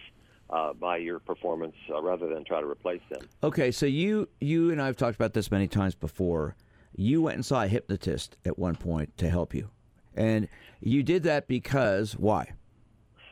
Uh, 0.50 0.74
by 0.74 0.98
your 0.98 1.18
performance, 1.18 1.74
uh, 1.88 2.02
rather 2.02 2.28
than 2.28 2.44
try 2.44 2.60
to 2.60 2.66
replace 2.66 3.00
them. 3.08 3.26
Okay, 3.42 3.70
so 3.70 3.86
you 3.86 4.28
you 4.42 4.70
and 4.70 4.80
I've 4.80 4.94
talked 4.94 5.16
about 5.16 5.32
this 5.32 5.50
many 5.50 5.66
times 5.66 5.94
before 5.94 6.54
you 6.94 7.22
went 7.22 7.36
and 7.36 7.44
saw 7.44 7.62
a 7.64 7.68
hypnotist 7.68 8.36
at 8.44 8.58
one 8.58 8.76
point 8.76 9.16
to 9.18 9.28
help 9.28 9.54
you. 9.54 9.70
And 10.14 10.48
you 10.80 11.02
did 11.02 11.24
that 11.24 11.48
because 11.48 12.16
why? 12.16 12.52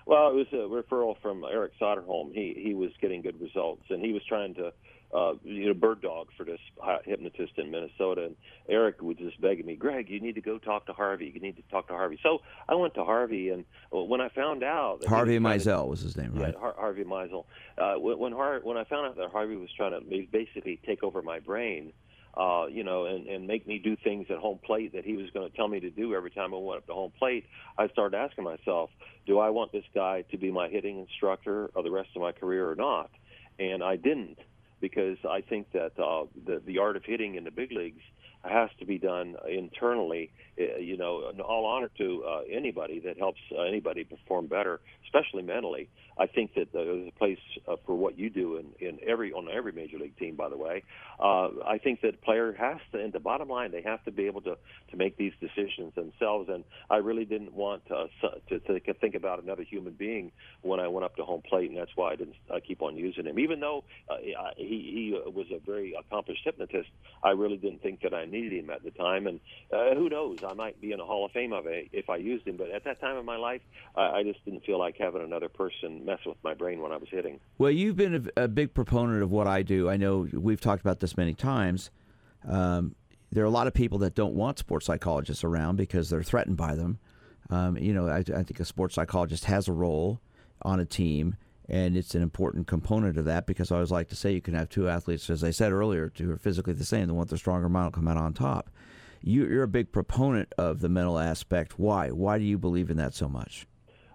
Well, 0.04 0.30
it 0.30 0.34
was 0.34 0.46
a 0.52 0.56
referral 0.56 1.14
from 1.22 1.44
Eric 1.44 1.72
Soderholm. 1.80 2.34
He 2.34 2.60
he 2.60 2.74
was 2.74 2.90
getting 3.00 3.22
good 3.22 3.40
results, 3.40 3.84
and 3.88 4.04
he 4.04 4.12
was 4.12 4.24
trying 4.24 4.54
to, 4.54 4.72
uh, 5.14 5.34
you 5.44 5.66
know, 5.66 5.74
bird 5.74 6.02
dog 6.02 6.26
for 6.36 6.42
this 6.42 6.58
hypnotist 7.04 7.52
in 7.56 7.70
Minnesota. 7.70 8.24
And 8.24 8.36
Eric 8.68 9.00
was 9.00 9.16
just 9.18 9.40
begging 9.40 9.64
me, 9.64 9.76
Greg, 9.76 10.10
you 10.10 10.18
need 10.18 10.34
to 10.34 10.40
go 10.40 10.58
talk 10.58 10.86
to 10.86 10.92
Harvey. 10.92 11.30
You 11.32 11.40
need 11.40 11.54
to 11.56 11.62
talk 11.70 11.86
to 11.86 11.92
Harvey. 11.92 12.18
So 12.20 12.40
I 12.68 12.74
went 12.74 12.94
to 12.94 13.04
Harvey, 13.04 13.50
and 13.50 13.64
when 13.92 14.20
I 14.20 14.28
found 14.30 14.64
out 14.64 15.04
Harvey 15.06 15.38
Meisel 15.38 15.86
was 15.86 16.00
his 16.00 16.16
name, 16.16 16.34
right? 16.34 16.52
Yeah, 16.52 16.60
Har- 16.60 16.74
Harvey 16.76 17.04
Meisel. 17.04 17.44
Uh, 17.78 17.94
when 17.94 18.32
Har- 18.32 18.60
when 18.64 18.76
I 18.76 18.82
found 18.82 19.06
out 19.06 19.16
that 19.18 19.30
Harvey 19.30 19.54
was 19.54 19.70
trying 19.76 19.92
to 19.92 20.26
basically 20.32 20.80
take 20.84 21.04
over 21.04 21.22
my 21.22 21.38
brain 21.38 21.92
uh, 22.34 22.66
you 22.70 22.82
know, 22.82 23.06
and, 23.06 23.26
and 23.26 23.46
make 23.46 23.66
me 23.66 23.78
do 23.78 23.96
things 23.96 24.26
at 24.30 24.38
home 24.38 24.58
plate 24.64 24.92
that 24.94 25.04
he 25.04 25.16
was 25.16 25.30
going 25.30 25.50
to 25.50 25.56
tell 25.56 25.68
me 25.68 25.80
to 25.80 25.90
do 25.90 26.14
every 26.14 26.30
time 26.30 26.54
I 26.54 26.56
went 26.56 26.78
up 26.78 26.86
to 26.86 26.94
home 26.94 27.12
plate, 27.18 27.46
I 27.76 27.88
started 27.88 28.16
asking 28.16 28.44
myself, 28.44 28.90
do 29.26 29.38
I 29.38 29.50
want 29.50 29.72
this 29.72 29.84
guy 29.94 30.22
to 30.30 30.38
be 30.38 30.50
my 30.50 30.68
hitting 30.68 30.98
instructor 30.98 31.70
or 31.74 31.82
the 31.82 31.90
rest 31.90 32.10
of 32.16 32.22
my 32.22 32.32
career 32.32 32.70
or 32.70 32.74
not? 32.74 33.10
And 33.58 33.82
I 33.82 33.96
didn't 33.96 34.38
because 34.80 35.18
I 35.28 35.42
think 35.42 35.72
that 35.72 35.92
uh, 35.98 36.24
the 36.44 36.60
the 36.66 36.78
art 36.78 36.96
of 36.96 37.04
hitting 37.04 37.36
in 37.36 37.44
the 37.44 37.50
big 37.50 37.70
leagues 37.70 38.02
has 38.44 38.70
to 38.80 38.86
be 38.86 38.98
done 38.98 39.36
internally. 39.48 40.30
Uh, 40.60 40.76
you 40.78 40.96
know, 40.96 41.32
all 41.46 41.64
honor 41.64 41.90
to 41.96 42.24
uh, 42.28 42.40
anybody 42.50 43.00
that 43.00 43.16
helps 43.16 43.40
uh, 43.56 43.62
anybody 43.62 44.04
perform 44.04 44.46
better, 44.46 44.80
especially 45.04 45.42
mentally. 45.42 45.88
I 46.18 46.26
think 46.26 46.54
that 46.54 46.72
there's 46.74 47.08
a 47.08 47.18
place 47.18 47.38
uh, 47.66 47.76
for 47.86 47.94
what 47.94 48.18
you 48.18 48.28
do 48.28 48.58
in, 48.58 48.66
in 48.86 48.98
every 49.06 49.32
on 49.32 49.48
every 49.50 49.72
major 49.72 49.98
league 49.98 50.16
team. 50.18 50.36
By 50.36 50.50
the 50.50 50.58
way, 50.58 50.84
uh, 51.18 51.48
I 51.66 51.78
think 51.82 52.02
that 52.02 52.20
player 52.20 52.52
has 52.52 52.78
to. 52.92 53.02
And 53.02 53.12
the 53.14 53.20
bottom 53.20 53.48
line, 53.48 53.72
they 53.72 53.82
have 53.82 54.04
to 54.04 54.10
be 54.10 54.26
able 54.26 54.42
to 54.42 54.58
to 54.90 54.96
make 54.96 55.16
these 55.16 55.32
decisions 55.40 55.94
themselves. 55.94 56.50
And 56.50 56.64
I 56.90 56.96
really 56.96 57.24
didn't 57.24 57.54
want 57.54 57.86
to 57.86 58.08
to, 58.50 58.58
to 58.60 58.94
think 58.94 59.14
about 59.14 59.42
another 59.42 59.62
human 59.62 59.94
being 59.94 60.32
when 60.60 60.80
I 60.80 60.88
went 60.88 61.04
up 61.04 61.16
to 61.16 61.24
home 61.24 61.42
plate, 61.48 61.70
and 61.70 61.78
that's 61.78 61.96
why 61.96 62.12
I 62.12 62.16
didn't 62.16 62.36
uh, 62.50 62.60
keep 62.66 62.82
on 62.82 62.96
using 62.96 63.24
him. 63.24 63.38
Even 63.38 63.60
though 63.60 63.84
uh, 64.10 64.16
he 64.56 65.14
he 65.22 65.30
was 65.30 65.46
a 65.50 65.60
very 65.64 65.94
accomplished 65.98 66.42
hypnotist, 66.44 66.90
I 67.22 67.30
really 67.30 67.56
didn't 67.56 67.82
think 67.82 68.02
that 68.02 68.12
I 68.12 68.26
needed 68.32 68.52
him 68.52 68.70
at 68.70 68.82
the 68.82 68.90
time. 68.90 69.26
And 69.28 69.38
uh, 69.72 69.94
who 69.94 70.08
knows, 70.08 70.38
I 70.42 70.54
might 70.54 70.80
be 70.80 70.92
in 70.92 70.98
a 70.98 71.04
Hall 71.04 71.24
of 71.24 71.30
Fame 71.32 71.52
of 71.52 71.66
it 71.66 71.90
if 71.92 72.10
I 72.10 72.16
used 72.16 72.46
him. 72.46 72.56
But 72.56 72.70
at 72.70 72.84
that 72.84 73.00
time 73.00 73.16
in 73.16 73.24
my 73.24 73.36
life, 73.36 73.60
I, 73.94 74.02
I 74.02 74.22
just 74.24 74.44
didn't 74.44 74.64
feel 74.64 74.78
like 74.78 74.96
having 74.98 75.22
another 75.22 75.48
person 75.48 76.04
mess 76.04 76.18
with 76.26 76.38
my 76.42 76.54
brain 76.54 76.80
when 76.80 76.90
I 76.90 76.96
was 76.96 77.08
hitting. 77.10 77.38
Well, 77.58 77.70
you've 77.70 77.96
been 77.96 78.30
a, 78.36 78.44
a 78.44 78.48
big 78.48 78.74
proponent 78.74 79.22
of 79.22 79.30
what 79.30 79.46
I 79.46 79.62
do. 79.62 79.88
I 79.88 79.96
know 79.96 80.26
we've 80.32 80.60
talked 80.60 80.80
about 80.80 81.00
this 81.00 81.16
many 81.16 81.34
times. 81.34 81.90
Um, 82.48 82.96
there 83.30 83.44
are 83.44 83.46
a 83.46 83.50
lot 83.50 83.66
of 83.66 83.74
people 83.74 83.98
that 83.98 84.14
don't 84.14 84.34
want 84.34 84.58
sports 84.58 84.86
psychologists 84.86 85.44
around 85.44 85.76
because 85.76 86.10
they're 86.10 86.22
threatened 86.22 86.56
by 86.56 86.74
them. 86.74 86.98
Um, 87.50 87.76
you 87.76 87.92
know, 87.92 88.08
I, 88.08 88.18
I 88.18 88.42
think 88.42 88.60
a 88.60 88.64
sports 88.64 88.94
psychologist 88.94 89.44
has 89.46 89.68
a 89.68 89.72
role 89.72 90.20
on 90.62 90.80
a 90.80 90.84
team, 90.84 91.36
and 91.68 91.96
it's 91.96 92.14
an 92.14 92.22
important 92.22 92.66
component 92.66 93.16
of 93.16 93.24
that 93.26 93.46
because 93.46 93.70
I 93.70 93.76
always 93.76 93.90
like 93.90 94.08
to 94.08 94.16
say 94.16 94.32
you 94.32 94.40
can 94.40 94.54
have 94.54 94.68
two 94.68 94.88
athletes, 94.88 95.30
as 95.30 95.44
I 95.44 95.50
said 95.50 95.72
earlier, 95.72 96.12
who 96.16 96.30
are 96.30 96.36
physically 96.36 96.72
the 96.72 96.84
same. 96.84 97.06
The 97.08 97.14
one 97.14 97.20
with 97.20 97.30
the 97.30 97.38
stronger 97.38 97.68
mind 97.68 97.86
will 97.86 97.92
come 97.92 98.08
out 98.08 98.16
on 98.16 98.34
top. 98.34 98.70
You, 99.22 99.46
you're 99.46 99.62
a 99.62 99.68
big 99.68 99.92
proponent 99.92 100.52
of 100.58 100.80
the 100.80 100.88
mental 100.88 101.18
aspect. 101.18 101.78
Why? 101.78 102.10
Why 102.10 102.38
do 102.38 102.44
you 102.44 102.58
believe 102.58 102.90
in 102.90 102.96
that 102.96 103.14
so 103.14 103.28
much? 103.28 103.66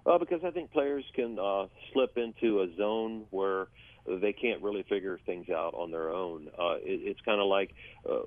Uh, 0.06 0.18
because 0.18 0.42
I 0.44 0.52
think 0.52 0.72
players 0.72 1.06
can 1.16 1.38
uh, 1.40 1.68
slip 1.94 2.18
into 2.18 2.62
a 2.62 2.76
zone 2.78 3.26
where 3.30 3.68
they 4.08 4.34
can't 4.34 4.62
really 4.62 4.84
figure 4.84 5.20
things 5.26 5.50
out 5.50 5.74
on 5.74 5.92
their 5.92 6.10
own. 6.10 6.48
Uh, 6.58 6.76
it, 6.78 7.02
it's 7.04 7.20
kind 7.22 7.42
of 7.42 7.48
like 7.48 7.74
uh, 8.10 8.20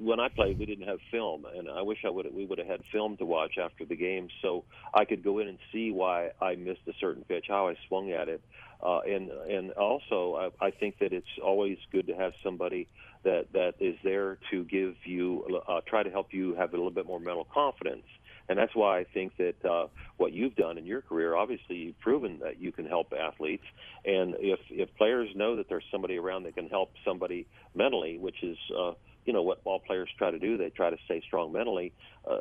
when 0.00 0.20
I 0.20 0.28
played, 0.28 0.58
we 0.58 0.66
didn't 0.66 0.86
have 0.86 0.98
film, 1.10 1.46
and 1.56 1.68
I 1.68 1.82
wish 1.82 1.98
I 2.04 2.10
would 2.10 2.26
we 2.34 2.44
would 2.44 2.58
have 2.58 2.66
had 2.66 2.80
film 2.92 3.16
to 3.16 3.24
watch 3.24 3.58
after 3.58 3.84
the 3.84 3.96
game, 3.96 4.28
so 4.42 4.64
I 4.94 5.04
could 5.04 5.24
go 5.24 5.38
in 5.38 5.48
and 5.48 5.58
see 5.72 5.90
why 5.90 6.30
I 6.40 6.56
missed 6.56 6.82
a 6.88 6.92
certain 7.00 7.24
pitch, 7.24 7.46
how 7.48 7.68
I 7.68 7.74
swung 7.88 8.12
at 8.12 8.28
it, 8.28 8.42
uh, 8.82 9.00
and 9.00 9.30
and 9.30 9.72
also 9.72 10.52
I, 10.60 10.66
I 10.66 10.70
think 10.70 10.98
that 11.00 11.12
it's 11.12 11.26
always 11.42 11.78
good 11.90 12.06
to 12.08 12.14
have 12.14 12.32
somebody 12.44 12.88
that 13.24 13.46
that 13.52 13.74
is 13.80 13.96
there 14.04 14.38
to 14.50 14.64
give 14.64 14.94
you 15.04 15.60
uh, 15.66 15.80
try 15.86 16.02
to 16.02 16.10
help 16.10 16.28
you 16.32 16.54
have 16.54 16.72
a 16.72 16.76
little 16.76 16.90
bit 16.90 17.06
more 17.06 17.20
mental 17.20 17.46
confidence 17.52 18.04
and 18.48 18.58
that's 18.58 18.74
why 18.74 19.00
I 19.00 19.04
think 19.04 19.36
that 19.36 19.64
uh, 19.64 19.86
what 20.16 20.32
you've 20.32 20.56
done 20.56 20.78
in 20.78 20.86
your 20.86 21.02
career, 21.02 21.36
obviously, 21.36 21.76
you've 21.76 21.98
proven 22.00 22.38
that 22.42 22.60
you 22.60 22.72
can 22.72 22.86
help 22.86 23.12
athletes. 23.12 23.64
And 24.04 24.34
if 24.38 24.60
if 24.70 24.94
players 24.96 25.28
know 25.34 25.56
that 25.56 25.68
there's 25.68 25.84
somebody 25.90 26.16
around 26.16 26.44
that 26.44 26.54
can 26.54 26.68
help 26.68 26.92
somebody 27.04 27.46
mentally, 27.74 28.18
which 28.18 28.42
is 28.42 28.56
uh, 28.78 28.92
you 29.24 29.32
know 29.32 29.42
what 29.42 29.60
all 29.64 29.80
players 29.80 30.08
try 30.16 30.30
to 30.30 30.38
do, 30.38 30.56
they 30.56 30.70
try 30.70 30.90
to 30.90 30.96
stay 31.04 31.22
strong 31.26 31.52
mentally. 31.52 31.92
Uh, 32.28 32.38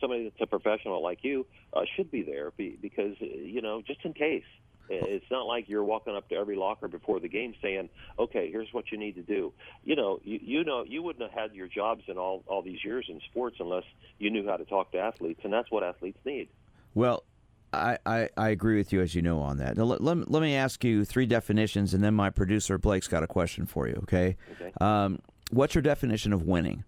somebody 0.00 0.24
that's 0.24 0.40
a 0.40 0.46
professional 0.46 1.02
like 1.02 1.20
you 1.22 1.46
uh, 1.72 1.82
should 1.94 2.10
be 2.10 2.22
there 2.22 2.52
be, 2.56 2.76
because 2.80 3.14
you 3.20 3.62
know 3.62 3.82
just 3.82 4.00
in 4.04 4.12
case. 4.12 4.44
It's 4.88 5.30
not 5.30 5.46
like 5.46 5.68
you're 5.68 5.84
walking 5.84 6.14
up 6.14 6.28
to 6.28 6.34
every 6.36 6.56
locker 6.56 6.88
before 6.88 7.20
the 7.20 7.28
game 7.28 7.54
saying, 7.62 7.88
"Okay, 8.18 8.50
here's 8.50 8.72
what 8.72 8.92
you 8.92 8.98
need 8.98 9.14
to 9.16 9.22
do." 9.22 9.52
You 9.84 9.96
know, 9.96 10.20
you, 10.24 10.38
you 10.42 10.64
know, 10.64 10.84
you 10.84 11.02
wouldn't 11.02 11.22
have 11.22 11.38
had 11.38 11.54
your 11.54 11.68
jobs 11.68 12.04
in 12.08 12.18
all 12.18 12.44
all 12.46 12.62
these 12.62 12.84
years 12.84 13.06
in 13.08 13.20
sports 13.30 13.56
unless 13.60 13.84
you 14.18 14.30
knew 14.30 14.46
how 14.46 14.56
to 14.56 14.64
talk 14.64 14.92
to 14.92 14.98
athletes, 14.98 15.40
and 15.44 15.52
that's 15.52 15.70
what 15.70 15.82
athletes 15.82 16.18
need. 16.24 16.48
Well, 16.94 17.24
I, 17.72 17.98
I, 18.06 18.28
I 18.36 18.48
agree 18.50 18.76
with 18.76 18.92
you, 18.92 19.00
as 19.00 19.14
you 19.14 19.22
know, 19.22 19.40
on 19.40 19.58
that. 19.58 19.76
Now, 19.76 19.84
let, 19.84 20.00
let, 20.00 20.30
let 20.30 20.42
me 20.42 20.54
ask 20.54 20.82
you 20.82 21.04
three 21.04 21.26
definitions, 21.26 21.94
and 21.94 22.02
then 22.02 22.14
my 22.14 22.30
producer 22.30 22.78
Blake's 22.78 23.08
got 23.08 23.22
a 23.22 23.26
question 23.26 23.66
for 23.66 23.86
you. 23.86 23.98
Okay. 24.04 24.36
Okay. 24.52 24.72
Um, 24.80 25.20
what's 25.50 25.74
your 25.74 25.82
definition 25.82 26.32
of 26.32 26.42
winning? 26.42 26.84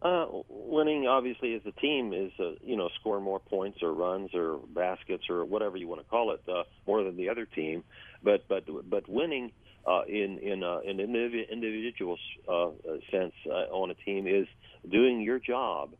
Uh, 0.00 0.26
winning, 0.48 1.08
obviously, 1.08 1.54
as 1.54 1.62
a 1.66 1.72
team 1.80 2.12
is, 2.12 2.30
uh, 2.38 2.52
you 2.60 2.76
know, 2.76 2.88
score 3.00 3.20
more 3.20 3.40
points 3.40 3.82
or 3.82 3.92
runs 3.92 4.30
or 4.32 4.60
baskets 4.68 5.24
or 5.28 5.44
whatever 5.44 5.76
you 5.76 5.88
want 5.88 6.00
to 6.00 6.08
call 6.08 6.32
it, 6.32 6.40
uh, 6.48 6.62
more 6.86 7.02
than 7.02 7.16
the 7.16 7.28
other 7.28 7.46
team. 7.46 7.82
But 8.22 8.46
but 8.48 8.64
but 8.88 9.08
winning 9.08 9.50
uh, 9.86 10.02
in 10.06 10.38
in 10.38 10.62
uh, 10.62 10.78
an 10.86 11.00
individual 11.00 11.44
individual 11.50 12.16
uh, 12.48 12.70
sense 13.10 13.34
uh, 13.46 13.74
on 13.74 13.90
a 13.90 13.94
team 13.94 14.28
is 14.28 14.46
doing 14.88 15.20
your 15.20 15.40
job 15.40 15.90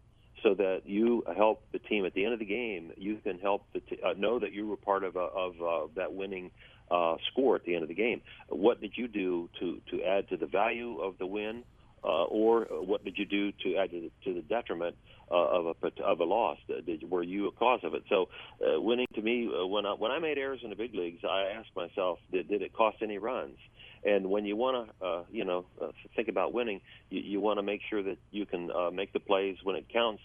so 0.42 0.54
that 0.54 0.82
you 0.84 1.24
help 1.36 1.64
the 1.72 1.80
team 1.80 2.06
at 2.06 2.14
the 2.14 2.24
end 2.24 2.32
of 2.32 2.38
the 2.38 2.44
game. 2.44 2.92
You 2.96 3.16
can 3.16 3.38
help 3.38 3.64
the 3.72 3.80
t- 3.80 3.98
uh, 4.04 4.12
know 4.16 4.38
that 4.38 4.52
you 4.52 4.68
were 4.68 4.76
part 4.76 5.02
of 5.02 5.16
a, 5.16 5.20
of 5.20 5.54
uh, 5.60 5.88
that 5.96 6.12
winning 6.12 6.50
uh, 6.90 7.16
score 7.32 7.56
at 7.56 7.64
the 7.64 7.74
end 7.74 7.82
of 7.82 7.88
the 7.88 7.94
game. 7.94 8.20
What 8.48 8.80
did 8.80 8.92
you 8.96 9.08
do 9.08 9.48
to 9.58 9.80
to 9.90 10.04
add 10.04 10.28
to 10.28 10.36
the 10.36 10.46
value 10.46 11.00
of 11.00 11.18
the 11.18 11.26
win? 11.26 11.64
Uh, 12.04 12.24
or 12.24 12.66
what 12.70 13.04
did 13.04 13.18
you 13.18 13.24
do 13.24 13.52
to 13.52 13.76
add 13.76 13.90
to 13.90 14.34
the, 14.34 14.42
detriment 14.42 14.96
uh, 15.30 15.34
of 15.34 15.76
a 15.82 16.02
of 16.02 16.20
a 16.20 16.24
loss? 16.24 16.58
Did, 16.86 17.10
were 17.10 17.22
you 17.22 17.48
a 17.48 17.52
cause 17.52 17.80
of 17.82 17.94
it? 17.94 18.04
So, 18.08 18.28
uh, 18.64 18.80
winning 18.80 19.06
to 19.14 19.22
me, 19.22 19.48
uh, 19.48 19.66
when 19.66 19.86
I, 19.86 19.92
when 19.92 20.10
I 20.10 20.18
made 20.18 20.38
errors 20.38 20.60
in 20.62 20.70
the 20.70 20.76
big 20.76 20.94
leagues, 20.94 21.22
I 21.24 21.52
asked 21.58 21.74
myself, 21.76 22.18
did, 22.32 22.48
did 22.48 22.62
it 22.62 22.72
cost 22.72 22.98
any 23.02 23.18
runs? 23.18 23.58
And 24.04 24.30
when 24.30 24.44
you 24.44 24.56
want 24.56 24.88
to, 24.88 25.06
uh, 25.06 25.24
you 25.30 25.44
know, 25.44 25.66
uh, 25.82 25.88
think 26.14 26.28
about 26.28 26.52
winning, 26.52 26.80
you, 27.10 27.20
you 27.20 27.40
want 27.40 27.58
to 27.58 27.62
make 27.62 27.80
sure 27.88 28.02
that 28.02 28.18
you 28.30 28.46
can 28.46 28.70
uh, 28.70 28.90
make 28.90 29.12
the 29.12 29.20
plays 29.20 29.56
when 29.62 29.76
it 29.76 29.86
counts. 29.92 30.22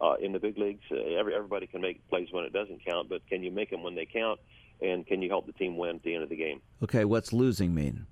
Uh, 0.00 0.14
in 0.20 0.32
the 0.32 0.40
big 0.40 0.58
leagues, 0.58 0.82
uh, 0.90 0.96
every, 0.96 1.32
everybody 1.32 1.68
can 1.68 1.80
make 1.80 2.06
plays 2.08 2.26
when 2.32 2.44
it 2.44 2.52
doesn't 2.52 2.84
count, 2.84 3.08
but 3.08 3.24
can 3.28 3.44
you 3.44 3.50
make 3.52 3.70
them 3.70 3.80
when 3.84 3.94
they 3.94 4.04
count? 4.04 4.40
And 4.82 5.06
can 5.06 5.22
you 5.22 5.30
help 5.30 5.46
the 5.46 5.52
team 5.52 5.76
win 5.76 5.96
at 5.96 6.02
the 6.02 6.14
end 6.14 6.24
of 6.24 6.28
the 6.28 6.36
game? 6.36 6.60
Okay, 6.82 7.04
what's 7.04 7.32
losing 7.32 7.72
mean? 7.72 8.04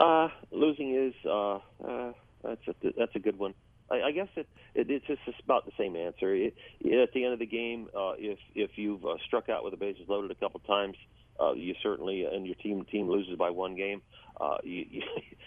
Uh, 0.00 0.28
losing 0.50 0.94
is 0.94 1.14
uh, 1.26 1.56
uh, 1.86 2.12
that's 2.42 2.66
a 2.68 2.74
that's 2.98 3.14
a 3.14 3.18
good 3.18 3.38
one. 3.38 3.52
I, 3.90 4.02
I 4.02 4.12
guess 4.12 4.28
it, 4.34 4.48
it 4.74 4.90
it's 4.90 5.06
just 5.06 5.20
about 5.44 5.66
the 5.66 5.72
same 5.78 5.94
answer. 5.94 6.34
It, 6.34 6.54
at 7.02 7.12
the 7.12 7.24
end 7.24 7.34
of 7.34 7.38
the 7.38 7.46
game, 7.46 7.88
uh, 7.94 8.12
if 8.16 8.38
if 8.54 8.70
you've 8.76 9.04
uh, 9.04 9.16
struck 9.26 9.50
out 9.50 9.62
with 9.62 9.72
the 9.72 9.76
bases 9.76 10.04
loaded 10.08 10.30
a 10.30 10.34
couple 10.34 10.60
times, 10.60 10.96
uh, 11.38 11.52
you 11.52 11.74
certainly 11.82 12.24
and 12.24 12.46
your 12.46 12.54
team 12.56 12.86
team 12.90 13.10
loses 13.10 13.36
by 13.36 13.50
one 13.50 13.76
game. 13.76 14.00
Uh, 14.40 14.56
you, 14.64 14.86
you 14.90 15.02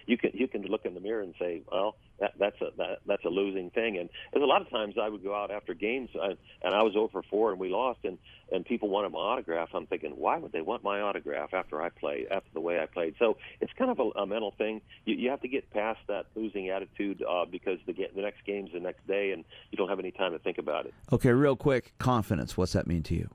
you 0.06 0.18
can 0.18 0.32
you 0.36 0.48
can 0.48 0.62
look 0.64 0.86
in 0.86 0.94
the 0.94 1.00
mirror 1.00 1.22
and 1.24 1.34
say, 1.40 1.64
well, 1.72 1.96
that, 2.24 2.34
that's 2.40 2.62
a 2.62 2.70
that, 2.78 3.00
that's 3.06 3.26
a 3.26 3.30
losing 3.30 3.70
thing. 3.70 3.98
And 3.98 4.10
there's 4.32 4.44
a 4.44 4.48
lot 4.48 4.62
of 4.62 4.70
times 4.70 4.96
I 5.02 5.10
would 5.10 5.24
go 5.24 5.36
out 5.36 5.52
after 5.52 5.74
games 5.74 6.10
uh, 6.16 6.36
and 6.64 6.74
I 6.74 6.82
was 6.82 6.96
over 6.96 7.22
four 7.30 7.52
and 7.52 7.60
we 7.60 7.70
lost, 7.70 8.00
and 8.06 8.18
and 8.52 8.66
people 8.66 8.88
wanted 8.88 9.12
my 9.12 9.20
autograph. 9.20 9.70
I'm 9.74 9.88
thinking, 9.88 10.12
why 10.12 10.38
would 10.38 10.54
they 10.54 10.62
want 10.62 10.84
my 10.84 11.02
autograph 11.02 11.54
after 11.54 11.82
I 11.82 11.90
played 11.90 12.28
after 12.32 12.50
the 12.54 12.62
way 12.62 12.80
I 12.80 12.86
played? 12.86 13.16
So 13.20 13.38
it's 13.60 13.74
kind 13.74 13.92
of 13.92 14.00
a, 14.00 14.22
a 14.22 14.26
mental 14.26 14.54
thing. 14.58 14.82
You, 15.06 15.16
you 15.16 15.30
have 15.32 15.42
to 15.42 15.50
get 15.50 15.70
past 15.72 16.00
that 16.08 16.28
losing 16.36 16.70
attitude 16.70 17.24
uh, 17.30 17.46
because 17.46 17.80
the 17.86 17.94
the 17.94 18.22
next 18.22 18.46
game's 18.46 18.72
the 18.74 18.80
next 18.80 19.06
day, 19.06 19.32
and 19.32 19.44
you 19.72 19.78
don't 19.78 19.90
have 19.90 20.00
any 20.00 20.12
time 20.12 20.32
to 20.32 20.40
think 20.40 20.58
about 20.58 20.86
it. 20.86 20.94
Okay, 21.12 21.32
real 21.32 21.58
quick, 21.58 21.94
confidence. 22.00 22.56
What's 22.56 22.74
that 22.74 22.88
mean 22.88 23.04
to 23.04 23.16
you? 23.16 23.30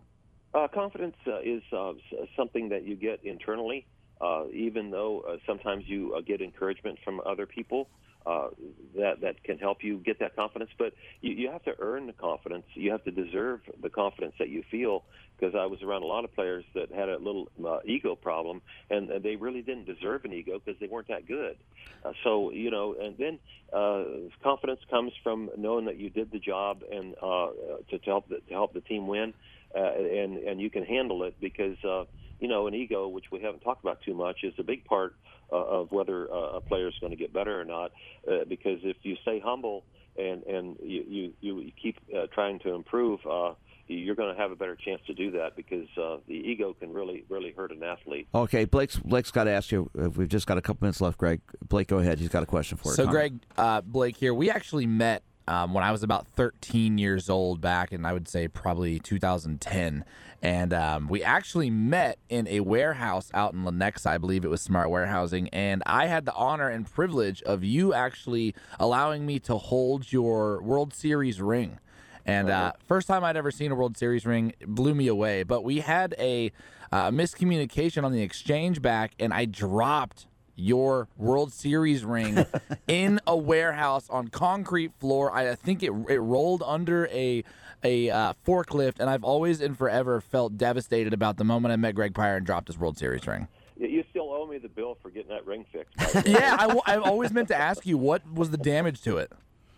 Uh, 0.54 0.66
confidence 0.66 1.16
uh, 1.26 1.40
is 1.40 1.62
uh, 1.72 1.92
something 2.34 2.70
that 2.70 2.84
you 2.84 2.96
get 2.96 3.22
internally, 3.22 3.86
uh, 4.20 4.44
even 4.52 4.90
though 4.90 5.20
uh, 5.20 5.36
sometimes 5.46 5.84
you 5.86 6.14
uh, 6.14 6.22
get 6.22 6.40
encouragement 6.40 6.98
from 7.04 7.20
other 7.26 7.44
people. 7.44 7.88
Uh, 8.26 8.48
that 8.96 9.20
that 9.22 9.42
can 9.42 9.58
help 9.58 9.82
you 9.82 9.96
get 9.98 10.18
that 10.18 10.36
confidence, 10.36 10.70
but 10.76 10.92
you, 11.22 11.32
you 11.32 11.50
have 11.50 11.62
to 11.62 11.74
earn 11.78 12.06
the 12.06 12.12
confidence. 12.12 12.64
You 12.74 12.90
have 12.90 13.02
to 13.04 13.10
deserve 13.10 13.60
the 13.80 13.88
confidence 13.88 14.34
that 14.38 14.48
you 14.48 14.62
feel. 14.70 15.04
Because 15.38 15.54
I 15.54 15.66
was 15.66 15.82
around 15.82 16.02
a 16.02 16.06
lot 16.06 16.24
of 16.24 16.34
players 16.34 16.64
that 16.74 16.90
had 16.90 17.08
a 17.08 17.16
little 17.16 17.48
uh, 17.64 17.78
ego 17.84 18.16
problem, 18.16 18.60
and, 18.90 19.08
and 19.08 19.24
they 19.24 19.36
really 19.36 19.62
didn't 19.62 19.86
deserve 19.86 20.24
an 20.24 20.32
ego 20.32 20.60
because 20.62 20.78
they 20.80 20.88
weren't 20.88 21.08
that 21.08 21.28
good. 21.28 21.56
Uh, 22.04 22.12
so 22.24 22.50
you 22.50 22.70
know, 22.72 22.96
and 23.00 23.16
then 23.16 23.38
uh, 23.72 24.02
confidence 24.42 24.80
comes 24.90 25.12
from 25.22 25.48
knowing 25.56 25.84
that 25.84 25.96
you 25.96 26.10
did 26.10 26.32
the 26.32 26.40
job 26.40 26.82
and 26.90 27.14
uh, 27.22 27.50
to, 27.88 27.98
to 27.98 28.04
help 28.04 28.28
the, 28.28 28.40
to 28.48 28.52
help 28.52 28.74
the 28.74 28.80
team 28.80 29.06
win, 29.06 29.32
uh, 29.76 29.92
and 29.92 30.38
and 30.38 30.60
you 30.60 30.70
can 30.70 30.84
handle 30.84 31.22
it 31.22 31.36
because. 31.40 31.76
Uh, 31.84 32.04
you 32.40 32.46
know, 32.46 32.68
an 32.68 32.74
ego, 32.74 33.08
which 33.08 33.24
we 33.32 33.40
haven't 33.40 33.58
talked 33.60 33.82
about 33.82 33.98
too 34.02 34.14
much, 34.14 34.44
is 34.44 34.54
a 34.58 34.62
big 34.62 34.84
part 34.84 35.16
uh, 35.52 35.56
of 35.56 35.92
whether 35.92 36.30
uh, 36.32 36.56
a 36.56 36.60
player 36.60 36.88
is 36.88 36.94
going 37.00 37.10
to 37.10 37.16
get 37.16 37.32
better 37.32 37.60
or 37.60 37.64
not. 37.64 37.92
Uh, 38.26 38.44
because 38.48 38.78
if 38.82 38.96
you 39.02 39.16
stay 39.22 39.40
humble 39.40 39.84
and 40.18 40.42
and 40.44 40.76
you 40.82 41.32
you, 41.40 41.60
you 41.60 41.72
keep 41.80 41.96
uh, 42.16 42.26
trying 42.34 42.58
to 42.60 42.74
improve, 42.74 43.20
uh, 43.26 43.54
you're 43.86 44.14
going 44.14 44.34
to 44.34 44.40
have 44.40 44.50
a 44.50 44.56
better 44.56 44.76
chance 44.76 45.00
to 45.06 45.14
do 45.14 45.30
that 45.30 45.56
because 45.56 45.88
uh, 45.96 46.18
the 46.26 46.34
ego 46.34 46.74
can 46.78 46.92
really 46.92 47.24
really 47.28 47.52
hurt 47.56 47.70
an 47.72 47.82
athlete. 47.82 48.28
Okay, 48.34 48.64
Blake's 48.64 48.96
Blake's 48.98 49.30
got 49.30 49.44
to 49.44 49.50
ask 49.50 49.70
you. 49.72 49.90
uh, 49.98 50.10
We've 50.10 50.28
just 50.28 50.46
got 50.46 50.58
a 50.58 50.62
couple 50.62 50.84
minutes 50.84 51.00
left, 51.00 51.18
Greg. 51.18 51.40
Blake, 51.68 51.88
go 51.88 51.98
ahead. 51.98 52.18
He's 52.18 52.28
got 52.28 52.42
a 52.42 52.46
question 52.46 52.76
for 52.76 52.88
you. 52.90 52.94
So, 52.94 53.06
Greg, 53.06 53.38
uh, 53.56 53.80
Blake 53.80 54.16
here. 54.16 54.34
We 54.34 54.50
actually 54.50 54.86
met 54.86 55.22
um, 55.48 55.72
when 55.72 55.82
I 55.82 55.90
was 55.90 56.02
about 56.02 56.26
13 56.26 56.98
years 56.98 57.30
old 57.30 57.62
back 57.62 57.90
in, 57.90 58.04
I 58.04 58.12
would 58.12 58.28
say, 58.28 58.48
probably 58.48 58.98
2010. 58.98 60.04
And 60.42 60.74
um, 60.74 61.08
we 61.08 61.24
actually 61.24 61.70
met 61.70 62.18
in 62.28 62.46
a 62.46 62.60
warehouse 62.60 63.30
out 63.32 63.54
in 63.54 63.64
Lenexa. 63.64 64.06
I 64.06 64.18
believe 64.18 64.44
it 64.44 64.48
was 64.48 64.60
Smart 64.60 64.90
Warehousing. 64.90 65.48
And 65.48 65.82
I 65.86 66.06
had 66.06 66.26
the 66.26 66.34
honor 66.34 66.68
and 66.68 66.86
privilege 66.86 67.42
of 67.42 67.64
you 67.64 67.94
actually 67.94 68.54
allowing 68.78 69.24
me 69.24 69.38
to 69.40 69.56
hold 69.56 70.12
your 70.12 70.60
World 70.60 70.92
Series 70.92 71.40
ring. 71.40 71.78
And 72.26 72.50
uh, 72.50 72.72
first 72.86 73.08
time 73.08 73.24
I'd 73.24 73.38
ever 73.38 73.50
seen 73.50 73.72
a 73.72 73.74
World 73.74 73.96
Series 73.96 74.26
ring 74.26 74.52
blew 74.66 74.94
me 74.94 75.08
away. 75.08 75.44
But 75.44 75.64
we 75.64 75.80
had 75.80 76.14
a 76.18 76.52
uh, 76.92 77.10
miscommunication 77.10 78.04
on 78.04 78.12
the 78.12 78.20
exchange 78.20 78.82
back, 78.82 79.12
and 79.18 79.32
I 79.32 79.46
dropped 79.46 80.26
your 80.58 81.08
World 81.16 81.52
Series 81.52 82.04
ring 82.04 82.44
in 82.88 83.20
a 83.26 83.36
warehouse 83.36 84.08
on 84.10 84.28
concrete 84.28 84.92
floor. 84.98 85.32
I, 85.32 85.50
I 85.50 85.54
think 85.54 85.82
it 85.82 85.92
it 86.08 86.18
rolled 86.18 86.62
under 86.66 87.06
a 87.08 87.44
a 87.84 88.10
uh, 88.10 88.32
forklift, 88.46 88.98
and 88.98 89.08
I've 89.08 89.22
always 89.24 89.60
and 89.60 89.78
forever 89.78 90.20
felt 90.20 90.58
devastated 90.58 91.12
about 91.14 91.36
the 91.36 91.44
moment 91.44 91.72
I 91.72 91.76
met 91.76 91.94
Greg 91.94 92.12
Pryor 92.14 92.36
and 92.36 92.44
dropped 92.46 92.66
his 92.66 92.76
World 92.78 92.98
Series 92.98 93.26
ring. 93.26 93.46
You- 93.76 93.86
You 93.86 94.04
still 94.10 94.32
owe 94.32 94.46
me 94.46 94.58
the 94.58 94.68
bill 94.68 94.98
for 95.00 95.10
getting 95.10 95.28
that 95.30 95.46
ring 95.46 95.64
fixed. 95.72 95.96
by 95.96 96.04
the 96.06 96.18
way. 96.32 96.36
yeah, 96.38 96.56
I, 96.58 96.62
w- 96.62 96.80
I've 96.86 97.02
always 97.02 97.32
meant 97.32 97.46
to 97.48 97.56
ask 97.56 97.86
you 97.86 97.96
what 97.96 98.22
was 98.32 98.50
the 98.50 98.56
damage 98.56 99.00
to 99.02 99.18
it. 99.18 99.30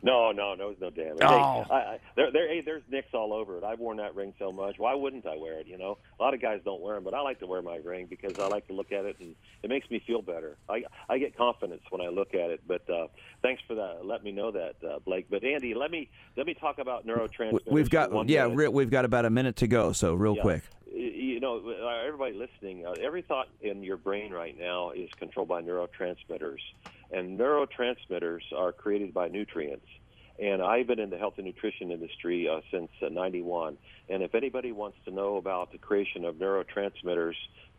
No, 0.02 0.32
no, 0.32 0.54
no, 0.54 0.68
there's 0.68 0.80
no 0.80 0.90
damage. 0.90 1.18
Oh. 1.22 1.62
Hey, 1.68 1.74
I, 1.74 1.76
I, 1.76 1.98
there, 2.16 2.32
there, 2.32 2.48
hey, 2.48 2.62
there's 2.62 2.82
nicks 2.90 3.08
all 3.12 3.32
over 3.34 3.58
it. 3.58 3.64
I've 3.64 3.78
worn 3.78 3.98
that 3.98 4.14
ring 4.14 4.32
so 4.38 4.50
much. 4.50 4.78
Why 4.78 4.94
wouldn't 4.94 5.26
I 5.26 5.36
wear 5.36 5.58
it? 5.58 5.66
You 5.66 5.76
know, 5.78 5.98
a 6.18 6.22
lot 6.22 6.32
of 6.32 6.40
guys 6.40 6.60
don't 6.64 6.80
wear 6.80 6.94
them, 6.94 7.04
but 7.04 7.12
I 7.14 7.20
like 7.20 7.40
to 7.40 7.46
wear 7.46 7.60
my 7.60 7.76
ring 7.76 8.06
because 8.08 8.38
I 8.38 8.46
like 8.48 8.66
to 8.68 8.72
look 8.72 8.92
at 8.92 9.04
it 9.04 9.16
and 9.20 9.34
it 9.62 9.68
makes 9.68 9.90
me 9.90 10.02
feel 10.06 10.22
better. 10.22 10.56
I, 10.68 10.84
I 11.08 11.18
get 11.18 11.36
confidence 11.36 11.82
when 11.90 12.00
I 12.00 12.08
look 12.08 12.34
at 12.34 12.50
it. 12.50 12.62
But 12.66 12.88
uh, 12.88 13.08
thanks 13.42 13.62
for 13.66 13.74
that. 13.74 14.00
Let 14.04 14.24
me 14.24 14.32
know 14.32 14.50
that, 14.52 14.76
uh, 14.86 14.98
Blake. 15.00 15.26
But 15.28 15.44
Andy, 15.44 15.74
let 15.74 15.90
me 15.90 16.08
let 16.36 16.46
me 16.46 16.54
talk 16.54 16.78
about 16.78 17.06
neurotransmitters. 17.06 17.70
We've 17.70 17.90
got 17.90 18.28
yeah, 18.28 18.48
re- 18.50 18.68
we've 18.68 18.90
got 18.90 19.04
about 19.04 19.24
a 19.26 19.30
minute 19.30 19.56
to 19.56 19.66
go. 19.66 19.92
So 19.92 20.14
real 20.14 20.36
Yeah. 20.36 20.42
quick. 20.42 20.62
You 20.92 21.38
know, 21.40 21.58
uh, 21.66 22.06
everybody 22.06 22.34
listening, 22.34 22.84
uh, 22.84 22.92
every 23.00 23.22
thought 23.22 23.48
in 23.62 23.82
your 23.82 23.96
brain 23.96 24.32
right 24.32 24.58
now 24.58 24.90
is 24.90 25.08
controlled 25.18 25.48
by 25.48 25.62
neurotransmitters, 25.62 26.58
and 27.12 27.38
neurotransmitters 27.38 28.42
are 28.56 28.72
created 28.72 29.12
by 29.12 29.28
nutrients. 29.28 29.86
And 30.40 30.62
I've 30.62 30.86
been 30.86 30.98
in 30.98 31.10
the 31.10 31.18
health 31.18 31.34
and 31.36 31.44
nutrition 31.44 31.90
industry 31.90 32.48
uh, 32.48 32.60
since 32.70 32.88
uh, 33.04 33.10
91. 33.10 33.76
And 34.08 34.22
if 34.22 34.34
anybody 34.34 34.72
wants 34.72 34.96
to 35.04 35.10
know 35.10 35.36
about 35.36 35.70
the 35.70 35.78
creation 35.78 36.24
of 36.24 36.36
neurotransmitters 36.36 37.34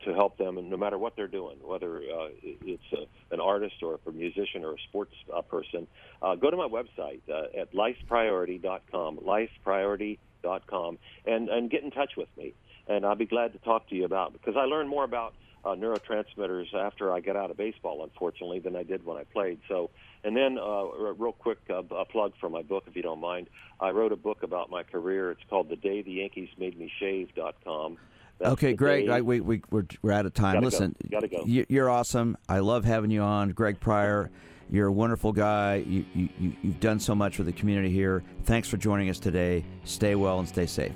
to 0.06 0.14
help 0.14 0.38
them, 0.38 0.70
no 0.70 0.78
matter 0.78 0.98
what 0.98 1.16
they're 1.16 1.28
doing, 1.28 1.58
whether 1.64 1.98
uh, 1.98 2.30
it's 2.44 2.84
a, 2.94 3.34
an 3.34 3.40
artist 3.40 3.76
or 3.82 4.00
a 4.06 4.12
musician 4.12 4.64
or 4.64 4.74
a 4.74 4.78
sports 4.90 5.14
uh, 5.36 5.42
person, 5.42 5.88
uh, 6.22 6.36
go 6.36 6.52
to 6.52 6.58
my 6.58 6.68
website 6.68 7.22
uh, 7.30 7.60
at 7.60 7.74
lifepriority.com, 7.74 9.18
lifepriority.com, 9.18 10.98
and, 11.26 11.50
and 11.50 11.72
get 11.72 11.84
in 11.84 11.90
touch 11.90 12.12
with 12.16 12.30
me. 12.38 12.54
And 12.88 13.06
I'll 13.06 13.16
be 13.16 13.26
glad 13.26 13.54
to 13.54 13.60
talk 13.60 13.90
to 13.90 13.96
you 13.96 14.06
about 14.06 14.34
because 14.34 14.56
I 14.56 14.66
learned 14.66 14.90
more 14.90 15.04
about 15.04 15.34
uh, 15.64 15.70
neurotransmitters 15.70 16.74
after 16.74 17.12
I 17.12 17.20
got 17.20 17.36
out 17.36 17.51
of 17.51 17.57
baseball, 17.57 18.03
unfortunately, 18.03 18.59
than 18.59 18.76
I 18.76 18.84
did 18.84 19.05
when 19.05 19.18
I 19.18 19.24
played. 19.24 19.59
So 19.68 19.89
and 20.24 20.36
then, 20.36 20.57
uh, 20.57 20.84
real 21.14 21.32
quick, 21.32 21.57
uh, 21.70 21.82
a 21.95 22.05
plug 22.05 22.34
for 22.39 22.49
my 22.49 22.62
book, 22.62 22.84
if 22.88 22.95
you 22.95 23.01
don't 23.01 23.20
mind. 23.20 23.47
I 23.80 23.89
wrote 23.89 24.12
a 24.12 24.16
book 24.16 24.43
about 24.43 24.70
my 24.70 24.84
career. 24.84 25.32
It's 25.32 25.41
called 25.49 25.70
The 25.70 25.76
Day 25.76 26.01
the 26.03 26.12
Yankees 26.12 26.49
Made 26.57 26.78
Me 26.78 26.91
Shave.com. 26.99 27.97
That's 28.39 28.53
okay, 28.53 28.74
Greg, 28.74 29.09
I, 29.09 29.22
we, 29.22 29.39
we, 29.39 29.62
we're, 29.70 29.86
we're 30.01 30.12
out 30.12 30.26
of 30.26 30.34
time. 30.34 30.55
Gotta 30.55 30.66
Listen, 30.66 30.95
go. 31.03 31.09
Gotta 31.09 31.28
go. 31.28 31.43
You, 31.45 31.66
are 31.84 31.89
awesome. 31.89 32.38
I 32.49 32.59
love 32.59 32.86
having 32.86 33.12
you 33.12 33.22
on. 33.22 33.49
Greg 33.49 33.80
Pryor, 33.80 34.32
you're 34.70 34.88
a 34.88 34.91
wonderful 34.91 35.32
guy. 35.32 35.84
You, 35.88 36.05
you, 36.14 36.30
you, 36.39 36.53
you've 36.64 36.80
done 36.80 36.99
so 36.99 37.14
much 37.14 37.36
for 37.36 37.43
the 37.43 37.51
community 37.51 37.91
here. 37.91 38.24
Thanks 38.43 38.68
for 38.68 38.78
joining 38.78 39.09
us 39.09 39.20
today. 39.20 39.64
Stay 39.84 40.16
well 40.16 40.39
and 40.39 40.47
stay 40.47 40.66
safe. 40.66 40.93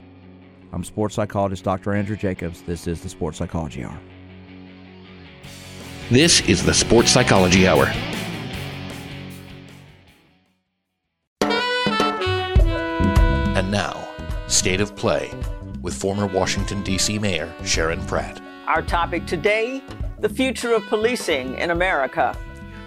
I'm 0.72 0.84
sports 0.84 1.16
psychologist 1.16 1.64
Dr. 1.64 1.94
Andrew 1.94 2.16
Jacobs. 2.16 2.62
This 2.64 2.88
is 2.88 3.02
the 3.02 3.10
Sports 3.10 3.38
Psychology 3.38 3.84
Hour. 3.84 4.00
This 6.12 6.42
is 6.42 6.64
the 6.64 6.72
Sports 6.72 7.10
Psychology 7.10 7.68
Hour. 7.68 7.88
And 13.56 13.72
now, 13.72 14.08
State 14.48 14.82
of 14.82 14.96
Play 14.96 15.32
with 15.82 15.96
former 15.96 16.28
Washington, 16.28 16.84
D.C. 16.84 17.18
Mayor 17.18 17.52
Sharon 17.64 18.06
Pratt. 18.06 18.40
Our 18.68 18.84
topic 18.84 19.26
today 19.26 19.82
the 20.20 20.30
future 20.30 20.76
of 20.76 20.86
policing 20.86 21.58
in 21.58 21.72
America. 21.72 22.38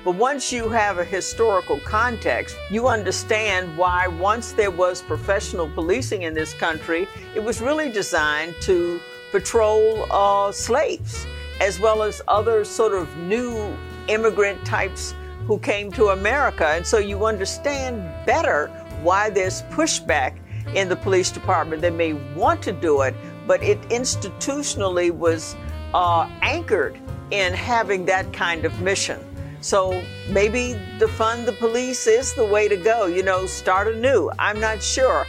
But 0.05 0.14
once 0.14 0.53
you 0.53 0.69
have 0.69 0.99
a 0.99 1.05
historical 1.05 1.81
context, 1.81 2.57
you 2.71 2.87
understand 2.87 3.77
why, 3.77 4.07
once 4.07 4.53
there 4.53 4.71
was 4.71 5.03
professional 5.03 5.69
policing 5.69 6.23
in 6.23 6.35
this 6.35 6.55
country, 6.55 7.09
it 7.35 7.43
was 7.43 7.61
really 7.61 7.91
designed 7.91 8.55
to 8.61 9.01
patrol 9.33 10.07
uh, 10.12 10.53
slaves 10.53 11.27
as 11.61 11.81
well 11.81 12.03
as 12.03 12.23
other 12.29 12.65
sort 12.65 12.95
of 12.95 13.15
new 13.19 13.77
immigrant 14.09 14.65
types 14.65 15.15
who 15.47 15.59
came 15.59 15.91
to 15.93 16.09
America. 16.09 16.67
And 16.67 16.87
so 16.87 16.99
you 16.99 17.25
understand 17.25 18.03
better 18.27 18.69
why 19.03 19.31
there's 19.31 19.63
pushback 19.71 20.39
in 20.75 20.89
the 20.89 20.97
police 20.97 21.31
department. 21.31 21.83
They 21.83 21.91
may 21.91 22.13
want 22.35 22.63
to 22.65 22.73
do 22.73 23.03
it, 23.03 23.15
but 23.47 23.63
it 23.63 23.81
institutionally 23.89 25.11
was 25.11 25.57
uh, 25.95 26.31
anchored 26.43 27.01
in 27.31 27.53
having 27.53 28.05
that 28.07 28.33
kind 28.33 28.65
of 28.65 28.81
mission. 28.81 29.25
So 29.61 30.03
maybe 30.29 30.79
defund 30.99 31.47
the 31.47 31.53
police 31.53 32.07
is 32.07 32.35
the 32.35 32.45
way 32.45 32.69
to 32.69 32.77
go. 32.77 33.07
You 33.07 33.23
know, 33.23 33.47
start 33.47 33.89
anew. 33.89 34.31
I'm 34.39 34.61
not 34.61 34.83
sure. 34.83 35.27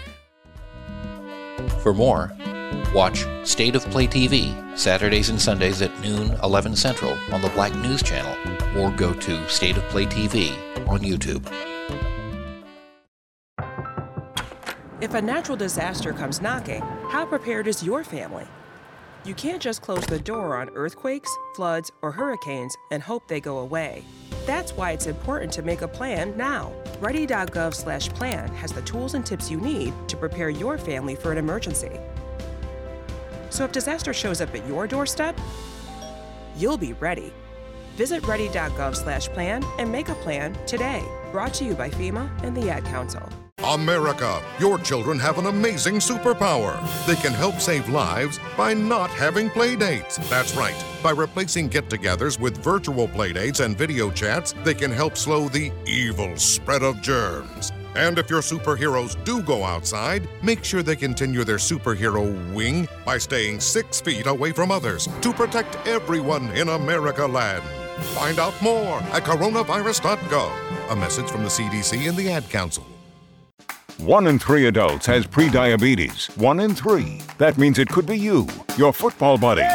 For 1.82 1.94
more, 1.94 2.32
watch 2.94 3.26
State 3.44 3.76
of 3.76 3.84
Play 3.90 4.08
TV 4.08 4.56
Saturdays 4.78 5.30
and 5.30 5.42
Sundays 5.42 5.82
at 5.82 5.98
noon, 6.02 6.38
11 6.44 6.76
Central 6.76 7.18
on 7.32 7.42
the 7.42 7.50
Black 7.50 7.74
News 7.76 8.02
Channel, 8.02 8.36
or 8.80 8.92
go 8.92 9.14
to 9.14 9.50
State 9.50 9.78
of 9.78 9.84
Play 9.90 10.06
TV 10.06 10.52
on 10.88 11.00
YouTube. 11.02 11.46
If 15.02 15.14
a 15.14 15.22
natural 15.22 15.56
disaster 15.56 16.12
comes 16.12 16.42
knocking, 16.42 16.82
how 17.10 17.26
prepared 17.26 17.68
is 17.68 17.84
your 17.84 18.04
family? 18.04 18.46
You 19.26 19.34
can't 19.34 19.62
just 19.62 19.82
close 19.82 20.06
the 20.06 20.20
door 20.20 20.58
on 20.58 20.70
earthquakes, 20.76 21.30
floods, 21.56 21.92
or 22.02 22.12
hurricanes 22.12 22.76
and 22.92 23.04
hope 23.04 23.28
they 23.28 23.40
go 23.40 23.60
away. 23.60 24.04
That's 24.46 24.72
why 24.74 24.92
it's 24.92 25.08
important 25.08 25.52
to 25.54 25.62
make 25.62 25.82
a 25.82 25.88
plan 25.88 26.36
now. 26.36 26.74
Ready.gov/plan 27.00 28.50
has 28.56 28.72
the 28.72 28.82
tools 28.82 29.14
and 29.14 29.26
tips 29.26 29.52
you 29.52 29.60
need 29.60 29.94
to 30.08 30.18
prepare 30.18 30.50
your 30.50 30.78
family 30.78 31.16
for 31.16 31.32
an 31.32 31.38
emergency. 31.38 32.00
So 33.50 33.66
if 33.66 33.72
disaster 33.72 34.14
shows 34.14 34.42
up 34.42 34.54
at 34.56 34.66
your 34.68 34.88
doorstep, 34.88 35.40
you'll 36.56 36.78
be 36.78 36.94
ready. 36.94 37.34
Visit 37.96 38.26
ready.gov/plan 38.28 39.64
and 39.78 39.92
make 39.92 40.10
a 40.10 40.16
plan 40.16 40.58
today. 40.66 41.04
Brought 41.32 41.54
to 41.56 41.66
you 41.66 41.74
by 41.74 41.90
FEMA 41.90 42.30
and 42.44 42.56
the 42.56 42.70
Ad 42.70 42.86
Council. 42.86 43.28
America, 43.64 44.42
your 44.58 44.80
children 44.80 45.20
have 45.20 45.38
an 45.38 45.48
amazing 45.48 45.96
superpower. 45.96 46.80
They 47.06 47.16
can 47.16 47.34
help 47.34 47.60
save 47.60 47.90
lives 47.90 48.40
by 48.56 48.74
not 48.74 49.10
having 49.10 49.50
play 49.50 49.76
dates. 49.76 50.18
That's 50.30 50.56
right. 50.56 50.82
By 51.04 51.12
replacing 51.12 51.68
get 51.68 51.90
togethers 51.90 52.40
with 52.40 52.64
virtual 52.64 53.08
play 53.10 53.34
dates 53.34 53.60
and 53.60 53.78
video 53.78 54.12
chats, 54.12 54.56
they 54.64 54.74
can 54.74 54.92
help 54.92 55.18
slow 55.18 55.50
the 55.50 55.72
evil 55.86 56.38
spread 56.38 56.84
of 56.84 57.02
germs. 57.02 57.74
And 57.96 58.20
if 58.20 58.30
your 58.30 58.42
superheroes 58.42 59.22
do 59.24 59.42
go 59.42 59.64
outside, 59.64 60.28
make 60.44 60.64
sure 60.64 60.84
they 60.84 60.96
continue 60.96 61.44
their 61.44 61.58
superhero 61.58 62.54
wing 62.54 62.88
by 63.06 63.18
staying 63.18 63.60
six 63.60 64.00
feet 64.00 64.28
away 64.28 64.52
from 64.52 64.72
others 64.72 65.08
to 65.22 65.34
protect 65.34 65.76
everyone 65.88 66.50
in 66.52 66.70
America 66.70 67.26
land. 67.26 67.64
Find 68.16 68.40
out 68.40 68.60
more 68.62 69.00
at 69.12 69.24
coronavirus.gov. 69.24 70.92
A 70.92 70.96
message 70.96 71.30
from 71.30 71.44
the 71.44 71.50
CDC 71.50 72.08
and 72.08 72.18
the 72.18 72.32
Ad 72.32 72.50
Council. 72.50 72.86
One 74.00 74.28
in 74.28 74.40
three 74.40 74.68
adults 74.68 75.06
has 75.08 75.28
prediabetes. 75.28 76.36
One 76.38 76.62
in 76.62 76.74
three. 76.74 77.22
That 77.38 77.58
means 77.58 77.80
it 77.80 77.90
could 77.90 78.06
be 78.06 78.18
you, 78.18 78.48
your 78.78 78.94
football 78.94 79.38
buddy, 79.38 79.68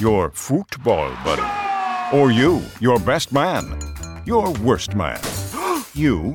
your 0.00 0.32
football 0.32 1.10
buddy, 1.24 2.16
or 2.16 2.32
you, 2.32 2.60
your 2.80 2.98
best 2.98 3.32
man, 3.32 3.78
your 4.26 4.52
worst 4.54 4.96
man, 4.96 5.20
you, 5.94 6.34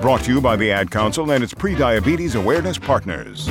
Brought 0.00 0.22
to 0.22 0.32
you 0.32 0.40
by 0.40 0.54
the 0.54 0.70
Ad 0.70 0.92
Council 0.92 1.32
and 1.32 1.42
its 1.42 1.52
pre 1.52 1.74
diabetes 1.74 2.36
Awareness 2.36 2.78
Partners. 2.78 3.48